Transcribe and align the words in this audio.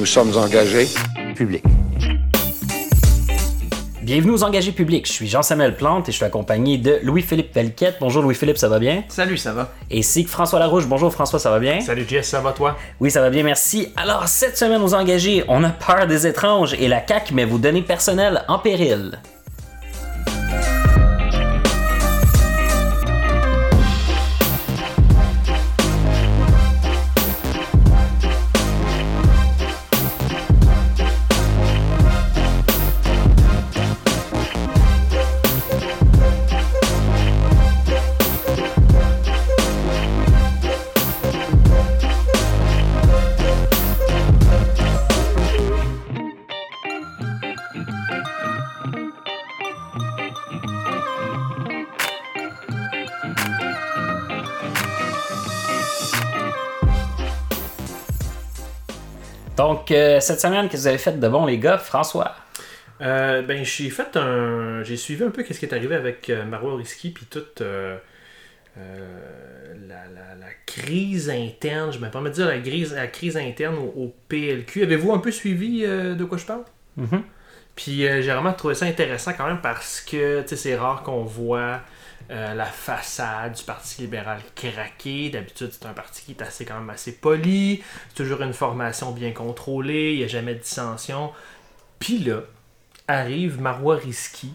Nous 0.00 0.06
sommes 0.06 0.34
engagés. 0.34 0.88
Public. 1.36 1.62
Bienvenue 4.00 4.30
aux 4.30 4.42
engagés 4.42 4.72
publics. 4.72 5.06
Je 5.06 5.12
suis 5.12 5.28
Jean-Samuel 5.28 5.76
Plante 5.76 6.08
et 6.08 6.12
je 6.12 6.16
suis 6.16 6.24
accompagné 6.24 6.78
de 6.78 7.00
Louis-Philippe 7.02 7.52
Pelquette. 7.52 7.96
Bonjour 8.00 8.22
Louis-Philippe, 8.22 8.56
ça 8.56 8.70
va 8.70 8.78
bien? 8.78 9.04
Salut, 9.08 9.36
ça 9.36 9.52
va? 9.52 9.74
Et 9.90 10.00
c'est 10.00 10.22
François 10.22 10.58
Larouche. 10.58 10.86
Bonjour 10.86 11.12
François, 11.12 11.38
ça 11.38 11.50
va 11.50 11.58
bien? 11.58 11.82
Salut 11.82 12.06
Jess, 12.08 12.30
ça 12.30 12.40
va 12.40 12.52
toi? 12.52 12.78
Oui, 12.98 13.10
ça 13.10 13.20
va 13.20 13.28
bien, 13.28 13.42
merci. 13.42 13.92
Alors, 13.94 14.26
cette 14.26 14.56
semaine 14.56 14.80
aux 14.80 14.94
engagés, 14.94 15.44
on 15.48 15.62
a 15.64 15.68
peur 15.68 16.06
des 16.06 16.26
étranges 16.26 16.72
et 16.72 16.88
la 16.88 17.06
CAQ 17.06 17.34
met 17.34 17.44
vos 17.44 17.58
données 17.58 17.82
personnelles 17.82 18.42
en 18.48 18.58
péril. 18.58 19.18
Cette 60.20 60.40
semaine, 60.40 60.68
qu'est-ce 60.68 60.72
que 60.74 60.78
vous 60.82 60.86
avez 60.88 60.98
fait 60.98 61.18
de 61.18 61.28
bon, 61.28 61.46
les 61.46 61.58
gars? 61.58 61.78
François? 61.78 62.34
Euh, 63.00 63.42
ben, 63.42 63.64
j'ai 63.64 63.90
fait 63.90 64.16
un. 64.16 64.82
J'ai 64.82 64.96
suivi 64.96 65.24
un 65.24 65.30
peu 65.30 65.42
ce 65.44 65.58
qui 65.58 65.64
est 65.64 65.72
arrivé 65.74 65.94
avec 65.94 66.28
euh, 66.30 66.44
Marois 66.44 66.76
Risky, 66.76 67.10
puis 67.10 67.26
toute 67.26 67.60
euh, 67.62 67.96
euh, 68.78 69.74
la, 69.88 70.04
la- 70.14 70.34
la 70.38 70.52
crise 70.66 71.30
interne, 71.30 71.92
je 71.92 71.98
me 71.98 72.08
permets 72.10 72.30
de 72.30 72.34
dire 72.34 72.46
la 72.46 72.58
crise, 72.58 72.94
la 72.94 73.06
crise 73.06 73.36
interne 73.36 73.76
au, 73.76 73.92
au 74.04 74.14
PLQ. 74.28 74.82
Avez-vous 74.82 75.12
un 75.12 75.18
peu 75.18 75.30
suivi 75.30 75.82
euh, 75.84 76.14
de 76.14 76.24
quoi 76.24 76.38
je 76.38 76.44
parle? 76.44 76.62
Mhm. 76.96 77.22
Puis 77.76 78.06
euh, 78.06 78.20
j'ai 78.22 78.32
vraiment 78.32 78.52
trouvé 78.52 78.74
ça 78.74 78.86
intéressant 78.86 79.32
quand 79.36 79.46
même 79.46 79.60
parce 79.62 80.00
que 80.00 80.44
c'est 80.46 80.76
rare 80.76 81.02
qu'on 81.02 81.24
voit 81.24 81.80
euh, 82.30 82.54
la 82.54 82.66
façade 82.66 83.54
du 83.54 83.64
Parti 83.64 84.02
libéral 84.02 84.40
craquer. 84.54 85.30
D'habitude, 85.30 85.70
c'est 85.72 85.86
un 85.86 85.92
parti 85.92 86.22
qui 86.24 86.32
est 86.32 86.42
assez 86.42 86.64
quand 86.64 86.78
même 86.78 86.90
assez 86.90 87.12
poli. 87.12 87.82
C'est 88.08 88.22
toujours 88.22 88.42
une 88.42 88.52
formation 88.52 89.10
bien 89.10 89.32
contrôlée. 89.32 90.12
Il 90.12 90.18
n'y 90.18 90.24
a 90.24 90.28
jamais 90.28 90.54
de 90.54 90.60
dissension. 90.60 91.32
Puis 91.98 92.18
là, 92.18 92.42
arrive 93.08 93.60
Marois 93.60 93.96
Risky 93.96 94.52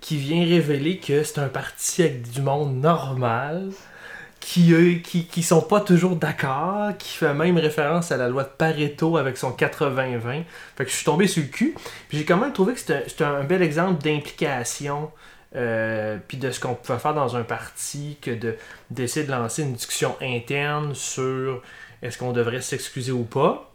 qui 0.00 0.16
vient 0.16 0.46
révéler 0.46 0.98
que 0.98 1.22
c'est 1.22 1.40
un 1.40 1.48
parti 1.48 2.02
avec 2.02 2.30
du 2.30 2.40
monde 2.40 2.76
normal. 2.76 3.70
Qui, 4.40 4.72
eux, 4.72 4.94
qui, 5.04 5.26
qui 5.26 5.42
sont 5.42 5.60
pas 5.60 5.82
toujours 5.82 6.16
d'accord, 6.16 6.96
qui 6.96 7.10
fait 7.10 7.34
même 7.34 7.58
référence 7.58 8.10
à 8.10 8.16
la 8.16 8.26
loi 8.30 8.44
de 8.44 8.48
Pareto 8.48 9.18
avec 9.18 9.36
son 9.36 9.50
80-20. 9.50 10.44
Fait 10.76 10.84
que 10.86 10.90
je 10.90 10.96
suis 10.96 11.04
tombé 11.04 11.26
sur 11.26 11.42
le 11.42 11.50
cul. 11.50 11.74
J'ai 12.10 12.24
quand 12.24 12.38
même 12.38 12.54
trouvé 12.54 12.72
que 12.72 12.80
c'était 12.80 13.24
un 13.24 13.44
bel 13.44 13.60
exemple 13.60 14.02
d'implication 14.02 15.10
euh, 15.56 16.18
puis 16.28 16.36
de 16.36 16.50
ce 16.50 16.60
qu'on 16.60 16.74
pouvait 16.74 16.98
faire 16.98 17.14
dans 17.14 17.36
un 17.36 17.42
parti 17.42 18.18
que 18.20 18.30
de 18.30 18.56
d'essayer 18.90 19.26
de 19.26 19.32
lancer 19.32 19.62
une 19.62 19.72
discussion 19.72 20.16
interne 20.20 20.94
sur 20.94 21.62
est-ce 22.02 22.18
qu'on 22.18 22.32
devrait 22.32 22.60
s'excuser 22.60 23.12
ou 23.12 23.24
pas. 23.24 23.70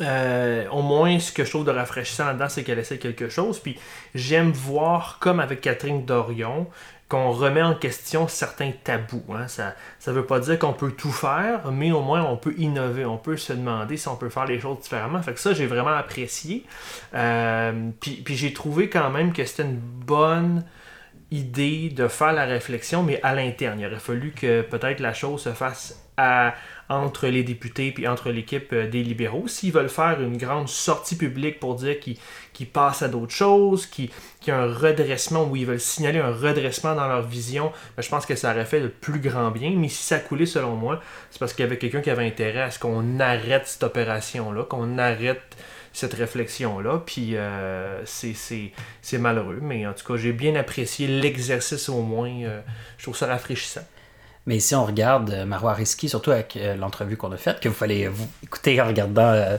Euh, 0.00 0.68
au 0.70 0.82
moins, 0.82 1.18
ce 1.18 1.32
que 1.32 1.44
je 1.44 1.50
trouve 1.50 1.64
de 1.64 1.70
rafraîchissant 1.70 2.26
là-dedans, 2.26 2.48
c'est 2.48 2.64
qu'elle 2.64 2.78
essaie 2.78 2.98
quelque 2.98 3.28
chose. 3.28 3.58
Puis 3.58 3.78
j'aime 4.14 4.52
voir, 4.52 5.18
comme 5.20 5.40
avec 5.40 5.60
Catherine 5.60 6.04
Dorion, 6.04 6.66
qu'on 7.08 7.30
remet 7.30 7.62
en 7.62 7.74
question 7.74 8.26
certains 8.26 8.72
tabous. 8.84 9.22
Hein. 9.34 9.46
Ça 9.48 9.74
ne 10.06 10.12
veut 10.12 10.24
pas 10.24 10.40
dire 10.40 10.58
qu'on 10.58 10.72
peut 10.72 10.92
tout 10.92 11.12
faire, 11.12 11.70
mais 11.70 11.92
au 11.92 12.00
moins 12.00 12.24
on 12.24 12.38
peut 12.38 12.54
innover. 12.56 13.04
On 13.04 13.18
peut 13.18 13.36
se 13.36 13.52
demander 13.52 13.98
si 13.98 14.08
on 14.08 14.16
peut 14.16 14.30
faire 14.30 14.46
les 14.46 14.58
choses 14.60 14.80
différemment. 14.80 15.20
Fait 15.20 15.34
que 15.34 15.40
ça, 15.40 15.52
j'ai 15.52 15.66
vraiment 15.66 15.94
apprécié. 15.94 16.64
Euh, 17.14 17.90
puis 18.00 18.22
puis 18.24 18.34
j'ai 18.34 18.54
trouvé 18.54 18.88
quand 18.88 19.10
même 19.10 19.34
que 19.34 19.44
c'était 19.44 19.64
une 19.64 19.76
bonne 19.76 20.64
idée 21.32 21.88
de 21.88 22.06
faire 22.06 22.32
la 22.32 22.44
réflexion, 22.44 23.02
mais 23.02 23.20
à 23.22 23.34
l'interne. 23.34 23.80
Il 23.80 23.86
aurait 23.86 23.96
fallu 23.96 24.30
que 24.30 24.62
peut-être 24.62 25.00
la 25.00 25.14
chose 25.14 25.42
se 25.42 25.50
fasse 25.50 25.98
entre 26.88 27.26
les 27.26 27.42
députés 27.42 27.90
puis 27.90 28.06
entre 28.06 28.30
l'équipe 28.30 28.72
euh, 28.72 28.88
des 28.88 29.02
libéraux. 29.02 29.48
S'ils 29.48 29.72
veulent 29.72 29.88
faire 29.88 30.20
une 30.20 30.36
grande 30.36 30.68
sortie 30.68 31.16
publique 31.16 31.58
pour 31.58 31.74
dire 31.74 31.96
qu'ils 31.98 32.66
passent 32.66 33.02
à 33.02 33.08
d'autres 33.08 33.32
choses, 33.32 33.86
qu'il 33.86 34.10
qu'il 34.40 34.52
y 34.52 34.56
a 34.56 34.60
un 34.60 34.72
redressement, 34.72 35.44
où 35.44 35.56
ils 35.56 35.64
veulent 35.64 35.80
signaler 35.80 36.18
un 36.18 36.32
redressement 36.32 36.94
dans 36.94 37.08
leur 37.08 37.22
vision, 37.22 37.72
ben, 37.96 38.02
je 38.02 38.08
pense 38.08 38.26
que 38.26 38.34
ça 38.34 38.50
aurait 38.50 38.66
fait 38.66 38.80
le 38.80 38.90
plus 38.90 39.20
grand 39.20 39.50
bien. 39.50 39.72
Mais 39.76 39.88
si 39.88 40.02
ça 40.02 40.18
coulait, 40.18 40.46
selon 40.46 40.74
moi, 40.76 41.00
c'est 41.30 41.38
parce 41.38 41.54
qu'il 41.54 41.64
y 41.64 41.66
avait 41.66 41.78
quelqu'un 41.78 42.02
qui 42.02 42.10
avait 42.10 42.26
intérêt 42.26 42.62
à 42.62 42.70
ce 42.70 42.78
qu'on 42.78 43.20
arrête 43.20 43.66
cette 43.66 43.84
opération-là, 43.84 44.64
qu'on 44.64 44.98
arrête 44.98 45.56
cette 45.92 46.14
réflexion-là. 46.14 47.02
Puis 47.04 47.36
euh, 47.36 48.04
c'est- 48.04 48.34
malheureux, 49.18 49.58
mais 49.62 49.86
en 49.86 49.92
tout 49.92 50.06
cas, 50.06 50.16
j'ai 50.20 50.32
bien 50.32 50.54
apprécié 50.54 51.06
l'exercice 51.06 51.88
au 51.88 52.02
moins. 52.02 52.30
euh, 52.42 52.60
je 52.98 53.04
trouve 53.04 53.16
ça 53.16 53.26
rafraîchissant. 53.26 53.86
Mais 54.46 54.58
si 54.58 54.74
on 54.74 54.84
regarde 54.84 55.30
euh, 55.30 55.44
Marois 55.44 55.72
Risky, 55.74 56.08
surtout 56.08 56.32
avec 56.32 56.56
euh, 56.56 56.74
l'entrevue 56.74 57.16
qu'on 57.16 57.30
a 57.30 57.36
faite, 57.36 57.60
que 57.60 57.68
vous 57.68 57.74
fallait 57.76 58.08
vous 58.08 58.26
écouter 58.42 58.80
en 58.80 58.86
regardant 58.88 59.22
euh, 59.32 59.56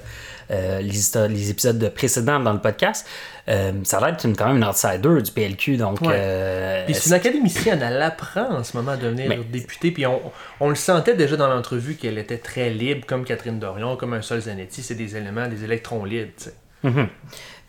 les, 0.81 1.27
les 1.29 1.49
épisodes 1.49 1.89
précédents 1.95 2.39
dans 2.41 2.51
le 2.51 2.59
podcast, 2.59 3.07
ça 3.47 3.97
a 3.97 3.99
l'air 4.01 4.11
d'être 4.17 4.25
quand 4.37 4.47
même 4.47 4.57
une 4.57 4.65
outsider 4.65 5.21
du 5.21 5.31
PLQ. 5.31 5.77
Donc, 5.77 6.01
Ouais. 6.01 6.83
Puis 6.85 6.95
c'est 6.95 7.07
une 7.09 7.15
académicienne, 7.15 7.81
elle 7.81 8.01
apprend 8.01 8.57
en 8.57 8.63
ce 8.63 8.75
moment 8.75 8.91
à 8.91 8.97
devenir 8.97 9.29
Mais- 9.29 9.37
députée. 9.37 9.91
Puis 9.91 10.05
on, 10.05 10.21
on 10.59 10.67
le 10.69 10.75
sentait 10.75 11.15
déjà 11.15 11.37
dans 11.37 11.47
l'entrevue 11.47 11.95
qu'elle 11.95 12.17
était 12.17 12.37
très 12.37 12.69
libre, 12.69 13.05
comme 13.07 13.23
Catherine 13.23 13.59
Dorion, 13.59 13.95
comme 13.95 14.13
un 14.13 14.21
Sol 14.21 14.41
Zanetti. 14.41 14.83
C'est 14.83 14.95
des 14.95 15.15
éléments, 15.15 15.47
des 15.47 15.63
électrons 15.63 16.03
libres. 16.03 16.31
tu 16.37 16.43
sais. 16.45 16.89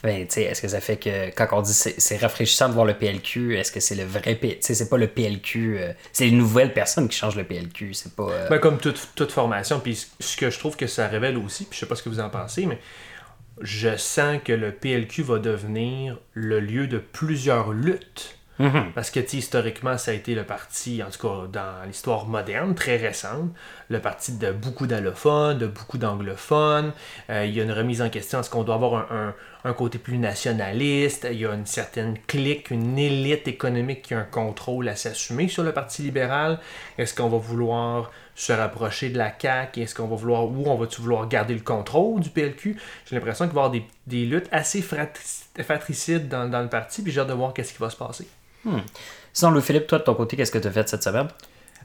Ben, 0.04 0.26
est-ce 0.36 0.60
que 0.60 0.68
ça 0.68 0.80
fait 0.80 0.98
que 0.98 1.30
quand 1.30 1.48
on 1.52 1.62
dit 1.62 1.72
c'est 1.72 2.16
rafraîchissant 2.18 2.68
de 2.68 2.74
voir 2.74 2.84
le 2.84 2.92
PLQ, 2.92 3.56
est-ce 3.56 3.72
que 3.72 3.80
c'est 3.80 3.94
le 3.94 4.04
vrai 4.04 4.34
PLQ? 4.34 4.58
C'est 4.60 4.88
pas 4.90 4.98
le 4.98 5.08
PLQ, 5.08 5.78
euh, 5.78 5.92
c'est 6.12 6.28
une 6.28 6.36
nouvelle 6.36 6.74
personne 6.74 7.08
qui 7.08 7.16
change 7.16 7.36
le 7.36 7.44
PLQ, 7.44 7.94
c'est 7.94 8.14
pas... 8.14 8.28
euh, 8.30 8.48
Ben, 8.50 8.58
comme 8.58 8.76
toute, 8.78 9.08
toute 9.14 9.32
formation. 9.32 9.80
Puis 9.80 10.06
ce 10.20 10.36
que 10.36 10.50
je 10.50 10.58
trouve 10.58 10.76
que 10.76 10.86
ça 10.86 11.08
révèle 11.08 11.38
aussi, 11.38 11.64
puis 11.64 11.74
je 11.76 11.80
sais 11.80 11.86
pas 11.86 11.94
ce 11.96 12.02
que 12.02 12.10
vous 12.10 12.20
en 12.20 12.28
pensez, 12.28 12.66
mais 12.66 12.78
je 13.62 13.96
sens 13.96 14.38
que 14.44 14.52
le 14.52 14.72
PLQ 14.72 15.22
va 15.22 15.38
devenir 15.38 16.18
le 16.34 16.60
lieu 16.60 16.86
de 16.86 16.98
plusieurs 16.98 17.72
luttes. 17.72 18.36
Mhm. 18.58 18.92
Parce 18.94 19.10
que, 19.10 19.20
historiquement, 19.20 19.98
ça 19.98 20.10
a 20.12 20.14
été 20.14 20.34
le 20.34 20.44
parti, 20.44 21.02
en 21.02 21.10
tout 21.10 21.26
cas 21.28 21.46
dans 21.52 21.84
l'histoire 21.86 22.26
moderne, 22.26 22.74
très 22.74 22.96
récente, 22.96 23.50
le 23.88 24.00
parti 24.00 24.32
de 24.36 24.52
beaucoup 24.52 24.86
d'allophones, 24.86 25.58
de 25.58 25.66
beaucoup 25.66 25.98
d'anglophones. 25.98 26.92
Euh, 27.30 27.44
il 27.46 27.54
y 27.54 27.60
a 27.60 27.64
une 27.64 27.72
remise 27.72 28.00
en 28.02 28.10
question. 28.10 28.40
Est-ce 28.40 28.50
qu'on 28.50 28.62
doit 28.64 28.76
avoir 28.76 29.12
un, 29.12 29.34
un- 29.64 29.72
côté 29.72 29.98
plus 29.98 30.18
nationaliste? 30.18 31.26
Il 31.30 31.38
y 31.40 31.46
a 31.46 31.52
une 31.54 31.66
certaine 31.66 32.16
clique, 32.26 32.70
une 32.70 32.98
élite 32.98 33.48
économique 33.48 34.02
qui 34.02 34.14
a 34.14 34.18
un 34.20 34.24
contrôle 34.24 34.88
à 34.88 34.96
s'assumer 34.96 35.48
sur 35.48 35.62
le 35.64 35.72
Parti 35.72 36.02
libéral. 36.02 36.58
Est-ce 36.98 37.14
qu'on 37.14 37.28
va 37.28 37.38
vouloir 37.38 38.10
se 38.36 38.52
rapprocher 38.52 39.10
de 39.10 39.18
la 39.18 39.32
CAQ? 39.40 39.82
Est-ce 39.82 39.94
qu'on 39.94 40.06
va 40.08 40.16
vouloir, 40.16 40.44
ou 40.44 40.64
on 40.66 40.76
va-tu 40.76 41.00
vouloir 41.00 41.28
garder 41.28 41.54
le 41.54 41.60
contrôle 41.60 42.20
du 42.20 42.30
PLQ? 42.30 42.76
J'ai 43.06 43.14
l'impression 43.16 43.46
qu'il 43.46 43.54
va 43.54 43.62
y 43.62 43.64
avoir 43.64 43.70
des, 43.70 43.84
des 44.06 44.26
luttes 44.26 44.48
assez 44.52 44.80
fratri- 44.80 45.62
fratricides 45.62 46.28
dans, 46.28 46.48
dans 46.48 46.62
le 46.62 46.68
parti, 46.68 47.02
puis 47.02 47.12
j'ai 47.12 47.20
hâte 47.20 47.28
de 47.28 47.32
voir 47.34 47.52
qu'est-ce 47.54 47.72
qui 47.72 47.78
va 47.80 47.90
se 47.90 47.96
passer. 47.96 48.26
Sinon, 49.32 49.50
Louis-Philippe, 49.50 49.86
toi, 49.86 49.98
de 49.98 50.04
ton 50.04 50.14
côté, 50.14 50.36
qu'est-ce 50.36 50.52
que 50.52 50.58
tu 50.58 50.68
as 50.68 50.70
fait 50.70 50.88
cette 50.88 51.02
semaine? 51.02 51.28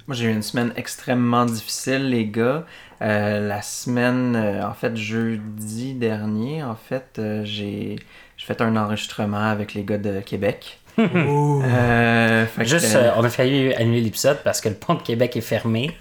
Moi, 0.08 0.16
j'ai 0.16 0.26
eu 0.26 0.31
une 0.31 0.42
semaine 0.42 0.74
extrêmement 0.76 1.46
difficile, 1.46 2.10
les 2.10 2.26
gars. 2.26 2.64
Euh, 3.02 3.48
la 3.48 3.62
semaine, 3.62 4.36
euh, 4.36 4.64
en 4.66 4.74
fait, 4.74 4.96
jeudi 4.96 5.94
dernier, 5.94 6.64
en 6.64 6.76
fait, 6.76 7.18
euh, 7.20 7.44
j'ai 7.46 7.98
fait 8.38 8.62
un 8.62 8.76
enregistrement 8.76 9.50
avec 9.50 9.74
les 9.74 9.84
gars 9.84 9.98
de 9.98 10.20
Québec. 10.22 10.80
Euh, 10.98 12.46
fait 12.46 12.64
que, 12.64 12.68
Juste, 12.68 12.98
on 13.16 13.24
a 13.24 13.30
failli 13.30 13.74
annuler 13.75 14.02
l'épisode 14.02 14.40
parce 14.44 14.62
que 14.62 14.70
le 14.70 14.75
pont 14.75 14.96
de 14.96 15.02
Québec 15.02 15.36
est 15.38 15.42
fermé, 15.42 15.96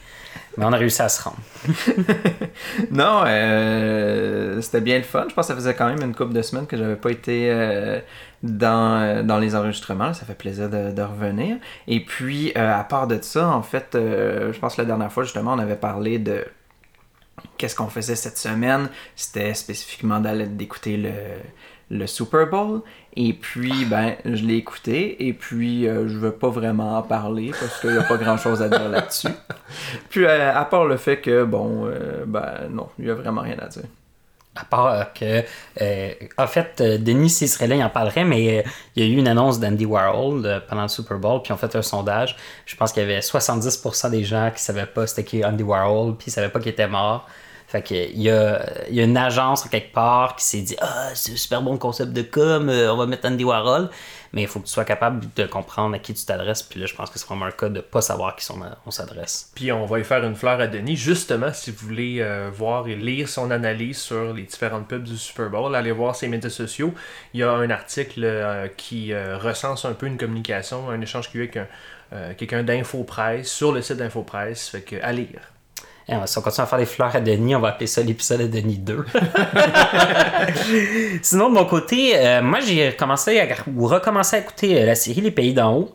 mais 0.57 0.65
on 0.65 0.73
a 0.73 0.77
réussi 0.77 1.03
à 1.03 1.09
se 1.09 1.23
rendre. 1.23 1.39
Non, 2.91 3.23
euh, 3.27 4.61
c'était 4.61 4.81
bien 4.81 4.99
le 4.99 5.05
fun. 5.05 5.27
Je 5.29 5.35
pense 5.35 5.47
que 5.47 5.53
ça 5.53 5.55
faisait 5.55 5.75
quand 5.75 5.87
même 5.87 6.03
une 6.03 6.15
couple 6.15 6.33
de 6.33 6.43
semaines 6.43 6.67
que 6.67 6.77
j'avais 6.77 6.97
pas 6.97 7.11
été 7.11 7.49
euh, 7.51 8.01
dans, 8.43 9.01
euh, 9.01 9.23
dans 9.23 9.39
les 9.39 9.55
enregistrements. 9.55 10.13
Ça 10.15 10.27
fait 10.27 10.35
plaisir 10.35 10.69
de, 10.69 10.93
de 10.93 11.03
revenir. 11.03 11.57
Et 11.87 12.05
puis, 12.05 12.53
euh, 12.57 12.79
à 12.79 12.85
part 12.85 13.07
de 13.07 13.19
ça, 13.21 13.49
en 13.49 13.63
fait, 13.63 13.95
euh, 13.95 14.53
je 14.53 14.59
pense 14.59 14.77
que 14.77 14.83
la 14.83 14.87
dernière 14.87 15.13
fois, 15.13 15.25
justement, 15.25 15.55
on 15.55 15.59
avait 15.59 15.77
parlé 15.77 16.19
de 16.19 16.45
qu'est-ce 17.57 17.77
qu'on 17.77 17.89
faisait 17.89 18.17
cette 18.17 18.39
semaine. 18.39 18.89
C'était 19.17 19.55
spécifiquement 19.55 20.21
d'aller 20.21 20.47
d'écouter 20.47 20.97
le, 20.97 21.11
le 21.91 22.07
Super 22.07 22.47
Bowl. 22.49 22.83
Et 23.17 23.33
puis, 23.33 23.85
ben, 23.85 24.15
je 24.25 24.45
l'ai 24.45 24.57
écouté. 24.57 25.27
Et 25.27 25.33
puis, 25.33 25.89
euh, 25.89 26.09
je 26.09 26.19
veux 26.19 26.33
pas 26.33 26.49
vraiment 26.49 26.99
en 26.99 27.03
parler 27.03 27.51
parce 27.51 27.81
qu'il 27.81 27.91
n'y 27.91 27.99
a 27.99 28.03
pas 28.03 28.17
grand-chose 28.17 28.63
à 28.63 28.69
dire 28.69 28.89
là-dessus. 28.89 29.29
Puis, 30.11 30.25
euh, 30.25 30.55
à 30.55 30.65
part 30.65 30.85
le 30.85 30.97
fait 30.97 31.21
que, 31.21 31.45
bon, 31.45 31.87
euh, 31.87 32.25
ben, 32.27 32.69
non, 32.71 32.89
il 32.99 33.07
y 33.07 33.11
a 33.11 33.15
vraiment 33.15 33.41
rien 33.41 33.57
à 33.61 33.67
dire. 33.67 33.85
À 34.61 34.65
part 34.65 35.13
que, 35.13 35.45
euh, 35.81 36.13
en 36.37 36.47
fait, 36.47 36.81
euh, 36.81 36.99
Denis, 36.99 37.31
s'il 37.31 37.49
il 37.73 37.83
en 37.83 37.91
parlerait, 37.91 38.25
mais 38.25 38.59
euh, 38.59 38.63
il 38.97 39.05
y 39.05 39.07
a 39.07 39.09
eu 39.09 39.17
une 39.17 39.29
annonce 39.29 39.61
d'Andy 39.61 39.87
Warhol 39.87 40.45
euh, 40.45 40.61
pendant 40.69 40.83
le 40.83 40.89
Super 40.89 41.19
Bowl, 41.19 41.43
puis 41.43 41.53
on 41.53 41.57
fait 41.57 41.75
un 41.77 41.83
sondage. 41.83 42.37
Je 42.67 42.75
pense 42.75 42.93
qu'il 42.93 43.03
y 43.03 43.05
avait 43.05 43.21
70% 43.21 44.11
des 44.11 44.25
gens 44.25 44.51
qui 44.55 44.63
savaient 44.63 44.87
pas 44.87 45.07
c'était 45.07 45.25
qui 45.25 45.45
Andy 45.45 45.63
Warhol, 45.63 46.17
puis 46.17 46.29
ils 46.29 46.31
savaient 46.33 46.49
pas 46.49 46.59
qu'il 46.59 46.71
était 46.71 46.89
mort. 46.89 47.29
Fait 47.69 47.83
que 47.83 47.95
il 47.95 48.23
y 48.23 48.31
a, 48.31 48.65
une 48.89 49.19
agence 49.19 49.69
quelque 49.69 49.93
part 49.93 50.37
qui 50.37 50.45
s'est 50.47 50.63
dit 50.63 50.77
Ah, 50.81 51.11
c'est 51.13 51.33
un 51.33 51.37
super 51.37 51.61
bon 51.61 51.77
concept 51.77 52.15
de 52.15 52.23
com, 52.23 52.71
euh, 52.71 52.91
on 52.91 52.97
va 52.97 53.05
mettre 53.05 53.29
Andy 53.29 53.45
Warhol. 53.45 53.91
Mais 54.33 54.43
il 54.43 54.49
faut 54.49 54.61
que 54.61 54.65
tu 54.65 54.73
sois 54.73 54.87
capable 54.87 55.27
de 55.37 55.45
comprendre 55.45 55.95
à 55.95 55.99
qui 55.99 56.15
tu 56.15 56.25
t'adresses. 56.25 56.63
Puis 56.63 56.81
là, 56.81 56.87
je 56.87 56.95
pense 56.95 57.11
que 57.11 57.19
c'est 57.19 57.27
vraiment 57.27 57.45
un 57.45 57.51
cas 57.51 57.69
de 57.69 57.81
pas 57.81 58.01
savoir 58.01 58.31
à 58.31 58.33
qui 58.33 58.47
on, 58.87 58.91
s'adresse. 58.91 59.53
Puis 59.55 59.71
on 59.71 59.85
va 59.85 60.01
y 60.01 60.05
faire 60.05 60.25
une 60.25 60.35
fleur 60.35 60.61
à 60.61 60.67
Denis, 60.67 60.97
justement, 60.97 61.53
si 61.53 61.71
vous 61.71 61.87
voulez 61.87 62.19
euh, 62.21 62.51
voir 62.53 62.89
et 62.89 62.97
lire 62.97 63.29
son 63.29 63.51
analyse 63.51 63.99
sur 63.99 64.33
les 64.33 64.43
différentes 64.45 64.89
pubs 64.89 65.03
du 65.03 65.17
Super 65.17 65.51
Bowl, 65.51 65.75
allez 65.75 65.93
voir 65.93 66.17
ses 66.17 66.29
médias 66.29 66.51
sociaux. 66.51 66.95
Il 67.35 67.41
y 67.41 67.43
a 67.43 67.53
un 67.53 67.69
article 67.69 68.25
euh, 68.25 68.69
qui 68.69 69.15
recense 69.15 69.85
un 69.85 69.93
peu 69.93 70.07
une 70.07 70.17
communication, 70.17 70.89
un 70.89 71.01
échange 71.03 71.31
qu'il 71.31 71.41
y 71.41 71.43
a 71.43 71.47
eu 71.47 71.49
avec 71.49 71.69
un, 72.13 72.35
quelqu'un 72.35 72.63
d'InfoPresse 72.63 73.51
sur 73.51 73.73
le 73.73 73.83
site 73.83 73.97
d'InfoPresse. 73.97 74.69
Fait 74.69 74.83
que 74.83 74.97
à 75.03 75.13
lire. 75.13 75.41
Et 76.09 76.15
on- 76.15 76.27
si 76.27 76.39
on 76.39 76.41
continue 76.41 76.65
à 76.65 76.67
faire 76.67 76.79
des 76.79 76.87
fleurs 76.87 77.15
à 77.15 77.21
Denis, 77.21 77.55
on 77.55 77.61
va 77.61 77.69
appeler 77.69 77.87
ça 77.87 78.01
l'épisode 78.03 78.41
de 78.41 78.47
Denis 78.47 78.79
2. 78.79 79.05
Sinon, 81.23 81.49
de 81.51 81.55
mon 81.55 81.65
côté, 81.65 82.13
euh, 82.17 82.43
moi 82.43 82.61
j'ai 82.61 82.93
commencé 82.93 83.41
à, 83.41 83.47
ou 83.77 83.87
recommencé 83.87 84.37
à 84.37 84.39
écouter 84.41 84.83
euh, 84.83 84.87
la 84.87 84.95
série 84.95 85.21
Les 85.21 85.31
Pays 85.31 85.55
d'en 85.55 85.73
haut. 85.75 85.95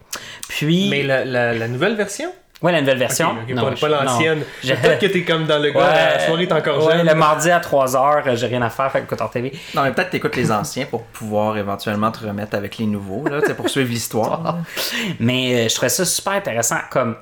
Puis. 0.49 0.87
Mais 0.89 1.03
la, 1.03 1.25
la- 1.25 1.53
la 1.53 1.67
nouvelle 1.67 1.95
version? 1.95 2.31
Ouais, 2.61 2.71
la 2.71 2.79
nouvelle 2.79 2.97
version. 2.99 3.31
Ok, 3.31 3.37
ok, 3.49 3.55
Non, 3.55 3.63
pas, 3.63 3.75
je- 3.75 3.85
l'ancienne. 3.87 4.41
Je- 4.63 4.73
Peut-être 4.73 4.99
que 4.99 5.05
t'es 5.07 5.23
comme 5.23 5.45
dans 5.45 5.59
le 5.59 5.71
gars, 5.71 6.13
la 6.15 6.19
soirée 6.25 6.43
est 6.43 6.51
encore 6.53 6.85
ouais, 6.85 6.97
jeune. 6.97 7.07
le 7.07 7.13
mardi 7.15 7.51
à 7.51 7.59
3h, 7.59 8.35
j'ai 8.37 8.47
rien 8.47 8.61
à 8.61 8.69
faire, 8.69 8.89
fait 8.89 8.99
que 8.99 9.03
écoute 9.05 9.19
en 9.19 9.27
TV. 9.27 9.51
Non, 9.75 9.83
mais 9.83 9.91
peut-être 9.91 10.11
t'écoutes 10.11 10.35
les 10.37 10.49
anciens 10.49 10.85
pour 10.85 11.03
pouvoir 11.03 11.57
éventuellement 11.57 12.09
te 12.11 12.25
remettre 12.25 12.55
avec 12.55 12.77
les 12.77 12.85
nouveaux, 12.85 13.27
là, 13.27 13.41
pour 13.57 13.67
suivre 13.69 13.89
l'histoire. 13.89 14.59
Mais 15.19 15.65
euh, 15.65 15.69
je 15.69 15.75
trouvais 15.75 15.89
ça 15.89 16.05
super 16.05 16.33
intéressant 16.33 16.77
comme. 16.89 17.15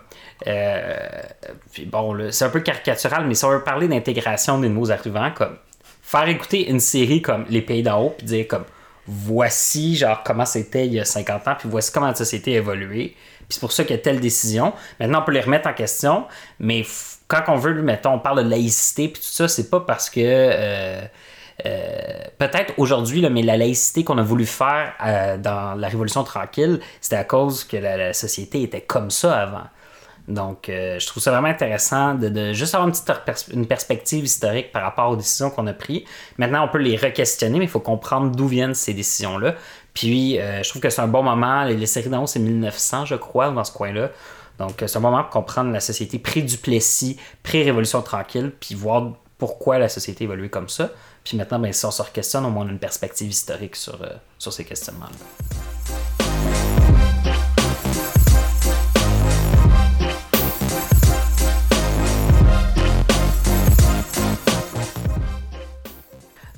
Euh, 0.47 1.21
puis 1.71 1.85
bon, 1.85 2.31
c'est 2.31 2.45
un 2.45 2.49
peu 2.49 2.61
caricatural, 2.61 3.25
mais 3.27 3.35
si 3.35 3.45
on 3.45 3.49
veut 3.49 3.63
parler 3.63 3.87
d'intégration 3.87 4.59
des 4.59 4.69
nouveaux 4.69 4.91
arrivants, 4.91 5.31
comme 5.31 5.57
faire 6.01 6.27
écouter 6.27 6.69
une 6.69 6.79
série 6.79 7.21
comme 7.21 7.45
Les 7.49 7.61
Pays 7.61 7.83
d'en 7.83 8.01
haut, 8.01 8.15
puis 8.17 8.25
dire 8.25 8.47
comme 8.47 8.65
voici 9.07 9.95
genre 9.95 10.23
comment 10.23 10.45
c'était 10.45 10.85
il 10.85 10.93
y 10.93 10.99
a 10.99 11.05
50 11.05 11.47
ans, 11.47 11.55
puis 11.57 11.69
voici 11.69 11.91
comment 11.91 12.07
la 12.07 12.15
société 12.15 12.55
a 12.55 12.57
évolué. 12.57 13.15
Puis 13.39 13.55
c'est 13.55 13.59
pour 13.59 13.71
ça 13.71 13.83
qu'il 13.83 13.95
y 13.95 13.99
a 13.99 14.01
telle 14.01 14.19
décision. 14.19 14.73
Maintenant, 14.99 15.21
on 15.21 15.25
peut 15.25 15.31
les 15.31 15.41
remettre 15.41 15.67
en 15.67 15.73
question, 15.73 16.25
mais 16.59 16.85
quand 17.27 17.43
on 17.47 17.55
veut, 17.55 17.73
mettons, 17.81 18.13
on 18.13 18.19
parle 18.19 18.43
de 18.43 18.49
laïcité, 18.49 19.07
puis 19.07 19.21
tout 19.21 19.27
ça, 19.27 19.47
c'est 19.47 19.69
pas 19.69 19.81
parce 19.81 20.09
que. 20.09 20.19
euh, 20.23 21.01
euh, 21.65 21.99
peut-être 22.39 22.73
aujourd'hui, 22.77 23.27
mais 23.29 23.43
la 23.43 23.55
laïcité 23.55 24.03
qu'on 24.03 24.17
a 24.17 24.23
voulu 24.23 24.47
faire 24.47 24.93
dans 25.43 25.75
la 25.75 25.87
Révolution 25.89 26.23
tranquille, 26.23 26.79
c'était 27.01 27.17
à 27.17 27.23
cause 27.23 27.63
que 27.63 27.77
la 27.77 28.13
société 28.13 28.63
était 28.63 28.81
comme 28.81 29.11
ça 29.11 29.39
avant. 29.39 29.67
Donc, 30.31 30.69
euh, 30.69 30.97
je 30.97 31.07
trouve 31.07 31.21
ça 31.21 31.31
vraiment 31.31 31.49
intéressant 31.49 32.13
de, 32.13 32.53
juste 32.53 32.73
avoir 32.73 32.87
une 32.87 32.93
petite 32.93 33.67
perspective 33.67 34.23
historique 34.23 34.71
par 34.71 34.83
rapport 34.83 35.09
aux 35.09 35.15
décisions 35.15 35.49
qu'on 35.49 35.67
a 35.67 35.73
prises. 35.73 36.03
Maintenant, 36.37 36.65
on 36.65 36.67
peut 36.69 36.77
les 36.77 36.95
re-questionner, 36.95 37.59
mais 37.59 37.65
il 37.65 37.71
faut 37.71 37.81
comprendre 37.81 38.33
d'où 38.33 38.47
viennent 38.47 38.73
ces 38.73 38.93
décisions-là. 38.93 39.55
Puis, 39.93 40.39
euh, 40.39 40.63
je 40.63 40.69
trouve 40.69 40.81
que 40.81 40.89
c'est 40.89 41.01
un 41.01 41.07
bon 41.07 41.21
moment. 41.21 41.65
Les, 41.65 41.75
les 41.75 41.85
séries 41.85 42.09
haut, 42.15 42.27
c'est 42.27 42.39
1900, 42.39 43.05
je 43.05 43.15
crois, 43.15 43.51
dans 43.51 43.63
ce 43.63 43.73
coin-là. 43.73 44.09
Donc, 44.57 44.81
euh, 44.81 44.87
c'est 44.87 44.97
un 44.97 45.01
moment 45.01 45.21
pour 45.23 45.31
comprendre 45.31 45.71
la 45.71 45.81
société 45.81 46.17
pré-Duplessis, 46.17 47.17
pré-Révolution 47.43 48.01
tranquille, 48.01 48.53
puis 48.59 48.73
voir 48.73 49.11
pourquoi 49.37 49.79
la 49.79 49.89
société 49.89 50.23
évoluait 50.23 50.49
comme 50.49 50.69
ça. 50.69 50.91
Puis 51.25 51.35
maintenant, 51.35 51.59
ben, 51.59 51.73
si 51.73 51.85
on 51.85 51.91
se 51.91 52.03
questionne, 52.03 52.45
au 52.45 52.49
moins 52.49 52.65
on 52.65 52.69
a 52.69 52.71
une 52.71 52.79
perspective 52.79 53.29
historique 53.29 53.75
sur, 53.75 53.99
sur 54.37 54.53
ces 54.53 54.63
questionnements-là. 54.63 55.80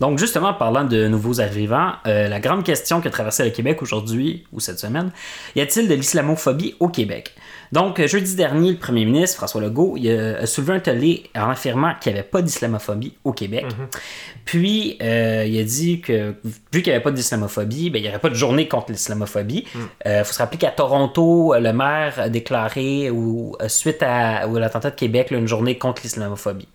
Donc, 0.04 0.20
justement, 0.20 0.54
parlant 0.54 0.84
de 0.84 1.08
nouveaux 1.08 1.40
arrivants, 1.40 1.94
euh, 2.08 2.28
la 2.28 2.42
grande 2.42 2.66
question 2.66 3.00
qui 3.00 3.08
a 3.08 3.10
traversé 3.10 3.46
le 3.46 3.52
Québec 3.52 3.82
aujourd'hui 3.82 4.44
ou 4.52 4.60
cette 4.60 4.78
semaine, 4.78 5.12
y 5.56 5.62
a-t-il 5.62 5.88
de 5.88 5.94
l'islamophobie 5.94 6.76
au 6.82 6.90
Québec? 6.90 7.34
Donc, 7.74 8.00
euh, 8.00 8.08
jeudi 8.08 8.36
dernier, 8.36 8.70
le 8.70 8.78
premier 8.78 9.04
ministre, 9.04 9.38
François 9.38 9.60
Legault, 9.60 9.96
il 9.98 10.08
a, 10.12 10.46
soulevé 10.46 10.74
un 10.76 10.80
tollé 10.80 11.24
en 11.36 11.50
affirmant 11.50 11.96
qu'il 12.00 12.14
n'y 12.14 12.20
avait 12.20 12.28
pas 12.28 12.44
d'islamophobie 12.44 13.14
au 13.24 13.34
Québec. 13.34 13.66
Puis, 14.46 14.96
euh, 15.02 15.44
il 15.48 15.60
a 15.60 15.64
dit 15.64 16.00
que 16.00 16.36
vu 16.72 16.84
qu'il 16.84 16.92
n'y 16.92 16.92
avait 16.92 17.04
pas 17.04 17.10
d'islamophobie, 17.10 17.90
ben, 17.90 17.98
il 17.98 18.04
n'y 18.04 18.10
aurait 18.10 18.20
pas 18.20 18.30
de 18.30 18.36
journée 18.36 18.68
contre 18.68 18.92
l'islamophobie. 18.92 19.66
Il 20.06 20.24
faut 20.24 20.34
se 20.34 20.38
rappeler 20.38 20.60
qu'à 20.60 20.70
Toronto, 20.70 21.56
le 21.58 21.74
maire 21.74 22.14
a 22.20 22.30
déclaré, 22.30 23.10
ou, 23.10 23.56
euh, 23.60 23.68
suite 23.70 24.04
à, 24.04 24.48
ou 24.48 24.56
à 24.56 24.60
l'attentat 24.60 24.92
de 24.92 24.96
Québec, 24.96 25.32
là, 25.32 25.40
une 25.40 25.48
journée 25.48 25.80
contre 25.80 26.04
l'islamophobie. 26.04 26.68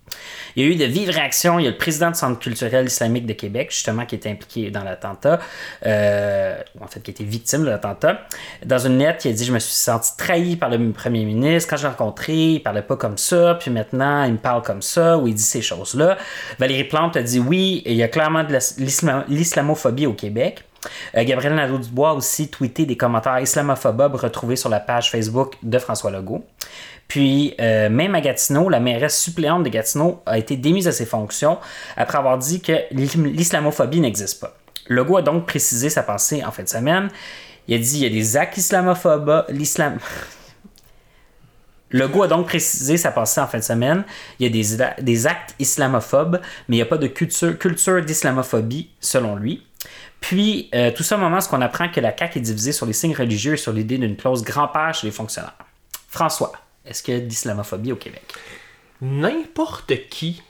Il 0.57 0.65
y 0.65 0.67
a 0.67 0.71
eu 0.71 0.75
de 0.75 0.85
vives 0.85 1.11
réactions. 1.11 1.59
Il 1.59 1.65
y 1.65 1.69
a 1.69 1.71
le 1.71 1.77
président 1.77 2.11
du 2.11 2.19
Centre 2.19 2.39
culturel 2.41 2.87
islamique 2.87 3.27
de 3.27 3.33
Québec, 3.33 3.71
justement, 3.71 4.07
qui 4.07 4.17
était 4.17 4.31
impliqué 4.31 4.71
dans 4.73 4.83
l'attentat, 4.83 5.39
euh, 5.87 6.61
en 6.81 6.87
fait, 6.87 7.01
qui 7.01 7.13
était 7.13 7.25
victime 7.25 7.63
de 7.63 7.69
l'attentat. 7.69 8.27
Dans 8.65 8.79
une 8.79 8.99
lettre, 8.99 9.27
il 9.27 9.31
a 9.31 9.33
dit 9.35 9.45
Je 9.45 9.53
me 9.53 9.59
suis 9.59 9.75
senti 9.75 10.17
trahi 10.17 10.57
par 10.57 10.71
le 10.71 10.79
premier 10.93 11.25
ministre. 11.25 11.71
Quand 11.71 11.77
je 11.77 11.83
l'ai 11.83 11.89
rencontré, 11.89 12.35
il 12.35 12.63
parlait 12.63 12.83
pas 12.83 12.97
comme 12.97 13.19
ça, 13.19 13.57
puis 13.61 13.71
maintenant, 13.71 14.25
il 14.25 14.33
me 14.33 14.39
parle 14.39 14.63
comme 14.63 14.83
ça, 14.83 15.19
ou 15.19 15.27
il 15.27 15.35
dit 15.35 15.43
ces 15.43 15.63
choses-là. 15.63 16.17
Valérie 16.59 16.85
Plante 16.85 17.17
a 17.17 17.23
dit 17.23 17.39
Oui, 17.41 17.83
il 17.87 17.95
y 17.95 18.03
a 18.03 18.09
clairement 18.09 18.45
de 18.45 18.57
l'islam- 18.79 19.25
l'islamophobie 19.29 20.07
au 20.07 20.13
Québec. 20.15 20.65
Euh, 21.17 21.25
Gabriel 21.25 21.55
Nadeau-Dubois 21.55 22.11
a 22.11 22.15
aussi 22.15 22.49
tweeté 22.49 22.87
des 22.87 22.97
commentaires 22.97 23.39
islamophobes 23.41 24.15
retrouvés 24.15 24.57
sur 24.57 24.69
la 24.69 24.79
page 24.81 25.11
Facebook 25.11 25.55
de 25.63 25.79
François 25.79 26.11
Legault. 26.11 26.45
Puis, 27.09 27.55
euh, 27.61 27.89
même 27.89 28.15
à 28.15 28.21
Gatineau, 28.21 28.69
la 28.69 28.81
mairesse 28.81 29.19
suppléante 29.19 29.65
de 29.65 29.71
Gatineau 29.71 30.21
a 30.27 30.39
été 30.39 30.57
démise 30.57 30.85
de 30.85 30.91
ses 30.91 31.07
fonctions 31.07 31.59
après 31.97 32.19
avoir 32.19 32.39
dit 32.39 32.61
que 32.61 32.73
l'islamophobie 32.93 34.01
n'existe 34.01 34.41
pas. 34.41 34.55
Legault 34.89 35.17
a 35.17 35.23
donc 35.23 35.47
précisé 35.47 35.91
sa 35.91 36.03
pensée 36.03 36.45
en 36.45 36.51
fin 36.51 36.63
de 36.63 36.69
semaine. 36.69 37.09
Il 37.67 37.75
a 37.75 37.79
dit 37.79 37.99
il 37.99 38.03
y 38.03 38.07
a 38.07 38.11
des 38.11 38.37
actes 38.37 38.57
islamophobes. 38.57 39.45
L'islam. 39.49 39.99
Legault 41.91 42.23
a 42.23 42.29
donc 42.29 42.47
précisé 42.47 42.97
sa 42.97 43.11
pensée 43.11 43.41
en 43.41 43.47
fin 43.47 43.59
de 43.59 43.65
semaine. 43.65 44.05
Il 44.39 44.45
y 44.45 44.81
a 44.81 45.01
des, 45.01 45.27
actes 45.27 45.55
islamophobes, 45.59 46.41
mais 46.69 46.77
il 46.77 46.79
n'y 46.79 46.83
a 46.83 46.87
pas 46.87 46.99
de 46.99 47.07
culture, 47.07 48.05
d'islamophobie, 48.05 48.91
selon 49.01 49.37
lui. 49.37 49.65
Puis, 50.21 50.69
euh, 50.75 50.91
tout 50.91 51.03
ça 51.03 51.17
au 51.17 51.21
moment 51.21 51.39
où 51.39 51.55
on 51.55 51.61
apprend 51.61 51.89
que 51.89 52.01
la 52.01 52.17
CAQ 52.17 52.39
est 52.39 52.43
divisée 52.43 52.73
sur 52.73 52.87
les 52.87 52.93
signes 52.93 53.15
religieux 53.15 53.55
et 53.55 53.57
sur 53.57 53.73
l'idée 53.73 53.99
d'une 53.99 54.17
clause 54.17 54.43
grand-père 54.43 54.93
chez 54.95 55.07
les 55.07 55.13
fonctionnaires. 55.13 55.57
François, 56.09 56.53
est-ce 56.85 57.03
qu'il 57.03 57.15
y 57.15 57.17
a 57.17 57.21
de 57.21 57.27
l'islamophobie 57.27 57.93
au 57.93 57.97
Québec? 57.97 58.25
N'importe 59.01 59.93
qui 60.11 60.43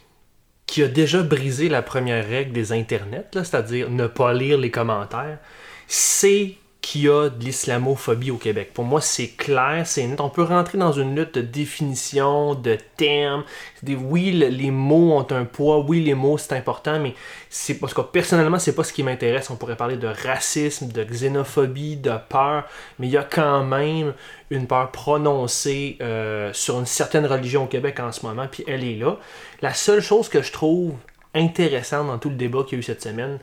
qui 0.68 0.83
a 0.83 0.88
déjà 0.88 1.23
brisé 1.23 1.68
la 1.68 1.83
première 1.83 2.26
règle 2.28 2.52
des 2.52 2.73
internets, 2.73 3.30
c'est-à-dire 3.33 3.90
ne 3.90 4.07
pas 4.07 4.35
lire 4.35 4.59
les 4.59 4.71
commentaires, 4.71 5.38
sait 5.87 6.57
qu'il 6.90 7.02
y 7.02 7.09
a 7.11 7.28
de 7.28 7.45
l'islamophobie 7.45 8.30
au 8.30 8.38
Québec. 8.38 8.71
Pour 8.73 8.85
moi, 8.85 9.02
c'est 9.02 9.28
clair, 9.28 9.83
c'est 9.87 10.07
net. 10.07 10.23
On 10.23 10.30
peut 10.30 10.42
rentrer 10.42 10.78
dans 10.78 10.92
une 10.92 11.14
lutte 11.14 11.35
de 11.35 11.42
définition, 11.42 12.54
de 12.54 12.78
termes. 12.97 13.45
Oui, 13.87 14.33
le- 14.33 14.47
les 14.49 14.71
mots 14.71 15.12
ont 15.18 15.26
un 15.30 15.45
poids, 15.45 15.80
oui, 15.80 16.02
les 16.02 16.14
mots 16.14 16.38
c'est 16.38 16.54
important, 16.54 16.99
mais 16.99 17.14
c'est 17.50 17.75
parce 17.75 17.92
que 17.92 18.00
personnellement, 18.00 18.59
c'est 18.59 18.75
pas 18.75 18.85
ce 18.85 18.95
qui 18.95 19.02
m'intéresse. 19.02 19.50
On 19.50 19.57
pourrait 19.57 19.76
parler 19.76 19.99
de 19.99 20.07
racisme, 20.07 20.88
de 20.88 21.04
xénophobie, 21.04 21.97
de 21.97 22.12
peur, 22.30 22.64
mais 22.99 23.07
il 23.07 23.12
y 23.12 23.18
a 23.18 23.23
quand 23.23 23.64
même 23.64 24.14
une 24.49 24.66
peur 24.66 24.90
prononcée 24.90 25.99
euh, 26.00 26.50
sur 26.54 26.78
une 26.78 26.87
certaine 26.87 27.26
religion 27.26 27.64
au 27.64 27.66
Québec 27.66 28.00
en 28.00 28.12
ce 28.12 28.25
moment, 28.25 28.47
puis 28.50 28.64
elle 28.66 28.83
est 28.83 28.97
là. 28.97 29.18
La 29.61 29.75
seule 29.75 30.00
chose 30.00 30.30
que 30.30 30.40
je 30.40 30.52
trouve 30.52 30.95
intéressante 31.35 32.07
dans 32.07 32.16
tout 32.18 32.30
le 32.30 32.37
débat 32.37 32.62
qu'il 32.62 32.73
y 32.73 32.76
a 32.76 32.80
eu 32.80 32.83
cette 32.83 33.02
semaine, 33.02 33.38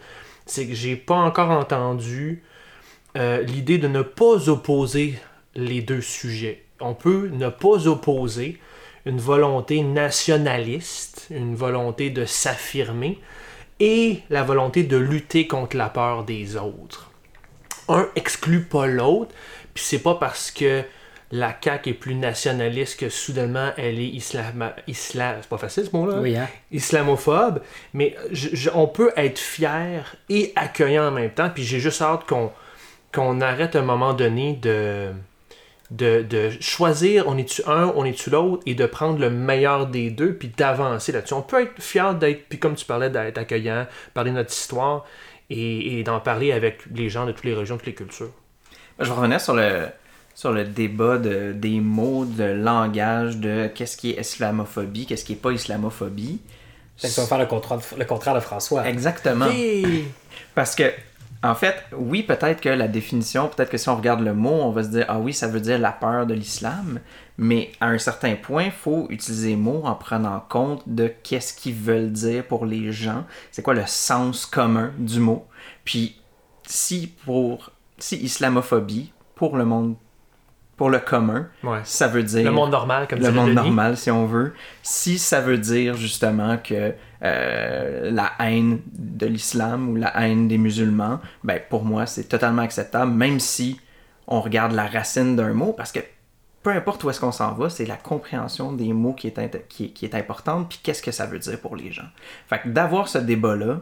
c'est 0.47 0.65
que 0.65 0.73
j'ai 0.73 0.95
pas 0.95 1.15
encore 1.15 1.51
entendu 1.51 2.41
euh, 3.15 3.41
l'idée 3.41 3.77
de 3.77 3.87
ne 3.87 4.01
pas 4.01 4.49
opposer 4.49 5.17
les 5.55 5.81
deux 5.81 6.01
sujets. 6.01 6.63
On 6.79 6.93
peut 6.93 7.29
ne 7.31 7.49
pas 7.49 7.87
opposer 7.87 8.59
une 9.05 9.19
volonté 9.19 9.81
nationaliste, 9.81 11.27
une 11.29 11.55
volonté 11.55 12.09
de 12.09 12.25
s'affirmer, 12.25 13.19
et 13.79 14.19
la 14.29 14.43
volonté 14.43 14.83
de 14.83 14.97
lutter 14.97 15.47
contre 15.47 15.77
la 15.77 15.89
peur 15.89 16.23
des 16.23 16.55
autres. 16.57 17.11
Un 17.87 18.07
exclut 18.15 18.61
pas 18.63 18.87
l'autre, 18.87 19.33
puis 19.73 19.83
c'est 19.83 19.99
pas 19.99 20.15
parce 20.15 20.49
que 20.51 20.83
la 21.31 21.55
CAQ 21.61 21.89
est 21.89 21.93
plus 21.93 22.15
nationaliste 22.15 22.99
que 22.99 23.09
soudainement 23.09 23.71
elle 23.77 23.99
est 23.99 24.07
islam... 24.07 24.71
islam 24.87 25.37
c'est 25.41 25.49
pas 25.49 25.57
facile 25.57 25.85
ce 25.85 25.95
mot-là. 25.95 26.15
hein? 26.15 26.21
Oui, 26.21 26.35
hein? 26.37 26.47
islamophobe, 26.71 27.61
mais 27.93 28.15
je- 28.31 28.49
je- 28.53 28.69
on 28.73 28.87
peut 28.87 29.11
être 29.17 29.39
fier 29.39 30.15
et 30.29 30.53
accueillant 30.55 31.07
en 31.07 31.11
même 31.11 31.31
temps. 31.31 31.49
Puis 31.53 31.63
j'ai 31.63 31.79
juste 31.79 32.01
hâte 32.01 32.25
qu'on 32.27 32.51
qu'on 33.15 33.39
arrête 33.41 33.75
à 33.75 33.79
un 33.79 33.83
moment 33.83 34.13
donné 34.13 34.53
de 34.61 35.11
de, 35.91 36.23
de 36.23 36.49
choisir 36.61 37.27
on 37.27 37.37
est-tu 37.37 37.61
un, 37.67 37.93
on 37.95 38.05
est-tu 38.05 38.29
l'autre, 38.31 38.63
et 38.65 38.73
de 38.75 38.85
prendre 38.87 39.19
le 39.19 39.29
meilleur 39.29 39.85
des 39.87 40.09
deux, 40.09 40.33
puis 40.33 40.47
d'avancer 40.49 41.11
là-dessus. 41.11 41.35
On 41.35 41.43
peut 41.43 41.61
être 41.61 41.79
fier 41.81 42.15
d'être, 42.15 42.47
puis 42.49 42.57
comme 42.57 42.73
tu 42.75 42.85
parlais, 42.85 43.09
d'être 43.11 43.37
accueillant, 43.37 43.85
parler 44.15 44.31
de 44.31 44.35
notre 44.37 44.51
histoire, 44.51 45.05
et, 45.51 45.99
et 45.99 46.03
d'en 46.03 46.19
parler 46.19 46.51
avec 46.51 46.79
les 46.91 47.07
gens 47.09 47.27
de 47.27 47.31
toutes 47.31 47.45
les 47.45 47.53
régions, 47.53 47.77
toutes 47.77 47.85
les 47.85 47.93
cultures. 47.93 48.31
Je 48.99 49.05
vais 49.05 49.11
revenir 49.11 49.39
sur 49.39 49.53
le, 49.53 49.87
sur 50.33 50.51
le 50.51 50.63
débat 50.63 51.19
de, 51.19 51.51
des 51.53 51.79
mots, 51.79 52.25
de 52.25 52.45
langage, 52.45 53.37
de 53.37 53.67
qu'est-ce 53.67 53.95
qui 53.95 54.09
est 54.11 54.19
islamophobie, 54.21 55.05
qu'est-ce 55.05 55.23
qui 55.23 55.33
est 55.33 55.35
pas 55.35 55.51
islamophobie. 55.51 56.41
Que 56.99 57.07
tu 57.07 57.19
vas 57.19 57.27
faire 57.27 57.37
le 57.37 57.45
contraire, 57.45 57.77
de- 57.77 57.99
le 57.99 58.05
contraire 58.05 58.33
de 58.33 58.39
François. 58.39 58.87
Exactement. 58.87 59.45
Hey! 59.51 60.05
Parce 60.55 60.73
que, 60.73 60.91
en 61.49 61.55
fait, 61.55 61.75
oui, 61.95 62.23
peut-être 62.23 62.61
que 62.61 62.69
la 62.69 62.87
définition, 62.87 63.47
peut-être 63.49 63.69
que 63.69 63.77
si 63.77 63.89
on 63.89 63.95
regarde 63.95 64.21
le 64.21 64.33
mot, 64.33 64.49
on 64.63 64.71
va 64.71 64.83
se 64.83 64.89
dire, 64.89 65.05
ah 65.07 65.19
oui, 65.19 65.33
ça 65.33 65.47
veut 65.47 65.59
dire 65.59 65.77
la 65.79 65.91
peur 65.91 66.25
de 66.25 66.33
l'islam. 66.33 66.99
Mais 67.37 67.71
à 67.81 67.87
un 67.87 67.97
certain 67.97 68.35
point, 68.35 68.63
il 68.65 68.71
faut 68.71 69.07
utiliser 69.09 69.49
les 69.49 69.55
mots 69.55 69.81
en 69.83 69.95
prenant 69.95 70.43
compte 70.47 70.83
de 70.87 71.11
qu'est-ce 71.23 71.53
qu'ils 71.53 71.75
veulent 71.75 72.11
dire 72.11 72.45
pour 72.45 72.65
les 72.65 72.91
gens. 72.91 73.25
C'est 73.51 73.61
quoi 73.61 73.73
le 73.73 73.83
sens 73.85 74.45
commun 74.45 74.91
du 74.97 75.19
mot? 75.19 75.45
Puis, 75.83 76.21
si 76.65 77.07
pour 77.25 77.71
si 77.97 78.17
islamophobie, 78.17 79.11
pour 79.35 79.57
le 79.57 79.65
monde, 79.65 79.95
pour 80.77 80.89
le 80.89 80.99
commun, 80.99 81.47
Ouais. 81.63 81.79
ça 81.83 82.07
veut 82.07 82.23
dire 82.23 82.43
Le 82.43 82.51
monde 82.51 82.71
normal, 82.71 83.07
comme 83.07 83.19
le 83.19 83.31
monde 83.31 83.51
normal, 83.53 83.95
si 83.97 84.11
on 84.11 84.25
veut. 84.25 84.53
Si 84.83 85.17
ça 85.17 85.41
veut 85.41 85.57
dire 85.57 85.95
justement 85.95 86.57
que 86.57 86.93
euh, 87.23 88.11
la 88.11 88.31
haine 88.39 88.81
de 88.87 89.25
l'islam 89.25 89.89
ou 89.89 89.95
la 89.95 90.15
haine 90.21 90.47
des 90.47 90.57
musulmans, 90.57 91.19
ben 91.43 91.59
pour 91.69 91.83
moi 91.83 92.05
c'est 92.05 92.25
totalement 92.25 92.61
acceptable, 92.61 93.11
même 93.11 93.39
si 93.39 93.79
on 94.27 94.41
regarde 94.41 94.71
la 94.71 94.87
racine 94.87 95.35
d'un 95.35 95.53
mot, 95.53 95.73
parce 95.73 95.91
que 95.91 95.99
peu 96.63 96.71
importe 96.71 97.03
où 97.03 97.09
est-ce 97.11 97.19
qu'on 97.19 97.31
s'en 97.31 97.53
va, 97.53 97.69
c'est 97.69 97.85
la 97.85 97.95
compréhension 97.95 98.73
des 98.73 98.91
mots 98.91 99.13
qui 99.13 99.27
est, 99.27 99.67
qui, 99.67 99.93
qui 99.93 100.05
est 100.05 100.15
importante, 100.15 100.69
puis 100.69 100.79
qu'est-ce 100.81 101.03
que 101.03 101.11
ça 101.11 101.27
veut 101.27 101.37
dire 101.37 101.59
pour 101.59 101.75
les 101.75 101.91
gens. 101.91 102.07
Fait 102.47 102.59
que 102.59 102.69
d'avoir 102.69 103.07
ce 103.07 103.19
débat-là, 103.19 103.81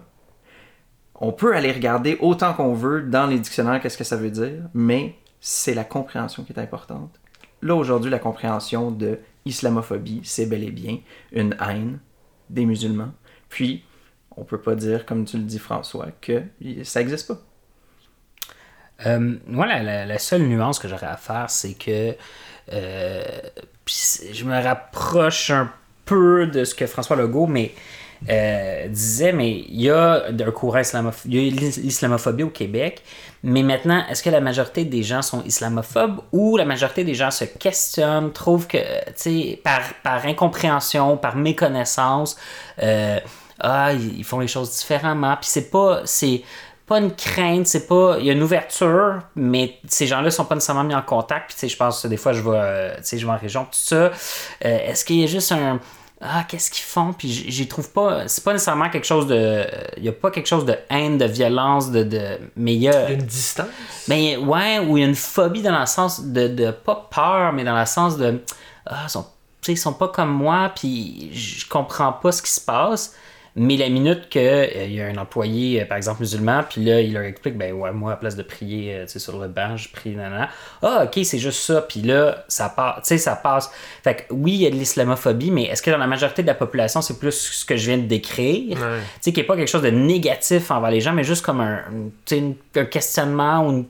on 1.15 1.31
peut 1.31 1.55
aller 1.55 1.71
regarder 1.71 2.17
autant 2.19 2.53
qu'on 2.53 2.73
veut 2.73 3.03
dans 3.03 3.25
les 3.27 3.39
dictionnaires 3.39 3.79
qu'est-ce 3.81 3.97
que 3.97 4.03
ça 4.03 4.17
veut 4.17 4.31
dire, 4.31 4.63
mais 4.73 5.15
c'est 5.39 5.73
la 5.73 5.85
compréhension 5.85 6.43
qui 6.43 6.51
est 6.51 6.59
importante. 6.59 7.19
Là, 7.61 7.75
aujourd'hui, 7.75 8.11
la 8.11 8.19
compréhension 8.19 8.91
de 8.91 9.19
islamophobie, 9.45 10.19
c'est 10.23 10.45
bel 10.45 10.63
et 10.63 10.71
bien 10.71 10.99
une 11.31 11.55
haine 11.65 11.99
des 12.49 12.65
musulmans. 12.65 13.13
Puis, 13.53 13.83
on 14.35 14.43
peut 14.45 14.59
pas 14.59 14.73
dire, 14.73 15.05
comme 15.05 15.25
tu 15.25 15.37
le 15.37 15.43
dis, 15.43 15.59
François, 15.59 16.07
que 16.21 16.41
ça 16.81 17.01
n'existe 17.01 17.27
pas. 17.27 17.39
Euh, 19.05 19.35
moi, 19.45 19.67
la, 19.67 20.17
seule 20.17 20.41
nuance 20.41 20.79
que 20.79 20.87
j'aurais 20.87 21.05
à 21.05 21.17
faire, 21.17 21.51
c'est 21.51 21.75
que 21.75 22.15
euh, 22.73 23.23
je 23.85 24.43
me 24.43 24.59
rapproche 24.59 25.51
un 25.51 25.71
peu 26.05 26.47
de 26.47 26.63
ce 26.63 26.73
que 26.73 26.87
François 26.87 27.15
Legault 27.15 27.47
euh, 28.27 28.87
disait, 28.87 29.33
mais 29.33 29.51
il 29.51 29.81
y 29.81 29.91
a 29.91 30.25
un 30.27 30.51
courant 30.51 30.81
l'islamophobie 31.25 32.43
au 32.43 32.49
Québec, 32.49 33.03
mais 33.43 33.61
maintenant, 33.61 34.03
est-ce 34.09 34.23
que 34.23 34.31
la 34.31 34.41
majorité 34.41 34.83
des 34.83 35.03
gens 35.03 35.21
sont 35.21 35.43
islamophobes 35.43 36.21
ou 36.31 36.57
la 36.57 36.65
majorité 36.65 37.03
des 37.03 37.13
gens 37.13 37.29
se 37.29 37.45
questionnent, 37.45 38.31
trouvent 38.31 38.65
que, 38.65 38.77
tu 38.77 39.13
sais, 39.15 39.61
par, 39.63 39.81
par 40.01 40.25
incompréhension, 40.25 41.17
par 41.17 41.35
méconnaissance, 41.35 42.35
ah, 43.59 43.93
ils 43.93 44.23
font 44.23 44.39
les 44.39 44.47
choses 44.47 44.77
différemment, 44.77 45.35
puis 45.35 45.49
c'est 45.49 45.69
pas, 45.69 46.01
c'est 46.05 46.43
pas 46.85 46.99
une 46.99 47.13
crainte, 47.15 47.67
c'est 47.67 47.87
pas. 47.87 48.17
Il 48.19 48.25
y 48.25 48.29
a 48.29 48.33
une 48.33 48.43
ouverture, 48.43 49.19
mais 49.35 49.79
ces 49.87 50.07
gens-là 50.07 50.31
sont 50.31 50.45
pas 50.45 50.55
nécessairement 50.55 50.83
mis 50.83 50.95
en 50.95 51.01
contact. 51.01 51.55
Puis, 51.57 51.69
je 51.69 51.77
pense 51.77 52.01
que 52.01 52.07
des 52.07 52.17
fois, 52.17 52.33
je 52.33 52.41
vais, 52.41 52.49
euh, 52.53 52.95
tu 52.97 53.03
sais, 53.03 53.17
je 53.17 53.25
vais 53.25 53.31
en 53.31 53.37
région, 53.37 53.63
tout 53.63 53.71
ça. 53.71 53.95
Euh, 53.95 54.09
Est-ce 54.61 55.05
qu'il 55.05 55.17
y 55.17 55.23
a 55.23 55.27
juste 55.27 55.51
un. 55.51 55.79
Ah, 56.25 56.45
qu'est-ce 56.47 56.71
qu'ils 56.71 56.85
font? 56.85 57.13
Puis, 57.13 57.29
j'y 57.29 57.67
trouve 57.67 57.91
pas. 57.91 58.27
C'est 58.27 58.43
pas 58.43 58.53
nécessairement 58.53 58.89
quelque 58.89 59.07
chose 59.07 59.27
de. 59.27 59.65
Il 59.97 60.03
y 60.03 60.09
a 60.09 60.13
pas 60.13 60.31
quelque 60.31 60.47
chose 60.47 60.65
de 60.65 60.75
haine, 60.89 61.17
de 61.17 61.25
violence, 61.25 61.91
de. 61.91 62.03
de 62.03 62.39
mais 62.55 62.73
il 62.73 62.81
y 62.81 62.89
a. 62.89 63.09
Il 63.09 63.09
y 63.09 63.13
a 63.13 63.19
une 63.19 63.25
distance. 63.25 63.67
Mais 64.07 64.37
ouais, 64.37 64.79
où 64.79 64.97
il 64.97 65.01
y 65.01 65.03
a 65.03 65.07
une 65.07 65.15
phobie 65.15 65.61
dans 65.61 65.79
le 65.79 65.85
sens 65.85 66.23
de, 66.23 66.47
de 66.47 66.71
pas 66.71 67.07
peur, 67.09 67.53
mais 67.53 67.63
dans 67.63 67.79
le 67.79 67.85
sens 67.85 68.17
de 68.17 68.41
ah, 68.85 69.03
ils 69.05 69.09
sont, 69.09 69.25
ils 69.67 69.77
sont 69.77 69.93
pas 69.93 70.09
comme 70.09 70.31
moi, 70.31 70.71
puis 70.75 71.29
je 71.33 71.67
comprends 71.67 72.11
pas 72.11 72.31
ce 72.31 72.41
qui 72.41 72.51
se 72.51 72.61
passe. 72.61 73.15
Mais 73.55 73.77
la 73.77 73.87
minute 73.89 74.29
que 74.29 74.39
euh, 74.39 74.85
y 74.87 74.99
a 74.99 75.05
un 75.05 75.17
employé, 75.17 75.81
euh, 75.81 75.85
par 75.85 75.97
exemple 75.97 76.21
musulman, 76.21 76.63
puis 76.67 76.83
là, 76.83 77.01
il 77.01 77.13
leur 77.13 77.21
explique, 77.21 77.55
ben 77.55 77.71
ouais, 77.73 77.91
moi, 77.91 78.13
à 78.13 78.15
place 78.15 78.35
de 78.35 78.41
prier 78.41 78.95
euh, 78.95 79.05
sur 79.07 79.39
le 79.39 79.47
banc, 79.47 79.77
je 79.77 79.89
prie, 79.89 80.15
nanana. 80.15 80.49
Ah, 80.81 81.03
ok, 81.05 81.23
c'est 81.23 81.37
juste 81.37 81.61
ça. 81.61 81.83
Puis 81.83 82.01
là, 82.01 82.45
ça 82.47 82.69
passe, 82.69 82.95
tu 83.03 83.07
sais, 83.09 83.17
ça 83.19 83.35
passe. 83.35 83.69
Fait 84.03 84.15
que 84.15 84.21
oui, 84.33 84.53
il 84.53 84.61
y 84.61 84.65
a 84.65 84.71
de 84.71 84.75
l'islamophobie, 84.75 85.51
mais 85.51 85.65
est-ce 85.65 85.83
que 85.83 85.91
dans 85.91 85.97
la 85.99 86.07
majorité 86.07 86.41
de 86.41 86.47
la 86.47 86.55
population, 86.55 87.03
c'est 87.03 87.19
plus 87.19 87.31
ce 87.31 87.63
que 87.63 87.77
je 87.77 87.85
viens 87.91 87.97
de 87.99 88.07
décrire? 88.07 88.71
Ouais. 88.75 88.99
Tu 89.01 89.05
sais, 89.21 89.33
qui 89.33 89.39
n'est 89.39 89.45
pas 89.45 89.55
quelque 89.55 89.69
chose 89.69 89.83
de 89.83 89.91
négatif 89.91 90.71
envers 90.71 90.89
les 90.89 91.01
gens, 91.01 91.13
mais 91.13 91.23
juste 91.23 91.45
comme 91.45 91.61
un, 91.61 91.81
une- 92.31 92.55
un 92.75 92.85
questionnement 92.85 93.67
ou 93.67 93.71
une, 93.71 93.85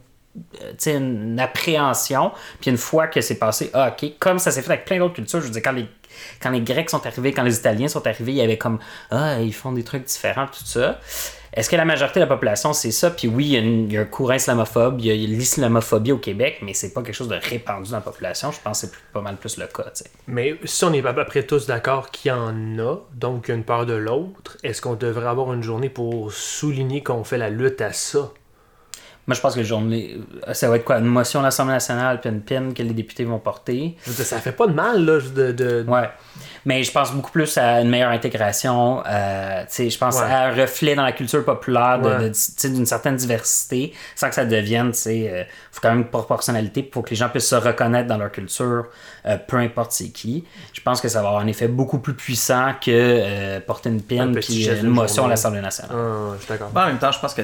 euh, 0.62 0.72
tu 0.72 0.76
sais, 0.80 0.96
une 0.98 1.40
appréhension. 1.40 2.32
Puis 2.60 2.70
une 2.70 2.78
fois 2.78 3.08
que 3.08 3.22
c'est 3.22 3.40
passé, 3.40 3.70
ah, 3.74 3.94
ok, 3.98 4.12
comme 4.20 4.40
ça 4.40 4.52
s'est 4.52 4.62
fait 4.62 4.74
avec 4.74 4.84
plein 4.86 5.00
d'autres 5.00 5.14
cultures, 5.16 5.40
je 5.40 5.46
veux 5.46 5.52
dire, 5.52 5.62
quand 5.64 5.72
les, 5.72 5.86
quand 6.44 6.52
les 6.52 6.62
Grecs 6.62 6.90
sont 6.90 7.06
arrivés, 7.06 7.32
quand 7.32 7.44
les 7.44 7.56
Italiens 7.56 7.88
sont 7.88 8.06
arrivés, 8.06 8.34
il 8.34 8.38
y 8.38 8.42
avait 8.42 8.58
comme, 8.58 8.80
ah, 9.10 9.40
ils 9.40 9.54
font 9.54 9.72
des 9.72 9.84
trucs 9.84 10.04
différents, 10.04 10.46
tout 10.48 10.66
ça. 10.66 11.00
Est-ce 11.56 11.70
que 11.70 11.76
la 11.76 11.86
majorité 11.86 12.20
de 12.20 12.26
la 12.26 12.28
population, 12.28 12.74
c'est 12.74 12.92
ça? 12.92 13.12
Puis 13.12 13.28
oui, 13.28 13.46
il 13.54 13.94
y, 13.94 13.98
a 13.98 14.02
un 14.02 14.06
courant 14.06 14.34
islamophobe, 14.34 15.00
il 15.00 15.06
y 15.06 15.12
a 15.12 15.14
l'islamophobie 15.14 16.12
au 16.12 16.18
Québec, 16.18 16.60
mais 16.64 16.74
c'est 16.74 16.94
pas 16.94 17.04
quelque 17.04 17.14
chose 17.14 17.28
de 17.28 17.36
répandu 17.36 17.92
dans 17.92 17.98
la 17.98 18.02
population. 18.02 18.52
Je 18.52 18.60
pense 18.60 18.82
que 18.82 18.88
c'est 18.88 18.94
pas 19.14 19.22
mal 19.22 19.38
plus 19.38 19.58
le 19.58 19.68
cas. 19.68 19.92
Mais 20.26 20.56
si 20.64 20.84
on 20.84 20.94
est 20.94 21.06
à 21.06 21.14
peu 21.14 21.26
près 21.26 21.44
tous 21.44 21.68
d'accord 21.68 22.10
qu'il 22.10 22.30
y 22.30 22.32
en 22.32 22.80
a, 22.80 22.98
donc 23.14 23.50
une 23.50 23.64
peur 23.64 23.86
de 23.86 23.94
l'autre, 23.94 24.58
est-ce 24.64 24.82
qu'on 24.82 24.96
devrait 24.96 25.28
avoir 25.28 25.54
une 25.54 25.62
journée 25.62 25.90
pour 25.90 26.32
souligner 26.32 27.04
qu'on 27.04 27.24
fait 27.24 27.38
la 27.38 27.52
lutte 27.52 27.82
à 27.82 27.94
ça? 27.94 28.32
Moi, 29.26 29.36
je 29.36 29.40
pense 29.42 29.54
que 29.54 29.60
la 29.62 29.66
journée, 29.66 30.18
ça 30.52 30.68
va 30.70 30.76
être 30.76 30.84
quoi? 30.84 30.98
Une 30.98 31.06
motion 31.06 31.40
à 31.40 31.44
l'Assemblée 31.44 31.74
nationale, 31.74 32.20
puis 32.20 32.30
une 32.30 32.42
pin 32.42 32.74
que 32.74 32.84
les 32.84 32.94
députés 32.94 33.24
vont 33.24 33.40
porter. 33.40 33.96
Je 34.04 34.10
veux 34.10 34.16
dire, 34.18 34.26
ça 34.26 34.40
fait 34.40 34.52
pas 34.52 34.68
de 34.68 34.74
mal, 34.74 35.06
là, 35.06 35.20
de... 35.34 35.52
de- 35.54 35.86
Ouais. 35.88 36.10
Mais 36.66 36.84
je 36.84 36.92
pense 36.92 37.12
beaucoup 37.14 37.32
plus 37.32 37.58
à 37.58 37.80
une 37.82 37.90
meilleure 37.90 38.12
intégration. 38.12 39.02
euh, 39.06 39.62
tu 39.62 39.68
sais, 39.70 39.90
je 39.90 39.98
pense 39.98 40.18
Ouais. 40.18 40.24
à 40.26 40.48
un 40.48 40.52
reflet 40.54 40.96
dans 40.96 41.04
la 41.04 41.12
culture 41.14 41.44
populaire 41.46 42.00
de- 42.02 42.08
Ouais. 42.10 42.20
de- 42.24 42.28
tu 42.30 42.34
sais, 42.36 42.70
d'une 42.70 42.86
certaine 42.86 43.16
diversité, 43.16 43.94
sans 44.16 44.28
que 44.30 44.36
ça 44.36 44.44
devienne, 44.46 44.92
tu 44.92 45.00
sais, 45.00 45.30
euh, 45.32 45.44
faut 45.72 45.80
quand 45.82 45.90
même 45.90 46.00
une 46.00 46.08
proportionnalité 46.10 46.84
pour 46.84 47.04
que 47.06 47.12
les 47.12 47.16
gens 47.16 47.30
puissent 47.30 47.48
se 47.48 47.56
reconnaître 47.56 48.08
dans 48.10 48.18
leur 48.18 48.32
culture, 48.32 48.88
euh, 49.26 49.38
peu 49.48 49.58
importe 49.58 49.94
c'est 49.94 50.10
qui. 50.10 50.44
Je 50.74 50.82
pense 50.82 51.00
que 51.00 51.08
ça 51.08 51.22
va 51.22 51.30
avoir 51.30 51.42
un 51.44 51.48
effet 51.48 51.68
beaucoup 51.70 52.00
plus 52.00 52.14
puissant 52.14 52.74
que 52.82 52.92
euh, 52.92 53.60
porter 53.62 53.90
une 53.90 53.98
Un 53.98 54.00
pin 54.00 54.34
petit 54.34 54.66
puis 54.68 54.80
une 54.80 54.88
motion 54.90 55.26
à 55.26 55.30
l'Assemblée 55.30 55.62
nationale. 55.62 55.96
Ah, 55.96 56.34
je 56.36 56.44
suis 56.44 56.50
d'accord. 56.50 56.70
Bon, 56.72 56.82
en 56.82 56.88
même 56.88 56.98
temps, 57.00 57.12
je 57.12 57.20
pense 57.20 57.34
que 57.34 57.42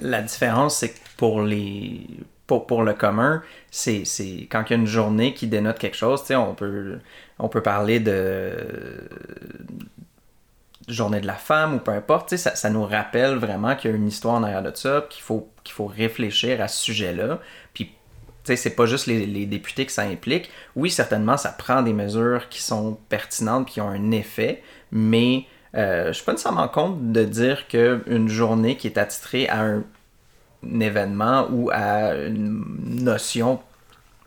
la 0.00 0.22
différence, 0.22 0.76
c'est 0.78 0.90
que 0.90 0.98
pour 1.16 1.42
les. 1.42 2.06
Pour, 2.46 2.66
pour 2.66 2.82
le 2.82 2.94
commun, 2.94 3.42
c'est 3.70 4.04
quand 4.50 4.64
il 4.66 4.70
y 4.70 4.72
a 4.72 4.76
une 4.76 4.86
journée 4.86 5.34
qui 5.34 5.48
dénote 5.48 5.78
quelque 5.78 5.98
chose, 5.98 6.22
on 6.30 6.54
peut, 6.54 6.98
on 7.38 7.48
peut 7.50 7.62
parler 7.62 8.00
de 8.00 8.54
journée 10.88 11.20
de 11.20 11.26
la 11.26 11.34
femme 11.34 11.74
ou 11.74 11.78
peu 11.78 11.90
importe, 11.90 12.36
ça, 12.36 12.54
ça 12.54 12.70
nous 12.70 12.84
rappelle 12.84 13.36
vraiment 13.36 13.76
qu'il 13.76 13.90
y 13.90 13.94
a 13.94 13.96
une 13.96 14.08
histoire 14.08 14.36
en 14.36 14.42
arrière 14.42 14.62
de 14.62 14.72
ça, 14.74 15.06
qu'il 15.10 15.22
faut, 15.22 15.50
qu'il 15.64 15.74
faut 15.74 15.86
réfléchir 15.86 16.60
à 16.60 16.68
ce 16.68 16.82
sujet-là. 16.82 17.40
Puis, 17.74 17.92
c'est 18.44 18.74
pas 18.74 18.86
juste 18.86 19.06
les, 19.06 19.26
les 19.26 19.44
députés 19.44 19.84
que 19.84 19.92
ça 19.92 20.02
implique. 20.02 20.50
Oui, 20.74 20.90
certainement, 20.90 21.36
ça 21.36 21.50
prend 21.50 21.82
des 21.82 21.92
mesures 21.92 22.48
qui 22.48 22.62
sont 22.62 22.98
pertinentes, 23.10 23.68
qui 23.68 23.82
ont 23.82 23.88
un 23.88 24.10
effet, 24.10 24.62
mais 24.90 25.44
euh, 25.74 26.08
je 26.08 26.12
suis 26.12 26.24
pas 26.24 26.32
nécessairement 26.32 26.68
compte 26.68 27.12
de 27.12 27.24
dire 27.24 27.68
qu'une 27.68 28.28
journée 28.28 28.76
qui 28.76 28.86
est 28.86 28.98
attitrée 28.98 29.48
à 29.48 29.62
un, 29.62 29.84
événement 30.80 31.46
ou 31.52 31.70
à 31.72 32.14
une 32.14 32.64
notion 33.04 33.60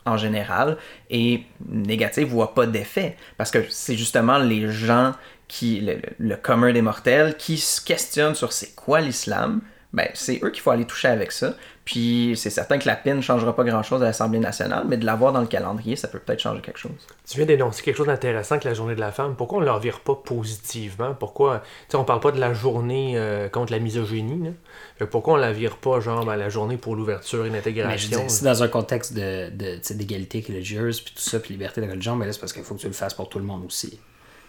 en 0.06 0.16
général 0.16 0.78
est 1.10 1.44
négative 1.68 2.34
ou 2.34 2.46
pas 2.46 2.66
d'effet. 2.66 3.18
Parce 3.38 3.52
que 3.52 3.60
c'est 3.70 3.98
justement 3.98 4.38
les 4.38 4.72
gens 4.72 5.14
qui, 5.50 5.82
le, 5.82 6.00
le 6.20 6.36
commun 6.38 6.72
des 6.72 6.82
mortels, 6.82 7.36
qui 7.36 7.58
se 7.58 7.82
questionnent 7.82 8.36
sur 8.36 8.54
c'est 8.54 8.74
quoi 8.76 9.02
l'islam, 9.02 9.60
ben, 9.94 10.08
c'est 10.14 10.40
eux 10.44 10.52
qu'il 10.52 10.62
faut 10.62 10.72
aller 10.72 10.86
toucher 10.86 11.10
avec 11.10 11.32
ça. 11.32 11.54
Puis 11.84 12.34
c'est 12.38 12.52
certain 12.52 12.78
que 12.78 12.88
la 12.88 12.96
PIN 12.96 13.16
ne 13.16 13.22
changera 13.22 13.56
pas 13.56 13.64
grand-chose 13.64 14.02
à 14.04 14.06
l'Assemblée 14.06 14.40
nationale, 14.40 14.86
mais 14.88 14.98
de 14.98 15.06
l'avoir 15.06 15.34
dans 15.34 15.42
le 15.42 15.48
calendrier, 15.48 15.96
ça 15.96 16.08
peut 16.08 16.20
peut-être 16.20 16.40
changer 16.40 16.62
quelque 16.62 16.78
chose. 16.80 16.92
Tu 17.28 17.38
viens 17.38 17.46
d'énoncer 17.46 17.82
quelque 17.82 17.98
chose 17.98 18.08
d'intéressant 18.08 18.60
que 18.60 18.68
la 18.68 18.74
journée 18.74 18.96
de 18.96 19.00
la 19.00 19.12
femme. 19.12 19.36
Pourquoi 19.36 19.58
on 19.58 19.62
ne 19.62 19.66
leur 19.66 19.80
vire 19.80 20.00
pas 20.00 20.16
positivement? 20.16 21.14
Pourquoi, 21.16 21.60
tu 21.60 21.66
sais, 21.90 21.98
on 21.98 22.06
parle 22.06 22.20
pas 22.20 22.32
de 22.32 22.40
la 22.40 22.54
journée 22.54 23.14
euh, 23.18 23.50
contre 23.50 23.74
la 23.74 23.80
misogynie, 23.80 24.46
là. 24.46 24.52
Que 25.00 25.06
pourquoi 25.06 25.34
on 25.34 25.38
la 25.38 25.52
vire 25.52 25.78
pas, 25.78 26.00
genre, 26.00 26.24
ben, 26.24 26.36
la 26.36 26.50
journée 26.50 26.78
pour 26.78 26.96
l'ouverture 26.96 27.46
et 27.46 27.50
Mais 27.50 27.50
je 27.50 27.56
l'intégration? 27.56 28.24
c'est 28.30 28.46
dans 28.46 28.64
un 28.64 28.68
contexte 28.68 29.14
de, 29.14 29.50
de, 29.50 29.94
d'égalité 29.94 30.46
religieuse, 30.48 31.02
puis 31.02 31.14
tout 31.16 31.22
ça, 31.22 31.40
puis 31.40 31.54
liberté 31.54 31.82
de 31.82 31.90
religion, 31.90 32.16
mais 32.16 32.28
là, 32.28 32.32
c'est 32.32 32.40
parce 32.40 32.54
qu'il 32.54 32.64
faut 32.64 32.76
que 32.76 32.82
tu 32.82 32.88
le 32.88 32.94
fasses 32.94 33.16
pour 33.16 33.28
tout 33.28 33.40
le 33.40 33.46
monde 33.46 33.66
aussi. 33.66 34.00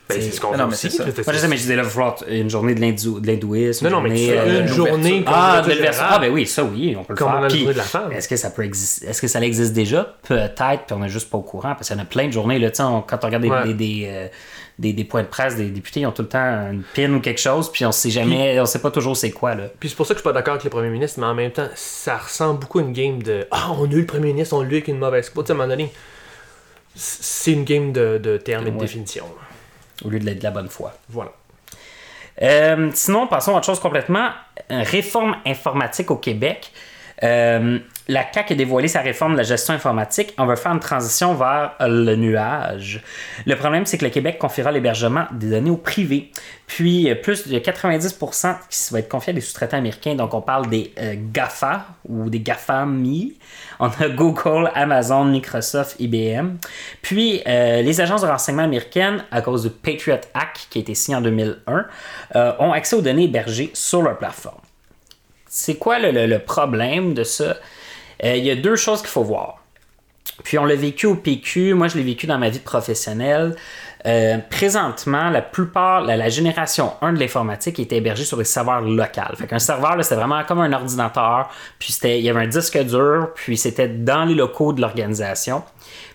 Ben, 0.09 0.21
C'est- 0.21 0.33
ce 0.33 0.41
qu'on 0.41 0.53
fait 0.53 0.63
aussi. 0.63 0.99
Moi, 0.99 1.07
je 1.33 1.39
sais, 1.39 1.49
mais 1.49 1.57
je 1.57 1.63
disais 1.63 1.77
là, 1.77 1.85
une 2.29 2.51
journée 2.51 2.75
de 2.75 2.81
l'hindou- 2.81 3.21
de 3.21 3.27
l'hindouisme. 3.27 3.89
Non, 3.89 3.93
non, 3.93 4.01
mais 4.03 4.31
euh, 4.31 4.61
une 4.63 4.67
journée 4.69 5.23
comme 5.25 5.33
Ah, 5.35 5.63
de. 5.67 5.73
Ah, 6.01 6.19
ben 6.19 6.31
oui, 6.33 6.47
ça, 6.47 6.65
oui, 6.65 6.95
on 6.99 7.05
peut 7.05 7.15
le 7.15 7.17
faire. 7.17 7.67
de 7.73 7.73
la 7.79 7.83
femme. 7.83 8.13
Est-ce 8.13 8.29
que 8.29 8.37
ça 8.37 8.51
peut 8.51 8.65
exister 8.65 9.07
Est-ce 9.07 9.23
que 9.23 9.29
ça 9.29 9.41
existe 9.41 9.73
déjà? 9.73 10.17
Peut-être, 10.27 10.85
puis 10.87 10.95
on 10.95 10.99
n'est 10.99 11.09
juste 11.09 11.31
pas 11.31 11.39
au 11.39 11.43
courant, 11.43 11.75
parce 11.75 11.87
qu'il 11.89 11.97
y 11.97 12.01
en 12.01 12.03
a 12.03 12.07
plein 12.07 12.27
de 12.27 12.33
journées. 12.33 12.59
Là, 12.59 12.69
on- 12.81 13.01
quand 13.01 13.19
on 13.23 13.27
regarde 13.27 13.45
des, 13.45 13.51
Ouais. 13.51 13.65
des, 13.69 13.75
des, 13.75 14.03
euh, 14.09 14.29
des- 14.79 14.93
des 14.93 15.05
points 15.05 15.23
de 15.23 15.29
presse 15.29 15.55
des 15.57 15.67
députés, 15.71 16.01
ils 16.01 16.07
ont 16.07 16.13
tout 16.13 16.23
le 16.23 16.29
temps 16.29 16.71
une 16.73 16.83
pin 16.95 17.11
ou 17.13 17.21
quelque 17.21 17.41
chose, 17.41 17.71
puis 17.71 17.87
on 17.87 17.93
sait 17.93 18.11
jamais, 18.11 18.59
on 18.61 18.67
sait 18.67 18.81
pas 18.81 18.91
toujours 18.91 19.17
c'est 19.17 19.31
quoi. 19.31 19.55
Là. 19.55 19.65
Puis 19.79 19.89
c'est 19.91 19.95
pour 19.97 20.05
ça 20.07 20.15
que 20.15 20.19
je 20.19 20.23
suis 20.23 20.29
pas 20.29 20.35
d'accord 20.35 20.55
avec 20.55 20.65
le 20.65 20.71
premier 20.71 20.89
ministre, 20.91 21.21
mais 21.21 21.27
en 21.27 21.35
même 21.35 21.53
temps, 21.53 21.69
ça 21.77 22.17
ressemble 22.19 22.59
beaucoup 22.61 22.81
à 22.81 22.83
une 22.83 22.93
game 22.93 23.23
de 23.23 23.47
Ah, 23.51 23.71
on 23.79 23.85
a 23.89 23.93
eu 23.93 24.01
le 24.01 24.07
premier 24.07 24.33
ministre, 24.33 24.57
on 24.57 24.63
l'a 24.63 24.69
eu 24.69 24.73
avec 24.73 24.89
une 24.89 24.99
mauvaise 24.99 25.31
quote. 25.31 25.47
Tu 25.47 25.49
sais, 25.49 25.53
à 25.53 25.55
un 25.55 25.59
moment 25.59 25.71
donné, 25.71 25.91
c'est 26.95 27.53
une 27.53 27.65
game 27.65 27.93
de, 27.93 28.19
de 28.19 28.37
termes 28.37 28.67
et 28.67 28.71
de 28.71 28.75
Ouais. 28.77 28.81
définition. 28.83 29.25
là. 29.25 29.47
Au 30.05 30.11
lieu 30.11 30.19
de 30.19 30.27
la, 30.27 30.35
de 30.35 30.43
la 30.43 30.51
bonne 30.51 30.69
foi. 30.69 30.93
Voilà. 31.09 31.33
Euh, 32.43 32.91
sinon, 32.95 33.27
passons 33.27 33.55
à 33.55 33.59
autre 33.59 33.67
chose 33.67 33.81
complètement. 33.81 34.31
Euh, 34.71 34.83
Réforme 34.85 35.37
informatique 35.47 36.11
au 36.11 36.17
Québec. 36.17 36.73
Euh, 37.23 37.79
la 38.09 38.25
CAQ 38.33 38.53
a 38.53 38.57
dévoilé 38.57 38.89
sa 38.89 39.01
réforme 39.01 39.33
de 39.33 39.39
la 39.39 39.43
gestion 39.45 39.75
informatique. 39.75 40.35
On 40.39 40.47
veut 40.47 40.57
faire 40.57 40.73
une 40.73 40.81
transition 40.81 41.35
vers 41.35 41.75
le 41.81 42.17
nuage. 42.17 43.03
Le 43.47 43.55
problème, 43.57 43.87
c'est 43.87 43.99
que 43.99 44.05
le 44.05 44.11
Québec 44.11 44.39
confiera 44.39 44.73
l'hébergement 44.73 45.27
des 45.33 45.51
données 45.51 45.71
au 45.71 45.77
privé. 45.77 46.31
Puis, 46.67 47.11
euh, 47.11 47.15
plus 47.15 47.47
de 47.47 47.59
90% 47.59 48.57
qui 48.69 48.93
va 48.93 48.99
être 48.99 49.09
confié 49.09 49.31
à 49.31 49.35
des 49.35 49.41
sous-traitants 49.41 49.77
américains. 49.77 50.15
Donc, 50.15 50.35
on 50.35 50.41
parle 50.41 50.69
des 50.69 50.93
euh, 50.99 51.15
GAFA 51.17 51.87
ou 52.09 52.29
des 52.29 52.41
GAFAMI. 52.41 53.35
On 53.79 53.87
a 53.87 54.09
Google, 54.15 54.71
Amazon, 54.75 55.27
Microsoft, 55.27 55.97
IBM. 56.01 56.57
Puis, 57.03 57.43
euh, 57.47 57.83
les 57.83 58.01
agences 58.01 58.23
de 58.23 58.27
renseignement 58.27 58.65
américaines, 58.65 59.25
à 59.31 59.43
cause 59.43 59.63
du 59.63 59.71
Patriot 59.71 60.21
Act 60.35 60.67
qui 60.71 60.79
a 60.79 60.81
été 60.81 60.95
signé 60.95 61.17
en 61.17 61.21
2001, 61.21 61.87
euh, 62.37 62.53
ont 62.59 62.73
accès 62.73 62.97
aux 62.97 63.03
données 63.03 63.25
hébergées 63.25 63.71
sur 63.75 64.03
leur 64.03 64.19
plateforme. 64.19 64.61
C'est 65.47 65.77
quoi 65.77 65.99
le 65.99 66.39
problème 66.39 67.13
de 67.13 67.25
ça? 67.25 67.57
Euh, 68.25 68.37
Il 68.37 68.45
y 68.45 68.51
a 68.51 68.57
deux 68.57 68.77
choses 68.77 69.01
qu'il 69.01 69.11
faut 69.11 69.25
voir. 69.25 69.63
Puis 70.45 70.59
on 70.59 70.65
l'a 70.65 70.75
vécu 70.75 71.07
au 71.07 71.15
PQ, 71.15 71.75
moi 71.75 71.89
je 71.89 71.97
l'ai 71.97 72.03
vécu 72.03 72.27
dans 72.27 72.39
ma 72.39 72.49
vie 72.49 72.59
professionnelle. 72.59 73.55
Euh, 74.05 74.39
présentement, 74.51 75.31
la 75.31 75.43
plupart, 75.43 76.01
la, 76.01 76.29
génération 76.29 76.95
1 77.03 77.13
de 77.13 77.21
l'informatique 77.21 77.79
était 77.79 77.99
hébergée 77.99 78.25
sur 78.25 78.37
des 78.37 78.45
serveurs 78.45 78.81
locaux. 78.81 79.37
Fait 79.37 79.47
qu'un 79.47 79.61
serveur, 79.61 79.97
c'était 80.03 80.17
vraiment 80.17 80.43
comme 80.43 80.61
un 80.61 80.73
ordinateur, 80.73 81.51
puis 81.79 81.97
il 82.03 82.21
y 82.21 82.29
avait 82.29 82.41
un 82.41 82.49
disque 82.49 82.77
dur, 82.79 83.31
puis 83.35 83.57
c'était 83.57 83.89
dans 83.89 84.25
les 84.25 84.35
locaux 84.35 84.73
de 84.73 84.81
l'organisation. 84.81 85.63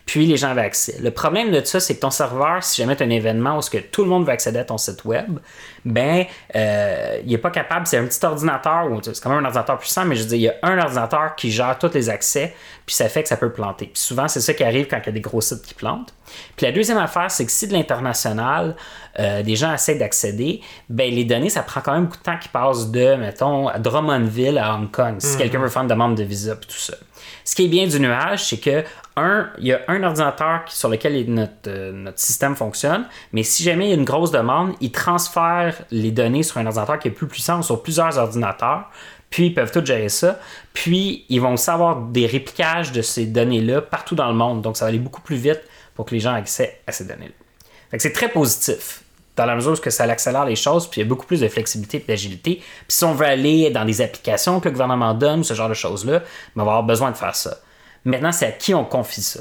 Puis 0.06 0.26
les 0.26 0.38
gens 0.38 0.50
avaient 0.50 0.62
accès. 0.62 0.98
Le 1.02 1.12
problème 1.12 1.52
de 1.52 1.64
ça, 1.64 1.80
c'est 1.80 1.96
que 1.96 2.00
ton 2.00 2.10
serveur, 2.10 2.64
si 2.64 2.82
jamais 2.82 2.96
tu 2.96 3.04
as 3.04 3.06
un 3.06 3.10
événement 3.10 3.58
où 3.58 3.62
que 3.62 3.78
tout 3.78 4.04
le 4.04 4.10
monde 4.10 4.26
veut 4.26 4.32
accéder 4.32 4.60
à 4.60 4.64
ton 4.64 4.78
site 4.78 5.04
web, 5.06 5.40
ben, 5.86 6.26
euh, 6.56 7.20
il 7.24 7.32
n'est 7.32 7.38
pas 7.38 7.52
capable. 7.52 7.88
C'est 7.88 7.98
un 7.98 8.06
petit 8.06 8.24
ordinateur, 8.26 8.92
ou 8.92 9.00
c'est 9.02 9.20
quand 9.22 9.30
même 9.30 9.40
un 9.40 9.46
ordinateur 9.46 9.78
puissant, 9.78 10.06
mais 10.06 10.16
je 10.16 10.24
veux 10.24 10.30
dire, 10.30 10.38
il 10.38 10.42
y 10.42 10.50
a 10.50 10.56
un 10.64 10.78
ordinateur 10.78 11.36
qui 11.36 11.52
gère 11.52 11.78
tous 11.78 11.94
les 11.94 12.10
accès, 12.10 12.56
puis 12.86 12.96
ça 12.96 13.10
fait 13.10 13.24
que 13.24 13.30
ça 13.30 13.38
peut 13.38 13.52
planter. 13.52 13.88
Puis 13.88 14.02
souvent, 14.02 14.28
c'est 14.28 14.42
ça 14.42 14.54
qui 14.54 14.64
arrive 14.64 14.88
quand 14.88 15.00
il 15.04 15.06
y 15.06 15.10
a 15.10 15.14
des 15.14 15.22
gros 15.22 15.42
sites 15.42 15.62
qui 15.62 15.74
plantent. 15.74 16.14
Puis 16.56 16.66
la 16.66 16.72
deuxième 16.72 16.98
affaire, 16.98 17.32
c'est 17.32 17.46
que 17.46 17.52
si 17.52 17.68
de 17.68 17.74
l'international, 17.74 18.76
euh, 19.20 19.44
des 19.44 19.56
gens 19.56 19.74
essaient 19.74 19.96
d'accéder, 19.96 20.62
ben, 20.90 21.12
les 21.14 21.24
données, 21.24 21.50
ça 21.50 21.64
prend 21.64 21.82
quand 21.82 21.94
même 21.94 22.06
beaucoup 22.06 22.18
de 22.18 22.24
temps 22.24 22.38
qui 22.38 22.50
passe 22.50 22.92
de, 22.92 23.16
mettons, 23.16 23.68
à 23.68 23.80
Drummondville 23.80 24.58
à 24.58 24.76
Hong 24.76 24.92
Kong, 24.92 25.16
si 25.20 25.38
quelqu'un 25.38 25.60
veut 25.60 25.70
faire 25.70 25.82
une 25.84 25.88
demande 25.88 26.16
de 26.16 26.24
visa, 26.24 26.56
puis 26.56 26.68
tout 26.68 26.78
ça. 26.78 26.96
Ce 27.44 27.56
qui 27.56 27.66
est 27.66 27.70
bien 27.70 27.88
du 27.88 28.00
nuage, 28.00 28.46
c'est 28.46 28.58
que, 28.58 28.84
un, 29.16 29.50
il 29.58 29.68
y 29.68 29.74
a 29.74 29.80
un 29.88 30.04
ordinateur 30.04 30.62
sur 30.68 30.90
lequel 30.90 31.26
notre, 31.34 31.52
euh, 31.68 31.92
notre 31.92 32.20
système 32.20 32.56
fonctionne, 32.56 33.06
mais 33.32 33.42
si 33.42 33.64
jamais 33.64 33.88
il 33.88 33.90
y 33.90 33.94
a 33.94 33.96
une 33.96 34.06
grosse 34.06 34.32
demande, 34.32 34.74
il 34.80 34.92
transfère 34.92 35.77
les 35.92 36.12
données 36.12 36.44
sur 36.44 36.58
un 36.58 36.66
ordinateur 36.66 37.00
qui 37.00 37.08
est 37.08 37.12
plus 37.12 37.28
puissant 37.28 37.62
sur 37.62 37.82
plusieurs 37.82 38.18
ordinateurs, 38.18 38.90
puis 39.30 39.48
ils 39.48 39.54
peuvent 39.54 39.72
tout 39.72 39.86
gérer 39.86 40.10
ça, 40.10 40.40
puis 40.74 41.26
ils 41.30 41.42
vont 41.42 41.58
savoir 41.58 41.98
des 41.98 42.26
répliquages 42.26 42.92
de 42.92 43.02
ces 43.02 43.26
données-là 43.26 43.82
partout 43.82 44.16
dans 44.16 44.28
le 44.28 44.36
monde, 44.36 44.62
donc 44.62 44.78
ça 44.78 44.86
va 44.86 44.90
aller 44.90 45.00
beaucoup 45.00 45.22
plus 45.22 45.36
vite 45.36 45.62
pour 45.96 46.06
que 46.06 46.14
les 46.14 46.20
gens 46.20 46.36
aient 46.36 46.40
accès 46.40 46.80
à 46.88 46.92
ces 46.92 47.06
données-là. 47.06 47.98
C'est 48.00 48.14
très 48.14 48.30
positif 48.30 49.02
dans 49.36 49.46
la 49.46 49.56
mesure 49.56 49.74
où 49.74 49.90
ça 49.90 50.04
accélère 50.06 50.46
les 50.46 50.56
choses, 50.56 50.90
puis 50.90 51.02
il 51.02 51.04
y 51.04 51.08
a 51.08 51.10
beaucoup 51.10 51.26
plus 51.26 51.42
de 51.42 51.48
flexibilité 51.48 51.98
et 51.98 52.06
d'agilité. 52.08 52.56
Puis 52.56 52.66
si 52.90 53.04
on 53.04 53.14
veut 53.14 53.26
aller 53.26 53.70
dans 53.70 53.86
des 53.86 54.02
applications 54.02 54.60
que 54.60 54.66
le 54.66 54.72
gouvernement 54.72 55.14
donne, 55.14 55.44
ce 55.44 55.54
genre 55.54 55.70
de 55.70 55.76
choses-là, 55.76 56.20
ben, 56.56 56.64
on 56.64 56.66
va 56.66 56.72
avoir 56.72 56.84
besoin 56.84 57.12
de 57.12 57.18
faire 57.18 57.36
ça. 57.36 57.58
Maintenant, 58.04 58.32
c'est 58.32 58.48
à 58.48 58.52
qui 58.52 58.74
on 58.74 58.84
confie 58.84 59.22
ça? 59.22 59.40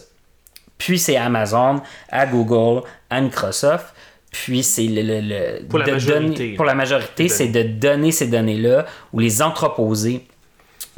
Puis 0.79 0.99
c'est 0.99 1.17
à 1.17 1.25
Amazon, 1.25 1.81
à 2.11 2.27
Google, 2.27 2.83
à 3.09 3.21
Microsoft. 3.21 3.87
Puis 4.45 4.63
c'est 4.63 4.83
le, 4.85 5.03
le- 5.03 5.21
le- 5.21 5.67
Pour 5.69 5.79
la 5.79 5.87
majorité, 5.87 6.21
donner- 6.37 6.51
là. 6.51 6.57
pour 6.57 6.65
la 6.65 6.75
majorité, 6.75 7.23
Les 7.25 7.29
c'est 7.29 7.49
de 7.49 7.63
donner 7.63 8.13
ces 8.13 8.27
données-là 8.29 8.87
ou 9.13 9.21
les 9.21 9.43
entreposer 9.43 10.27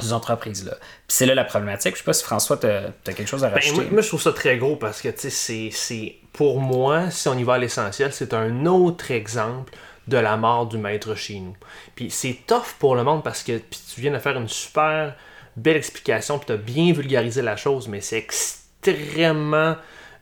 aux 0.03 0.13
entreprises-là. 0.13 0.73
Puis 0.79 0.87
c'est 1.07 1.25
là 1.25 1.35
la 1.35 1.43
problématique. 1.43 1.93
Je 1.95 1.99
sais 1.99 2.03
pas 2.05 2.13
si 2.13 2.23
François, 2.23 2.57
tu 2.57 2.67
as, 2.67 2.91
quelque 3.03 3.25
chose 3.27 3.43
à 3.43 3.49
Ben, 3.49 3.55
rajouter. 3.55 3.75
moi, 3.81 3.85
moi, 3.91 4.01
je 4.01 4.07
trouve 4.07 4.21
ça 4.21 4.31
très 4.33 4.57
gros 4.57 4.75
parce 4.75 5.01
que, 5.01 5.09
tu 5.09 5.19
sais, 5.21 5.29
c'est- 5.29 5.69
c'est. 5.71 6.15
Pour 6.33 6.61
moi, 6.61 7.09
si 7.11 7.27
on 7.27 7.37
y 7.37 7.43
va 7.43 7.55
à 7.55 7.57
l'essentiel, 7.57 8.11
c'est 8.13 8.33
un 8.33 8.65
autre 8.65 9.11
exemple 9.11 9.73
de 10.07 10.17
la 10.17 10.37
mort 10.37 10.67
du 10.67 10.77
maître 10.77 11.15
chez 11.15 11.39
nous. 11.39 11.55
Puis 11.95 12.09
c'est 12.11 12.37
tough 12.47 12.75
pour 12.79 12.95
le 12.95 13.03
monde 13.03 13.23
parce 13.23 13.43
que 13.43 13.57
puis 13.57 13.79
tu 13.93 14.01
viens 14.01 14.11
de 14.11 14.19
faire 14.19 14.37
une 14.37 14.47
super 14.47 15.15
belle 15.57 15.75
explication, 15.77 16.37
puis 16.39 16.47
tu 16.47 16.53
as 16.53 16.57
bien 16.57 16.93
vulgarisé 16.93 17.41
la 17.41 17.57
chose, 17.57 17.87
mais 17.87 17.99
c'est 18.01 18.17
extrêmement 18.17 19.75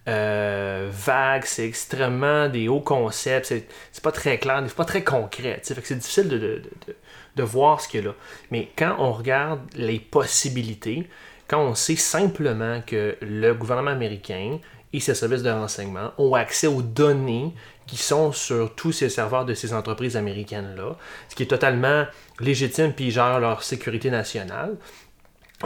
euh, 0.08 0.90
vague, 0.92 1.44
c'est 1.46 1.66
extrêmement 1.66 2.48
des 2.48 2.70
hauts 2.70 2.80
concepts, 2.80 3.48
c'est 3.48 4.04
pas 4.04 4.12
très 4.12 4.38
clair, 4.38 4.64
c'est 4.66 4.76
pas 4.76 4.86
très 4.86 5.04
concret. 5.04 5.60
c'est 5.64 5.98
difficile 5.98 6.30
de, 6.30 7.44
voir 7.44 7.82
ce 7.82 7.88
qu'il 7.88 8.00
y 8.02 8.04
a 8.04 8.08
là. 8.08 8.16
Mais 8.50 8.70
quand 8.78 8.96
on 9.00 9.12
regarde 9.12 9.60
les 9.76 10.00
possibilités, 10.00 11.08
quand 11.48 11.62
on 11.62 11.76
sait 11.76 11.96
simplement 11.96 12.82
que 12.86 13.18
le 13.22 13.54
gouvernement 13.54 13.92
américain 13.92 14.60
et 14.94 15.00
ses 15.00 15.14
services 15.14 15.44
de 15.44 15.50
renseignement 15.50 16.12
ont 16.18 16.34
accès 16.34 16.68
aux 16.68 16.82
données 16.82 17.54
qui 17.86 17.98
sont 17.98 18.32
sur 18.32 18.76
tous 18.76 18.92
ces 18.92 19.10
serveurs 19.10 19.46
de 19.46 19.54
ces 19.54 19.74
entreprises 19.74 20.18
américaines-là, 20.18 20.98
ce 21.30 21.36
qui 21.36 21.44
est 21.44 21.48
totalement 21.48 22.06
légitime, 22.40 22.94
puis 22.94 23.08
ils 23.08 23.16
leur 23.16 23.64
sécurité 23.64 24.10
nationale. 24.10 24.76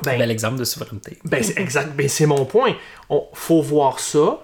Ben, 0.03 0.17
Bel 0.17 0.31
exemple 0.31 0.57
de 0.57 0.63
souveraineté. 0.63 1.17
ben, 1.25 1.43
c'est 1.43 1.59
exact. 1.59 1.93
Ben, 1.95 2.07
c'est 2.07 2.25
mon 2.25 2.45
point. 2.45 2.75
On 3.09 3.27
faut 3.33 3.61
voir 3.61 3.99
ça 3.99 4.39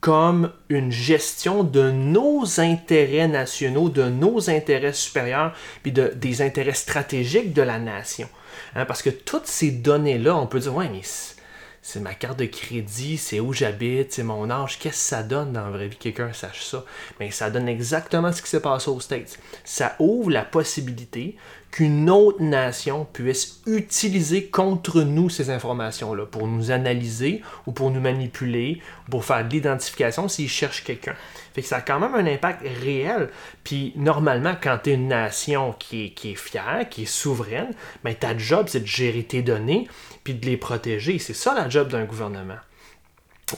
comme 0.00 0.50
une 0.68 0.90
gestion 0.90 1.62
de 1.62 1.90
nos 1.90 2.58
intérêts 2.58 3.28
nationaux, 3.28 3.88
de 3.88 4.08
nos 4.08 4.50
intérêts 4.50 4.92
supérieurs, 4.94 5.52
puis 5.82 5.92
de, 5.92 6.08
des 6.16 6.42
intérêts 6.42 6.72
stratégiques 6.72 7.52
de 7.52 7.62
la 7.62 7.78
nation. 7.78 8.28
Hein, 8.74 8.84
parce 8.84 9.02
que 9.02 9.10
toutes 9.10 9.46
ces 9.46 9.70
données-là, 9.70 10.36
on 10.36 10.46
peut 10.48 10.58
dire, 10.58 10.74
ouais, 10.74 10.88
mais 10.88 11.02
c'est- 11.04 11.36
c'est 11.82 12.00
ma 12.00 12.14
carte 12.14 12.38
de 12.38 12.46
crédit, 12.46 13.16
c'est 13.18 13.38
où 13.40 13.52
j'habite, 13.52 14.12
c'est 14.12 14.22
mon 14.24 14.50
âge, 14.50 14.78
qu'est-ce 14.78 14.96
que 14.96 15.02
ça 15.16 15.22
donne 15.22 15.52
dans 15.52 15.64
la 15.64 15.70
vraie 15.70 15.88
vie 15.88 15.96
que 15.96 16.02
quelqu'un 16.04 16.32
sache 16.32 16.62
ça? 16.64 16.84
Mais 17.20 17.30
ça 17.30 17.50
donne 17.50 17.68
exactement 17.68 18.32
ce 18.32 18.40
qui 18.42 18.48
s'est 18.48 18.60
passé 18.60 18.88
aux 18.90 19.00
States. 19.00 19.38
Ça 19.64 19.94
ouvre 20.00 20.30
la 20.30 20.44
possibilité 20.44 21.36
qu'une 21.72 22.10
autre 22.10 22.42
nation 22.42 23.06
puisse 23.12 23.62
utiliser 23.66 24.46
contre 24.46 25.02
nous 25.02 25.30
ces 25.30 25.50
informations-là 25.50 26.26
pour 26.26 26.46
nous 26.46 26.70
analyser 26.70 27.42
ou 27.66 27.72
pour 27.72 27.90
nous 27.90 28.00
manipuler, 28.00 28.80
ou 29.06 29.10
pour 29.10 29.24
faire 29.24 29.44
de 29.44 29.50
l'identification 29.50 30.28
s'ils 30.28 30.50
cherchent 30.50 30.84
quelqu'un. 30.84 31.14
Fait 31.54 31.62
que 31.62 31.66
ça 31.66 31.78
a 31.78 31.80
quand 31.80 31.98
même 31.98 32.14
un 32.14 32.30
impact 32.30 32.62
réel. 32.82 33.30
Puis 33.64 33.94
normalement, 33.96 34.54
quand 34.62 34.80
tu 34.84 34.90
es 34.90 34.94
une 34.94 35.08
nation 35.08 35.74
qui 35.78 36.04
est, 36.04 36.10
qui 36.10 36.32
est 36.32 36.36
fière, 36.36 36.86
qui 36.90 37.02
est 37.02 37.06
souveraine, 37.06 37.72
ben, 38.04 38.14
ta 38.14 38.36
job, 38.36 38.66
c'est 38.68 38.80
de 38.80 38.86
gérer 38.86 39.24
tes 39.24 39.42
données 39.42 39.88
puis 40.24 40.34
de 40.34 40.44
les 40.44 40.58
protéger. 40.58 41.18
C'est 41.18 41.34
ça 41.34 41.54
la 41.54 41.68
job 41.70 41.88
d'un 41.88 42.04
gouvernement. 42.04 42.58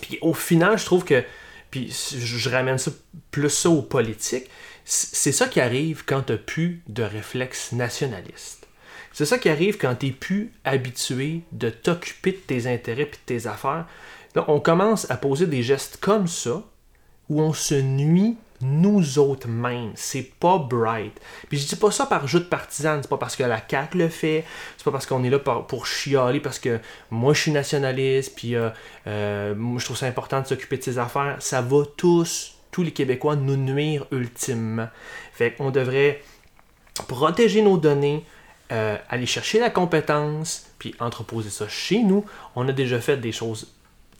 Puis 0.01 0.19
au 0.23 0.35
final, 0.35 0.79
je 0.79 0.85
trouve 0.85 1.05
que, 1.05 1.25
puis 1.71 1.91
je, 1.91 2.49
ramène 2.49 2.79
ça 2.79 2.93
plus 3.33 3.51
ça 3.51 3.71
aux 3.71 3.83
politiques, 3.83 4.49
c'est 4.85 5.33
ça 5.33 5.49
qui 5.49 5.61
arrive 5.61 6.05
quand 6.05 6.23
tu 6.23 6.33
n'as 6.33 6.39
plus 6.39 6.83
de 6.89 7.03
réflexe 7.03 7.73
nationaliste. 7.73 8.67
C'est 9.13 9.25
ça 9.25 9.39
qui 9.39 9.49
arrive 9.49 9.79
quand 9.79 9.95
tu 9.95 10.07
n'es 10.07 10.13
plus 10.13 10.53
habitué 10.65 11.43
de 11.53 11.71
t'occuper 11.71 12.33
de 12.33 12.37
tes 12.37 12.67
intérêts 12.67 13.03
et 13.03 13.07
de 13.07 13.17
tes 13.27 13.47
affaires. 13.47 13.87
Là, 14.35 14.45
on 14.49 14.61
commence 14.61 15.11
à 15.11 15.17
poser 15.17 15.47
des 15.47 15.63
gestes 15.63 15.99
comme 16.01 16.27
ça 16.27 16.63
où 17.29 17.41
on 17.41 17.53
se 17.53 17.75
nuit 17.75 18.37
nous 18.61 19.19
autres 19.19 19.49
mêmes. 19.49 19.93
C'est 19.95 20.33
pas 20.41 20.59
bright. 20.59 21.21
Puis 21.49 21.59
je 21.59 21.69
dis 21.69 21.77
pas 21.77 21.91
ça 21.91 22.07
par 22.07 22.27
jeu 22.27 22.41
de 22.41 22.45
partisane, 22.45 23.01
c'est 23.03 23.09
pas 23.09 23.19
parce 23.19 23.37
que 23.37 23.45
la 23.45 23.61
CAQ 23.69 23.99
le 23.99 24.09
fait, 24.09 24.45
c'est 24.77 24.85
pas 24.85 24.91
parce 24.91 25.07
qu'on 25.07 25.23
est 25.23 25.31
là 25.31 25.39
pour, 25.39 25.67
pour 25.67 25.87
chialer, 25.87 26.41
parce 26.41 26.59
que 26.59 26.81
moi 27.11 27.35
je 27.35 27.41
suis 27.43 27.51
nationaliste, 27.53 28.35
puis 28.35 28.57
euh, 28.57 28.71
euh, 29.07 29.55
je 29.79 29.85
trouve 29.85 29.97
ça 29.97 30.07
important 30.07 30.41
de 30.41 30.47
s'occuper 30.47 30.79
de 30.79 30.83
ses 30.83 30.99
affaires. 30.99 31.37
Ça 31.41 31.61
va 31.61 31.83
tous, 31.97 32.54
tous 32.75 32.83
les 32.83 32.91
Québécois, 32.91 33.37
nous 33.37 33.57
nuire 33.57 34.05
ultimement. 34.11 34.89
Fait 35.33 35.53
qu'on 35.53 35.71
devrait 35.71 36.21
protéger 37.07 37.63
nos 37.63 37.79
données, 37.79 38.25
euh, 38.73 38.97
aller 39.09 39.27
chercher 39.27 39.61
la 39.61 39.71
compétence, 39.71 40.67
puis 40.81 40.93
entreposer 40.99 41.51
ça 41.51 41.69
chez 41.69 42.03
nous. 42.03 42.25
On 42.57 42.69
a 42.69 42.73
déjà 42.73 42.99
fait 42.99 43.17
des 43.17 43.31
choses 43.31 43.73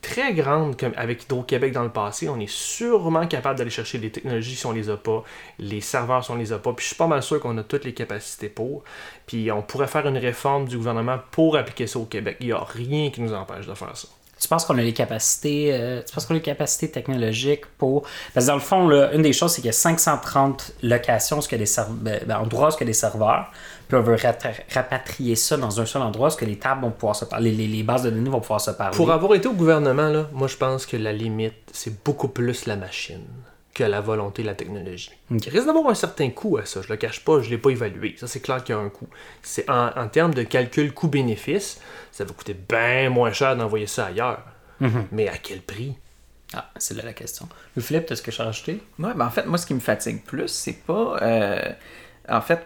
très 0.03 0.35
grande 0.35 0.79
comme 0.79 0.93
avec 0.97 1.25
Hydro-Québec 1.25 1.73
dans 1.73 1.83
le 1.83 1.91
passé. 1.91 2.29
On 2.29 2.39
est 2.39 2.49
sûrement 2.49 3.27
capable 3.27 3.59
d'aller 3.59 3.71
chercher 3.71 3.99
les 3.99 4.13
technologies 4.13 4.55
si 4.55 4.67
on 4.67 4.73
les 4.73 4.89
a 4.89 4.97
pas, 4.97 5.25
les 5.59 5.81
serveurs 5.81 6.25
si 6.25 6.31
on 6.31 6.37
les 6.37 6.53
a 6.53 6.61
pas. 6.61 6.73
Puis 6.75 6.85
je 6.85 6.89
suis 6.91 6.97
pas 6.97 7.09
mal 7.09 7.25
sûr 7.25 7.41
qu'on 7.41 7.59
a 7.59 7.65
toutes 7.65 7.85
les 7.85 7.95
capacités 7.95 8.49
pour. 8.49 8.85
Puis 9.27 9.51
on 9.51 9.63
pourrait 9.63 9.89
faire 9.89 10.07
une 10.07 10.19
réforme 10.19 10.69
du 10.69 10.77
gouvernement 10.77 11.19
pour 11.33 11.57
appliquer 11.57 11.89
ça 11.89 11.99
au 11.99 12.05
Québec. 12.05 12.37
Il 12.39 12.47
n'y 12.47 12.53
a 12.53 12.63
rien 12.63 13.11
qui 13.11 13.21
nous 13.21 13.35
empêche 13.35 13.67
de 13.67 13.75
faire 13.75 13.97
ça. 13.97 14.07
Tu 14.41 14.49
penses 14.49 14.65
qu'on 14.65 14.79
a 14.79 14.83
les 14.83 14.93
capacités, 14.93 15.71
euh, 15.73 16.03
tu 16.07 16.15
penses 16.15 16.27
qu'on 16.27 16.35
a 16.35 16.39
les 16.39 16.43
capacités 16.43 16.91
technologiques 16.91 17.67
pour. 17.79 18.03
Parce 18.33 18.47
que 18.47 18.51
dans 18.51 18.57
le 18.57 18.61
fond, 18.61 18.89
là, 18.89 19.13
une 19.13 19.23
des 19.23 19.33
choses, 19.33 19.53
c'est 19.53 19.61
qu'il 19.61 19.67
y 19.67 19.71
a 19.71 19.73
530 19.73 20.73
locations, 20.83 21.41
ce 21.41 21.49
que 21.49 21.57
des 21.57 21.67
serve... 21.67 21.95
ben, 21.95 22.21
ben, 22.27 22.39
endroits 22.39 22.71
y 22.79 22.83
a 22.83 22.87
des 22.87 22.93
serveurs. 22.93 23.51
Puis 23.89 23.99
on 23.99 24.03
veut 24.03 24.17
rapatrier 24.73 25.37
ça 25.37 25.57
dans 25.57 25.81
un 25.81 25.87
seul 25.87 26.03
endroit, 26.03 26.31
ce 26.31 26.37
que 26.37 26.45
les 26.45 26.59
tables 26.59 26.83
vont 26.83 26.91
pouvoir 26.91 27.17
se 27.17 27.25
parler, 27.25 27.53
les, 27.53 27.67
les 27.67 27.83
bases 27.83 28.03
de 28.03 28.11
données 28.11 28.31
vont 28.31 28.41
pouvoir 28.41 28.61
se 28.61 28.71
parler. 28.71 28.97
Pour 28.97 29.11
avoir 29.13 29.35
été 29.35 29.47
au 29.47 29.53
gouvernement, 29.53 30.09
là, 30.09 30.29
moi 30.33 30.49
je 30.49 30.57
pense 30.57 30.87
que 30.87 30.97
la 30.97 31.13
limite, 31.13 31.55
c'est 31.73 32.03
beaucoup 32.03 32.29
plus 32.29 32.67
la 32.67 32.77
machine 32.77 33.25
que 33.75 33.85
la 33.85 34.01
volonté 34.01 34.43
de 34.43 34.47
la 34.47 34.55
technologie. 34.55 35.11
Il 35.31 35.49
risque 35.49 35.67
d'avoir 35.67 35.89
un 35.89 35.95
certain 35.95 36.31
coût 36.31 36.59
à 36.59 36.65
ça, 36.65 36.81
je 36.81 36.89
le 36.89 36.97
cache 36.97 37.25
pas, 37.25 37.41
je 37.41 37.51
l'ai 37.51 37.59
pas 37.59 37.71
évalué. 37.71 38.15
Ça 38.19 38.27
c'est 38.29 38.41
clair 38.41 38.63
qu'il 38.63 38.75
y 38.75 38.79
a 38.79 38.81
un 38.81 38.89
coût. 38.89 39.09
C'est 39.43 39.69
en, 39.69 39.89
en 39.97 40.09
termes 40.09 40.33
de 40.33 40.45
calcul 40.45 40.95
coût-bénéfice, 40.95 41.81
ça 42.13 42.25
va 42.25 42.33
coûter 42.33 42.55
bien 42.55 43.11
moins 43.11 43.33
cher 43.33 43.57
d'envoyer 43.57 43.89
ça 43.89 44.07
ailleurs. 44.07 44.43
Mhm. 44.81 45.07
Mais 45.13 45.29
à 45.29 45.37
quel 45.39 45.61
prix? 45.61 45.97
Ah, 46.53 46.71
c'est 46.77 46.95
là 46.95 47.03
la 47.03 47.13
question. 47.13 47.49
Le 47.75 47.83
Philippe, 47.83 48.11
est-ce 48.11 48.23
que 48.23 48.31
je 48.31 48.41
as 48.41 48.45
rajouté? 48.45 48.81
Ouais, 48.99 49.13
ben 49.15 49.27
en 49.27 49.31
fait, 49.31 49.45
moi, 49.47 49.59
ce 49.59 49.67
qui 49.67 49.75
me 49.75 49.81
fatigue 49.81 50.23
plus, 50.23 50.49
c'est 50.49 50.85
pas. 50.85 51.19
euh, 51.21 51.73
en 52.29 52.41
fait, 52.41 52.65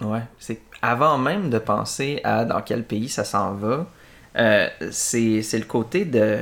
ouais, 0.00 0.22
c'est 0.38 0.60
avant 0.80 1.18
même 1.18 1.50
de 1.50 1.58
penser 1.58 2.20
à 2.24 2.44
dans 2.46 2.62
quel 2.62 2.84
pays 2.84 3.08
ça 3.08 3.24
s'en 3.24 3.54
va, 3.54 3.86
euh, 4.36 4.68
c'est 4.90 5.58
le 5.58 5.64
côté 5.64 6.04
de, 6.04 6.38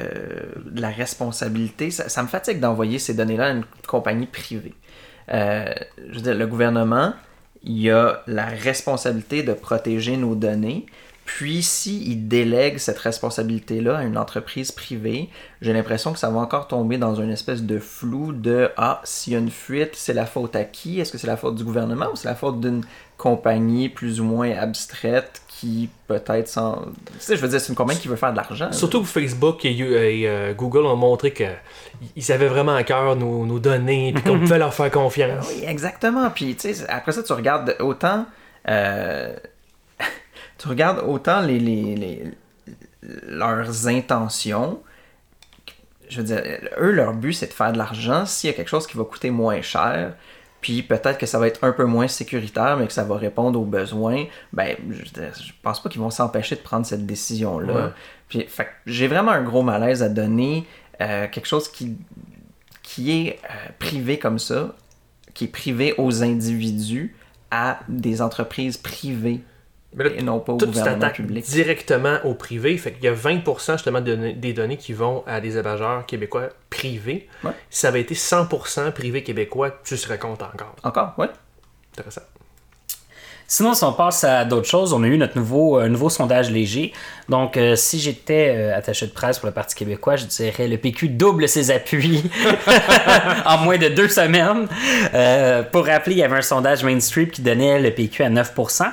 la 0.75 0.91
responsabilité. 0.91 1.91
Ça, 1.91 2.23
me 2.23 2.29
fatigue 2.29 2.61
d'envoyer 2.61 2.99
ces 2.99 3.15
données-là 3.15 3.47
à 3.47 3.51
une 3.51 3.65
compagnie 3.87 4.27
privée. 4.27 4.75
Euh, 5.33 5.73
je 6.09 6.15
veux 6.15 6.21
dire, 6.21 6.35
le 6.35 6.47
gouvernement, 6.47 7.15
il 7.63 7.91
a 7.91 8.23
la 8.27 8.47
responsabilité 8.47 9.43
de 9.43 9.53
protéger 9.53 10.17
nos 10.17 10.35
données. 10.35 10.87
Puis, 11.25 11.65
s'il 11.65 12.29
délègue 12.29 12.79
cette 12.79 12.99
responsabilité-là 12.99 13.99
à 13.99 14.05
une 14.05 14.17
entreprise 14.17 14.71
privée, 14.71 15.29
j'ai 15.61 15.73
l'impression 15.73 16.13
que 16.13 16.21
ça 16.21 16.31
va 16.31 16.39
encore 16.39 16.69
tomber 16.69 16.99
dans 16.99 17.17
une 17.17 17.31
espèce 17.31 17.65
de 17.65 17.81
flou 17.81 18.33
de 18.33 18.71
Ah, 18.77 19.01
s'il 19.03 19.33
y 19.33 19.37
a 19.37 19.41
une 19.41 19.51
fuite, 19.51 19.91
c'est 19.95 20.13
la 20.13 20.25
faute 20.25 20.55
à 20.55 20.63
qui? 20.63 21.01
Est-ce 21.01 21.11
que 21.11 21.19
c'est 21.19 21.27
la 21.27 21.37
faute 21.37 21.57
du 21.57 21.65
gouvernement 21.65 22.07
ou 22.13 22.17
c'est 22.17 22.29
la 22.29 22.37
faute 22.37 22.61
d'une 22.61 22.85
compagnie 23.17 23.89
plus 23.89 24.21
ou 24.21 24.25
moins 24.25 24.57
abstraite 24.57 25.43
qui 25.59 25.89
peut-être 26.07 26.49
sans. 26.49 26.83
Tu 26.85 27.13
sais, 27.19 27.37
je 27.37 27.41
veux 27.41 27.49
dire, 27.49 27.61
c'est 27.61 27.69
une 27.71 27.75
compagnie 27.75 27.99
qui 27.99 28.09
veut 28.09 28.17
faire 28.17 28.31
de 28.33 28.37
l'argent. 28.37 28.71
Surtout 28.73 29.01
que 29.01 29.07
Facebook 29.07 29.65
et, 29.65 29.71
et, 29.79 30.29
euh, 30.29 30.53
Google 30.53 30.85
ont 30.85 30.97
montré 30.97 31.33
que 31.33 31.45
ils 32.15 32.31
avaient 32.33 32.49
vraiment 32.49 32.75
à 32.75 32.83
cœur 32.85 33.17
nos, 33.17 33.47
nos 33.47 33.59
données 33.59 34.13
puis 34.15 34.23
qu'on 34.23 34.39
pouvait 34.41 34.59
leur 34.59 34.75
faire 34.75 34.91
confiance. 34.91 35.47
Oui, 35.49 35.65
exactement. 35.67 36.29
Puis, 36.31 36.55
tu 36.57 36.75
sais, 36.75 36.87
après 36.91 37.13
ça, 37.13 37.23
tu 37.23 37.33
regardes 37.33 37.75
autant. 37.81 38.27
euh, 38.69 39.35
tu 40.59 40.69
regardes 40.69 41.03
autant 41.07 41.41
les, 41.41 41.59
les, 41.59 41.95
les- 41.97 42.25
leurs 43.29 43.87
intentions. 43.89 44.81
Je 46.09 46.19
veux 46.21 46.25
dire, 46.27 46.43
eux, 46.79 46.91
leur 46.93 47.15
but, 47.15 47.33
c'est 47.33 47.47
de 47.49 47.53
faire 47.53 47.73
de 47.73 47.79
l'argent. 47.79 48.27
S'il 48.27 48.51
y 48.51 48.53
a 48.53 48.57
quelque 48.57 48.69
chose 48.69 48.87
qui 48.87 48.97
va 48.97 49.05
coûter 49.05 49.31
moins 49.31 49.61
cher, 49.63 50.13
puis 50.61 50.83
peut-être 50.83 51.19
que 51.19 51.27
ça 51.27 51.39
va 51.39 51.47
être 51.47 51.63
un 51.65 51.73
peu 51.73 51.85
moins 51.85 52.09
sécuritaire, 52.09 52.77
mais 52.77 52.87
que 52.87 52.93
ça 52.93 53.05
va 53.05 53.17
répondre 53.17 53.61
aux 53.61 53.65
besoins, 53.65 54.25
ben, 54.53 54.77
je, 54.91 55.05
je 55.05 55.53
pense 55.63 55.83
pas 55.83 55.89
qu'ils 55.89 56.01
vont 56.01 56.11
s'empêcher 56.11 56.57
de 56.57 56.61
prendre 56.61 56.87
cette 56.87 57.07
décision-là. 57.07 57.75
Ouais. 57.75 57.93
Puis, 58.29 58.47
j'ai 58.87 59.07
vraiment 59.07 59.33
un 59.33 59.43
gros 59.43 59.63
malaise 59.63 60.03
à 60.03 60.09
donner 60.09 60.67
euh, 61.01 61.27
quelque 61.29 61.47
chose 61.47 61.69
qui, 61.69 61.97
qui 62.83 63.13
est 63.13 63.39
euh, 63.45 63.69
privé 63.79 64.19
comme 64.19 64.39
ça, 64.39 64.75
qui 65.35 65.45
est 65.45 65.49
privé 65.49 65.95
aux 65.99 66.23
individus, 66.23 67.15
à 67.51 67.81
des 67.89 68.23
entreprises 68.23 68.77
privées 68.77 69.43
Mais 69.95 70.05
là, 70.05 70.11
et 70.17 70.23
non 70.23 70.41
pas 70.41 70.53
au 70.53 70.57
gouvernement 70.57 71.11
public. 71.11 71.45
directement 71.47 72.19
au 72.25 72.35
privé. 72.35 72.77
Fait 72.77 72.93
qu'il 72.93 73.05
y 73.05 73.09
a 73.09 73.15
20% 73.15 73.73
justement 73.73 74.01
de 74.01 74.33
des 74.33 74.53
données 74.53 74.77
qui 74.77 74.93
vont 74.93 75.23
à 75.27 75.41
des 75.41 75.57
hébergeurs 75.57 76.05
québécois 76.07 76.51
privés. 76.71 77.29
Ouais. 77.45 77.53
Si 77.71 77.81
ça 77.81 77.89
avait 77.89 78.03
été 78.03 78.15
100% 78.15 78.93
privé 78.93 79.23
québécois, 79.23 79.79
tu 79.85 79.97
serais 79.97 80.19
content 80.19 80.49
encore. 80.53 80.77
Encore, 80.83 81.15
ouais. 81.19 81.29
Intéressant. 81.95 82.23
Sinon, 83.49 83.75
si 83.75 83.85
on 83.85 83.93
passe 83.93 84.25
à 84.25 84.45
d'autres 84.45 84.69
choses, 84.69 84.93
on 84.93 85.05
a 85.05 85.07
eu 85.07 85.17
notre 85.17 85.39
nouveau, 85.39 85.79
un 85.79 85.89
nouveau 85.89 86.11
sondage 86.11 86.51
léger. 86.51 86.93
Donc, 87.29 87.57
euh, 87.57 87.77
si 87.77 88.01
j'étais 88.01 88.53
euh, 88.57 88.77
attaché 88.77 89.07
de 89.07 89.13
presse 89.13 89.39
pour 89.39 89.47
le 89.47 89.53
Parti 89.53 89.77
québécois, 89.77 90.17
je 90.17 90.25
dirais 90.25 90.67
le 90.67 90.79
PQ 90.79 91.11
double 91.11 91.49
ses 91.49 91.71
appuis 91.71 92.25
en 93.47 93.59
moins 93.59 93.79
de 93.79 93.89
deux 93.89 94.09
semaines. 94.09 94.67
Euh, 95.15 95.63
pour 95.63 95.87
rappeler, 95.87 96.17
il 96.17 96.19
y 96.19 96.25
avait 96.25 96.39
un 96.39 96.43
sondage 96.43 96.83
Main 96.83 96.99
Street 96.99 97.29
qui 97.29 97.41
donnait 97.41 97.81
le 97.81 97.93
PQ 97.93 98.25
à 98.25 98.31
9%. 98.31 98.91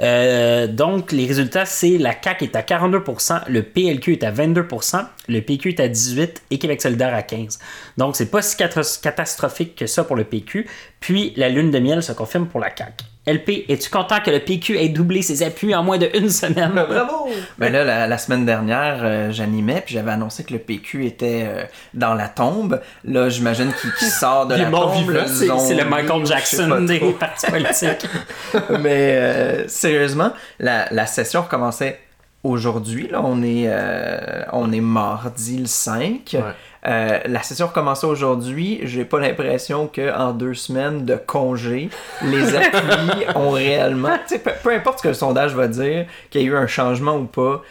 Euh, 0.00 0.66
donc, 0.66 1.12
les 1.12 1.26
résultats, 1.26 1.64
c'est 1.64 1.98
la 1.98 2.14
CAQ 2.22 2.44
est 2.44 2.56
à 2.56 2.62
42%, 2.62 3.42
le 3.48 3.62
PLQ 3.62 4.12
est 4.12 4.24
à 4.24 4.32
22%, 4.32 5.04
le 5.28 5.40
PQ 5.40 5.70
est 5.70 5.80
à 5.80 5.88
18% 5.88 6.28
et 6.50 6.58
Québec 6.58 6.80
solidaire 6.82 7.14
à 7.14 7.20
15%. 7.22 7.58
Donc, 7.96 8.16
c'est 8.16 8.30
pas 8.30 8.42
si 8.42 8.56
catastro- 8.56 9.00
catastrophique 9.02 9.76
que 9.76 9.86
ça 9.86 10.04
pour 10.04 10.16
le 10.16 10.24
PQ. 10.24 10.66
Puis, 11.00 11.32
la 11.36 11.48
lune 11.48 11.70
de 11.70 11.78
miel 11.78 12.02
se 12.02 12.12
confirme 12.12 12.46
pour 12.48 12.60
la 12.60 12.74
CAQ. 12.74 13.04
LP, 13.32 13.64
es-tu 13.68 13.90
content 13.90 14.20
que 14.24 14.30
le 14.30 14.40
PQ 14.40 14.78
ait 14.78 14.88
doublé 14.88 15.22
ses 15.22 15.42
appuis 15.42 15.74
en 15.74 15.82
moins 15.82 15.98
de 15.98 16.08
une 16.14 16.30
semaine? 16.30 16.72
Bravo! 16.72 17.28
Ben 17.58 17.72
là, 17.72 17.84
la, 17.84 18.06
la 18.06 18.18
semaine 18.18 18.46
dernière, 18.46 19.00
euh, 19.02 19.30
j'animais, 19.30 19.82
puis 19.84 19.94
j'avais 19.94 20.10
annoncé 20.10 20.44
que 20.44 20.52
le 20.52 20.58
PQ 20.58 21.06
était 21.06 21.44
euh, 21.46 21.64
dans 21.94 22.14
la 22.14 22.28
tombe. 22.28 22.80
Là, 23.04 23.28
j'imagine 23.28 23.72
qu'il 23.72 24.08
sort 24.08 24.46
de 24.46 24.54
la 24.54 24.70
mort 24.70 24.92
tombe. 24.94 25.24
C'est 25.26 25.48
c'est 25.58 25.74
le 25.74 25.84
Michael 25.84 26.26
Jackson 26.26 26.80
des 26.86 27.00
partis 27.18 27.50
politiques. 27.50 28.06
Mais 28.80 29.16
euh, 29.16 29.68
sérieusement, 29.68 30.32
la, 30.58 30.86
la 30.90 31.06
session 31.06 31.42
recommençait 31.42 32.00
aujourd'hui. 32.44 33.08
Là, 33.08 33.20
on 33.24 33.42
est, 33.42 33.64
euh, 33.66 34.42
on 34.52 34.72
est 34.72 34.80
mardi 34.80 35.58
le 35.58 35.66
5. 35.66 36.20
Ouais. 36.32 36.40
Euh, 36.86 37.18
la 37.26 37.42
session 37.42 37.66
recommençait 37.66 38.06
aujourd'hui. 38.06 38.80
J'ai 38.84 39.04
pas 39.04 39.18
l'impression 39.18 39.90
qu'en 39.92 40.32
deux 40.32 40.54
semaines 40.54 41.04
de 41.04 41.16
congé, 41.16 41.90
les 42.22 42.54
appuis 42.54 43.24
ont 43.34 43.50
réellement. 43.50 44.16
Peu, 44.28 44.52
peu 44.62 44.72
importe 44.72 44.98
ce 44.98 45.02
que 45.02 45.08
le 45.08 45.14
sondage 45.14 45.54
va 45.54 45.68
dire, 45.68 46.06
qu'il 46.30 46.40
y 46.40 46.44
ait 46.44 46.46
eu 46.46 46.56
un 46.56 46.66
changement 46.66 47.16
ou 47.16 47.24
pas, 47.24 47.62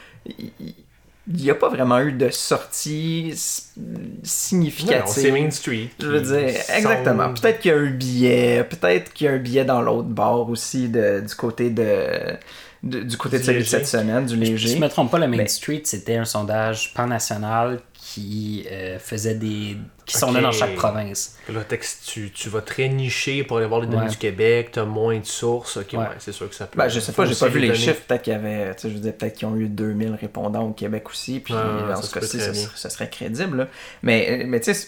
il 1.29 1.43
n'y 1.43 1.49
a 1.49 1.55
pas 1.55 1.69
vraiment 1.69 1.99
eu 1.99 2.13
de 2.13 2.29
sortie 2.29 3.33
significative. 4.23 5.03
C'est 5.07 5.31
Main 5.31 5.51
Street. 5.51 5.89
Je 5.99 6.07
veux 6.07 6.21
dire, 6.21 6.55
exactement. 6.73 7.33
Peut-être 7.33 7.59
qu'il 7.59 7.71
y 7.71 7.73
a 7.73 7.77
un 7.77 7.91
billet, 7.91 8.63
peut-être 8.63 9.13
qu'il 9.13 9.25
y 9.25 9.29
a 9.29 9.33
un 9.33 9.37
billet 9.37 9.65
dans 9.65 9.81
l'autre 9.81 10.07
bord 10.07 10.49
aussi 10.49 10.87
de, 10.89 11.21
du 11.21 11.35
côté 11.35 11.69
de, 11.69 12.37
de- 12.89 13.01
du 13.03 13.17
côté 13.17 13.37
Du 13.37 13.41
de 13.43 13.45
celui 13.47 13.59
de 13.59 13.67
cette 13.67 13.87
semaine, 13.87 14.25
du 14.25 14.33
Si 14.35 14.39
léger. 14.39 14.67
je 14.69 14.77
me 14.77 14.87
trompe 14.89 15.11
pas, 15.11 15.19
le 15.19 15.27
Main 15.27 15.45
Street, 15.47 15.81
c'était 15.85 16.15
un 16.17 16.25
sondage 16.25 16.93
pan-national 16.93 17.79
qui 17.93 18.65
euh, 18.71 18.97
faisait 18.99 19.35
des. 19.35 19.77
qui 20.05 20.17
sondait 20.17 20.37
Ok. 20.39 20.43
dans 20.45 20.51
chaque 20.53 20.75
province. 20.75 21.35
Là, 21.49 21.63
texte, 21.65 22.03
tu, 22.07 22.31
tu 22.31 22.47
vas 22.47 22.61
très 22.61 22.87
nicher 22.87 23.43
pour 23.43 23.57
aller 23.57 23.65
voir 23.67 23.81
les 23.81 23.87
données 23.87 24.03
Ouais. 24.03 24.09
du 24.09 24.15
Québec, 24.17 24.69
tu 24.71 24.79
as 24.79 24.85
moins 24.85 25.19
de 25.19 25.25
sources. 25.25 25.75
Ok, 25.77 25.87
ouais, 25.93 25.99
Ouais. 25.99 26.05
c'est 26.19 26.31
sûr 26.31 26.47
que 26.49 26.55
ça 26.55 26.65
peut. 26.67 26.77
Ben, 26.77 26.87
je 26.87 26.99
sais 27.01 27.11
pas, 27.11 27.25
j'ai 27.25 27.35
pas 27.35 27.49
vu 27.49 27.59
les 27.59 27.67
données. 27.67 27.79
chiffres. 27.79 28.01
Peut-être 28.07 28.21
qu'il 28.21 28.31
y 28.33 28.35
avait, 28.37 28.71
je 28.81 28.87
veux 28.87 28.93
dire, 28.99 29.13
peut-être 29.13 29.35
qu'ils 29.37 29.47
ont 29.49 29.55
eu 29.57 29.67
2000 29.67 30.13
répondants 30.19 30.63
au 30.63 30.71
Québec 30.71 31.09
aussi. 31.09 31.41
Puis 31.41 31.53
Ouais, 31.53 31.59
dans 31.93 32.01
ce 32.01 32.13
cas-ci, 32.13 32.39
ça, 32.39 32.53
serait- 32.53 32.69
ça 32.75 32.89
serait 32.89 33.09
crédible. 33.09 33.57
là. 33.57 33.67
Mais, 34.01 34.45
mais 34.47 34.61
tu 34.61 34.73
sais, 34.73 34.87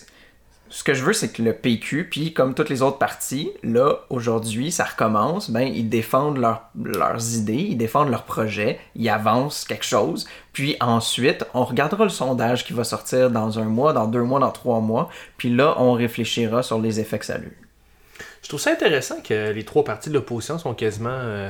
ce 0.70 0.84
que 0.84 0.94
je 0.94 1.04
veux, 1.04 1.14
c'est 1.14 1.30
que 1.32 1.42
le 1.42 1.54
PQ, 1.54 2.10
puis 2.10 2.34
comme 2.34 2.54
toutes 2.54 2.70
les 2.70 2.82
autres 2.82 2.98
partis, 3.00 3.52
là, 3.64 4.02
aujourd'hui, 4.10 4.72
ça 4.72 4.84
recommence, 4.86 5.50
ben, 5.50 5.62
ils 5.62 5.90
défendent 5.90 6.38
leur- 6.38 6.70
leurs 6.84 7.36
idées, 7.36 7.68
ils 7.72 7.78
défendent 7.78 8.10
leurs 8.10 8.24
projets, 8.26 8.80
ils 8.96 9.10
avancent 9.10 9.66
quelque 9.66 9.86
chose, 9.86 10.28
puis 10.54 10.78
ensuite, 10.80 11.46
on 11.54 11.64
regardera 11.66 12.04
le 12.04 12.10
sondage 12.10 12.66
qui 12.66 12.74
va 12.74 12.84
sortir 12.84 13.32
dans 13.32 13.58
un 13.60 13.66
mois, 13.66 13.94
dans 13.94 14.08
deux 14.08 14.22
mois, 14.24 14.40
dans 14.40 14.52
trois 14.52 14.80
mois, 14.80 15.10
puis 15.38 15.50
là, 15.50 15.76
on 15.80 15.94
réfléchira 15.94 16.62
sur 16.62 16.80
les 16.80 17.00
effets 17.00 17.20
que 17.20 17.26
ça 17.26 17.36
a 17.36 17.40
eu. 17.40 17.58
Je 18.44 18.48
trouve 18.48 18.60
ça 18.60 18.72
intéressant 18.72 19.22
que 19.22 19.52
les 19.52 19.66
trois 19.66 19.84
partis 19.84 20.10
de 20.10 20.14
l'opposition 20.14 20.58
sont 20.58 20.74
quasiment. 20.74 21.10
euh, 21.12 21.50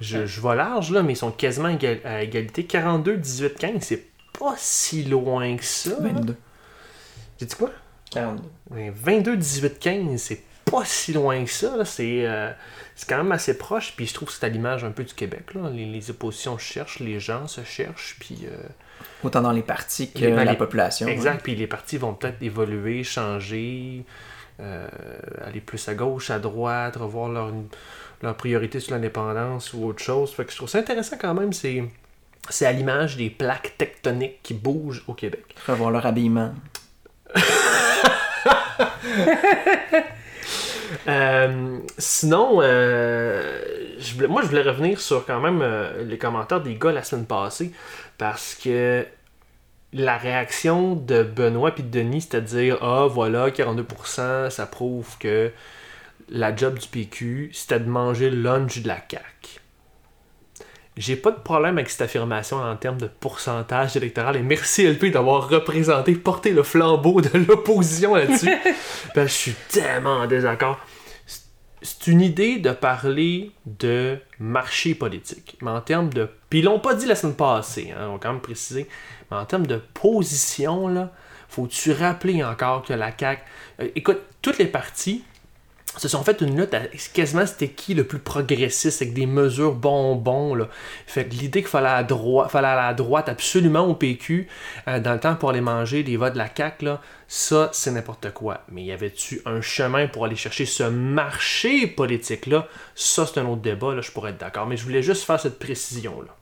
je, 0.00 0.26
je 0.26 0.40
vais 0.40 0.54
large, 0.54 0.90
là, 0.90 1.02
mais 1.02 1.12
ils 1.14 1.16
sont 1.16 1.30
quasiment 1.30 1.76
à 2.04 2.22
égalité. 2.22 2.64
42, 2.64 3.16
18, 3.16 3.54
15, 3.58 3.82
c'est 3.82 4.06
pas 4.38 4.54
si 4.56 5.04
loin 5.04 5.56
que 5.56 5.64
ça. 5.64 5.90
22. 6.00 6.36
J'ai 7.38 7.46
dit 7.46 7.54
quoi? 7.54 7.70
42. 8.12 8.42
Ben, 8.70 8.92
22, 8.94 9.36
18, 9.36 9.78
15, 9.78 10.20
c'est 10.20 10.42
pas 10.64 10.84
si 10.84 11.12
loin 11.12 11.44
que 11.44 11.50
ça. 11.50 11.84
C'est 11.84 12.26
euh, 12.26 12.50
c'est 12.94 13.08
quand 13.08 13.16
même 13.18 13.32
assez 13.32 13.56
proche. 13.58 13.94
Puis 13.96 14.06
je 14.06 14.14
trouve 14.14 14.28
que 14.28 14.34
c'est 14.34 14.44
à 14.46 14.48
l'image 14.48 14.84
un 14.84 14.90
peu 14.90 15.04
du 15.04 15.14
Québec. 15.14 15.54
Là. 15.54 15.70
Les, 15.70 15.86
les 15.86 16.10
oppositions 16.10 16.56
cherchent, 16.58 17.00
les 17.00 17.18
gens 17.20 17.46
se 17.48 17.62
cherchent. 17.64 18.16
Puis, 18.20 18.38
euh, 18.44 18.56
Autant 19.24 19.40
dans 19.42 19.52
les 19.52 19.62
partis 19.62 20.10
que 20.12 20.18
Les- 20.20 20.28
ben, 20.32 20.44
la 20.44 20.52
les- 20.52 20.58
population. 20.58 21.06
hein. 21.06 21.10
exact. 21.10 21.42
Puis 21.42 21.54
les 21.56 21.66
partis 21.66 21.96
vont 21.98 22.14
peut-être 22.14 22.40
évoluer, 22.42 23.02
changer, 23.04 24.04
euh, 24.60 24.86
aller 25.44 25.60
plus 25.60 25.88
à 25.88 25.94
gauche, 25.94 26.30
à 26.30 26.38
droite, 26.38 26.96
revoir 26.96 27.28
leur, 27.28 27.52
leur 28.22 28.36
priorité 28.36 28.78
sur 28.80 28.92
l'indépendance 28.94 29.72
ou 29.74 29.84
autre 29.86 30.02
chose. 30.02 30.32
Fait 30.32 30.44
que 30.44 30.52
je 30.52 30.56
trouve 30.56 30.68
ça 30.68 30.78
intéressant 30.78 31.16
quand 31.20 31.34
même. 31.34 31.52
C'est 31.52 31.84
c'est 32.48 32.66
à 32.66 32.72
l'image 32.72 33.16
des 33.16 33.30
plaques 33.30 33.74
tectoniques 33.78 34.40
qui 34.42 34.54
bougent 34.54 35.04
au 35.06 35.14
Québec. 35.14 35.44
Revoir 35.68 35.90
leur 35.92 36.04
habillement. 36.06 36.52
Euh, 41.08 41.78
sinon, 41.98 42.60
euh, 42.62 43.60
moi 44.28 44.42
je 44.42 44.46
voulais 44.46 44.62
revenir 44.62 45.00
sur 45.00 45.26
quand 45.26 45.40
même 45.40 45.60
euh, 45.62 46.04
les 46.04 46.18
commentaires 46.18 46.60
des 46.60 46.76
gars 46.76 46.92
la 46.92 47.02
semaine 47.02 47.26
passée 47.26 47.72
parce 48.18 48.54
que 48.54 49.04
la 49.92 50.16
réaction 50.16 50.94
de 50.94 51.22
Benoît 51.22 51.72
puis 51.72 51.82
de 51.82 51.90
Denis, 51.90 52.22
c'était 52.22 52.40
de 52.40 52.46
dire 52.46 52.78
Ah 52.82 53.06
voilà, 53.10 53.50
42%, 53.50 54.50
ça 54.50 54.66
prouve 54.66 55.18
que 55.18 55.50
la 56.28 56.54
job 56.54 56.78
du 56.78 56.86
PQ, 56.86 57.50
c'était 57.52 57.80
de 57.80 57.88
manger 57.88 58.30
le 58.30 58.40
lunch 58.40 58.80
de 58.82 58.88
la 58.88 58.96
CAQ. 58.96 59.61
J'ai 60.96 61.16
pas 61.16 61.30
de 61.30 61.38
problème 61.40 61.78
avec 61.78 61.88
cette 61.88 62.02
affirmation 62.02 62.58
en 62.58 62.76
termes 62.76 62.98
de 62.98 63.06
pourcentage 63.06 63.96
électoral 63.96 64.36
et 64.36 64.42
merci 64.42 64.86
LP 64.86 65.06
d'avoir 65.10 65.48
représenté, 65.48 66.14
porté 66.14 66.50
le 66.50 66.62
flambeau 66.62 67.22
de 67.22 67.30
l'opposition 67.38 68.14
là-dessus. 68.14 68.50
Que 69.14 69.22
je 69.26 69.32
suis 69.32 69.54
tellement 69.70 70.16
en 70.18 70.26
désaccord. 70.26 70.78
C'est- 71.26 71.40
C'est 71.80 72.06
une 72.08 72.20
idée 72.20 72.58
de 72.58 72.70
parler 72.72 73.52
de 73.64 74.18
marché 74.38 74.94
politique. 74.94 75.56
Mais 75.62 75.70
en 75.70 75.80
termes 75.80 76.10
de. 76.12 76.28
Puis 76.50 76.58
ils 76.58 76.64
l'ont 76.64 76.78
pas 76.78 76.94
dit 76.94 77.06
la 77.06 77.14
semaine 77.14 77.36
passée, 77.36 77.92
hein, 77.96 78.08
on 78.10 78.12
va 78.12 78.18
quand 78.20 78.32
même 78.32 78.42
préciser. 78.42 78.86
Mais 79.30 79.36
en 79.38 79.46
termes 79.46 79.66
de 79.66 79.80
position, 79.94 80.88
là, 80.88 81.10
faut-tu 81.48 81.92
rappeler 81.92 82.44
encore 82.44 82.82
que 82.82 82.92
la 82.92 83.10
CAQ. 83.18 83.42
Euh, 83.80 83.88
écoute, 83.96 84.18
toutes 84.42 84.58
les 84.58 84.66
parties 84.66 85.24
se 85.98 86.08
sont 86.08 86.22
fait 86.22 86.40
une 86.40 86.58
lutte 86.58 86.74
à 86.74 86.80
quasiment 87.12 87.46
c'était 87.46 87.68
qui 87.68 87.94
le 87.94 88.04
plus 88.04 88.18
progressiste 88.18 89.02
avec 89.02 89.14
des 89.14 89.26
mesures 89.26 89.74
bonbons 89.74 90.54
là. 90.54 90.68
Fait 91.06 91.26
que 91.26 91.34
l'idée 91.34 91.60
qu'il 91.60 91.68
fallait 91.68 91.88
à 91.88 92.02
droite, 92.02 92.50
fallait 92.50 92.68
aller 92.68 92.88
à 92.88 92.94
droite 92.94 93.28
absolument 93.28 93.86
au 93.86 93.94
PQ 93.94 94.48
euh, 94.88 95.00
dans 95.00 95.12
le 95.12 95.20
temps 95.20 95.36
pour 95.36 95.50
aller 95.50 95.60
manger 95.60 96.02
des 96.02 96.16
votes 96.16 96.32
de 96.32 96.38
la 96.38 96.48
CAQ 96.54 96.84
là, 96.84 97.00
ça 97.28 97.70
c'est 97.72 97.90
n'importe 97.90 98.32
quoi. 98.32 98.62
Mais 98.70 98.84
y 98.84 98.92
avait-tu 98.92 99.42
un 99.44 99.60
chemin 99.60 100.06
pour 100.06 100.24
aller 100.24 100.36
chercher 100.36 100.66
ce 100.66 100.84
marché 100.84 101.86
politique 101.86 102.46
là 102.46 102.66
Ça 102.94 103.26
c'est 103.26 103.40
un 103.40 103.46
autre 103.46 103.62
débat 103.62 103.94
là, 103.94 104.00
je 104.00 104.10
pourrais 104.10 104.30
être 104.30 104.38
d'accord, 104.38 104.66
mais 104.66 104.76
je 104.76 104.84
voulais 104.84 105.02
juste 105.02 105.24
faire 105.24 105.40
cette 105.40 105.58
précision 105.58 106.20
là. 106.22 106.34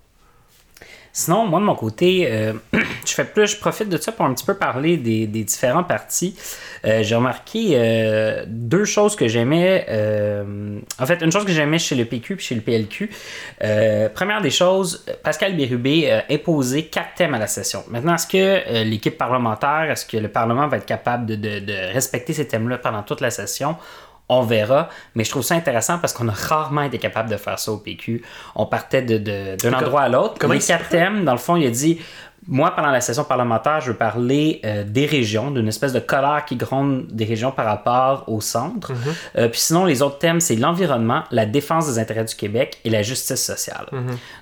Sinon, 1.12 1.46
moi 1.46 1.58
de 1.58 1.64
mon 1.64 1.74
côté, 1.74 2.28
euh, 2.30 2.52
je 2.72 3.12
fais 3.12 3.24
plus, 3.24 3.48
je 3.48 3.56
profite 3.58 3.88
de 3.88 3.96
ça 3.96 4.12
pour 4.12 4.24
un 4.24 4.32
petit 4.32 4.44
peu 4.46 4.54
parler 4.54 4.96
des, 4.96 5.26
des 5.26 5.42
différents 5.44 5.82
partis. 5.82 6.36
Euh, 6.84 7.02
j'ai 7.02 7.14
remarqué 7.16 7.72
euh, 7.74 8.44
deux 8.46 8.84
choses 8.84 9.16
que 9.16 9.26
j'aimais. 9.26 9.86
en 10.98 11.06
fait, 11.06 11.20
une 11.22 11.32
chose 11.32 11.44
que 11.44 11.52
j'aimais 11.52 11.78
chez 11.78 11.96
le 11.96 12.04
PQ 12.04 12.34
et 12.34 12.38
chez 12.38 12.54
le 12.54 12.60
PLQ. 12.60 13.10
Première 14.14 14.40
des 14.40 14.50
choses, 14.50 15.04
Pascal 15.22 15.56
Bérubé 15.56 16.10
a 16.10 16.24
imposé 16.30 16.84
quatre 16.84 17.14
thèmes 17.16 17.34
à 17.34 17.38
la 17.38 17.46
session. 17.48 17.82
Maintenant, 17.88 18.14
est-ce 18.14 18.26
que 18.26 18.82
l'équipe 18.84 19.18
parlementaire, 19.18 19.90
est-ce 19.90 20.06
que 20.06 20.16
le 20.16 20.28
Parlement 20.28 20.68
va 20.68 20.76
être 20.76 20.86
capable 20.86 21.26
de- 21.26 21.34
de 21.36 21.92
respecter 21.92 22.32
ces 22.32 22.46
thèmes-là 22.46 22.78
pendant 22.78 23.02
toute 23.02 23.20
la 23.20 23.30
session? 23.30 23.76
On 24.32 24.42
verra, 24.42 24.88
mais 25.16 25.24
je 25.24 25.30
trouve 25.30 25.42
ça 25.42 25.56
intéressant 25.56 25.98
parce 25.98 26.12
qu'on 26.12 26.28
a 26.28 26.32
rarement 26.32 26.82
été 26.82 26.98
capable 26.98 27.28
de 27.30 27.36
faire 27.36 27.58
ça 27.58 27.72
au 27.72 27.78
PQ. 27.78 28.22
On 28.54 28.64
partait 28.64 29.02
de- 29.02 29.18
de- 29.18 29.56
d'un 29.56 29.70
endroit 29.86 30.02
à 30.02 30.08
l'autre. 30.08 30.34
Les 30.54 30.60
quatre 30.68 30.88
thèmes, 30.88 31.24
dans 31.24 31.32
le 31.32 31.38
fond, 31.38 31.56
il 31.56 31.66
a 31.66 31.70
dit 31.70 32.00
moi, 32.48 32.72
pendant 32.74 32.90
la 32.90 33.00
session 33.00 33.22
parlementaire, 33.24 33.80
je 33.80 33.90
veux 33.92 33.96
parler 33.96 34.60
euh, 34.64 34.82
des 34.82 35.04
régions, 35.06 35.50
d'une 35.50 35.68
espèce 35.68 35.92
de 35.92 36.00
colère 36.00 36.44
qui 36.46 36.56
gronde 36.56 37.06
des 37.10 37.24
régions 37.26 37.52
par 37.52 37.66
rapport 37.66 38.24
au 38.28 38.40
centre. 38.40 38.92
Euh, 39.36 39.48
puis 39.48 39.60
sinon, 39.60 39.84
les 39.84 40.00
autres 40.02 40.18
thèmes, 40.18 40.40
c'est 40.40 40.56
l'environnement, 40.56 41.22
la 41.30 41.44
défense 41.46 41.86
des 41.86 41.98
intérêts 41.98 42.24
du 42.24 42.34
Québec 42.34 42.78
et 42.84 42.90
la 42.90 43.02
justice 43.02 43.44
sociale. 43.44 43.86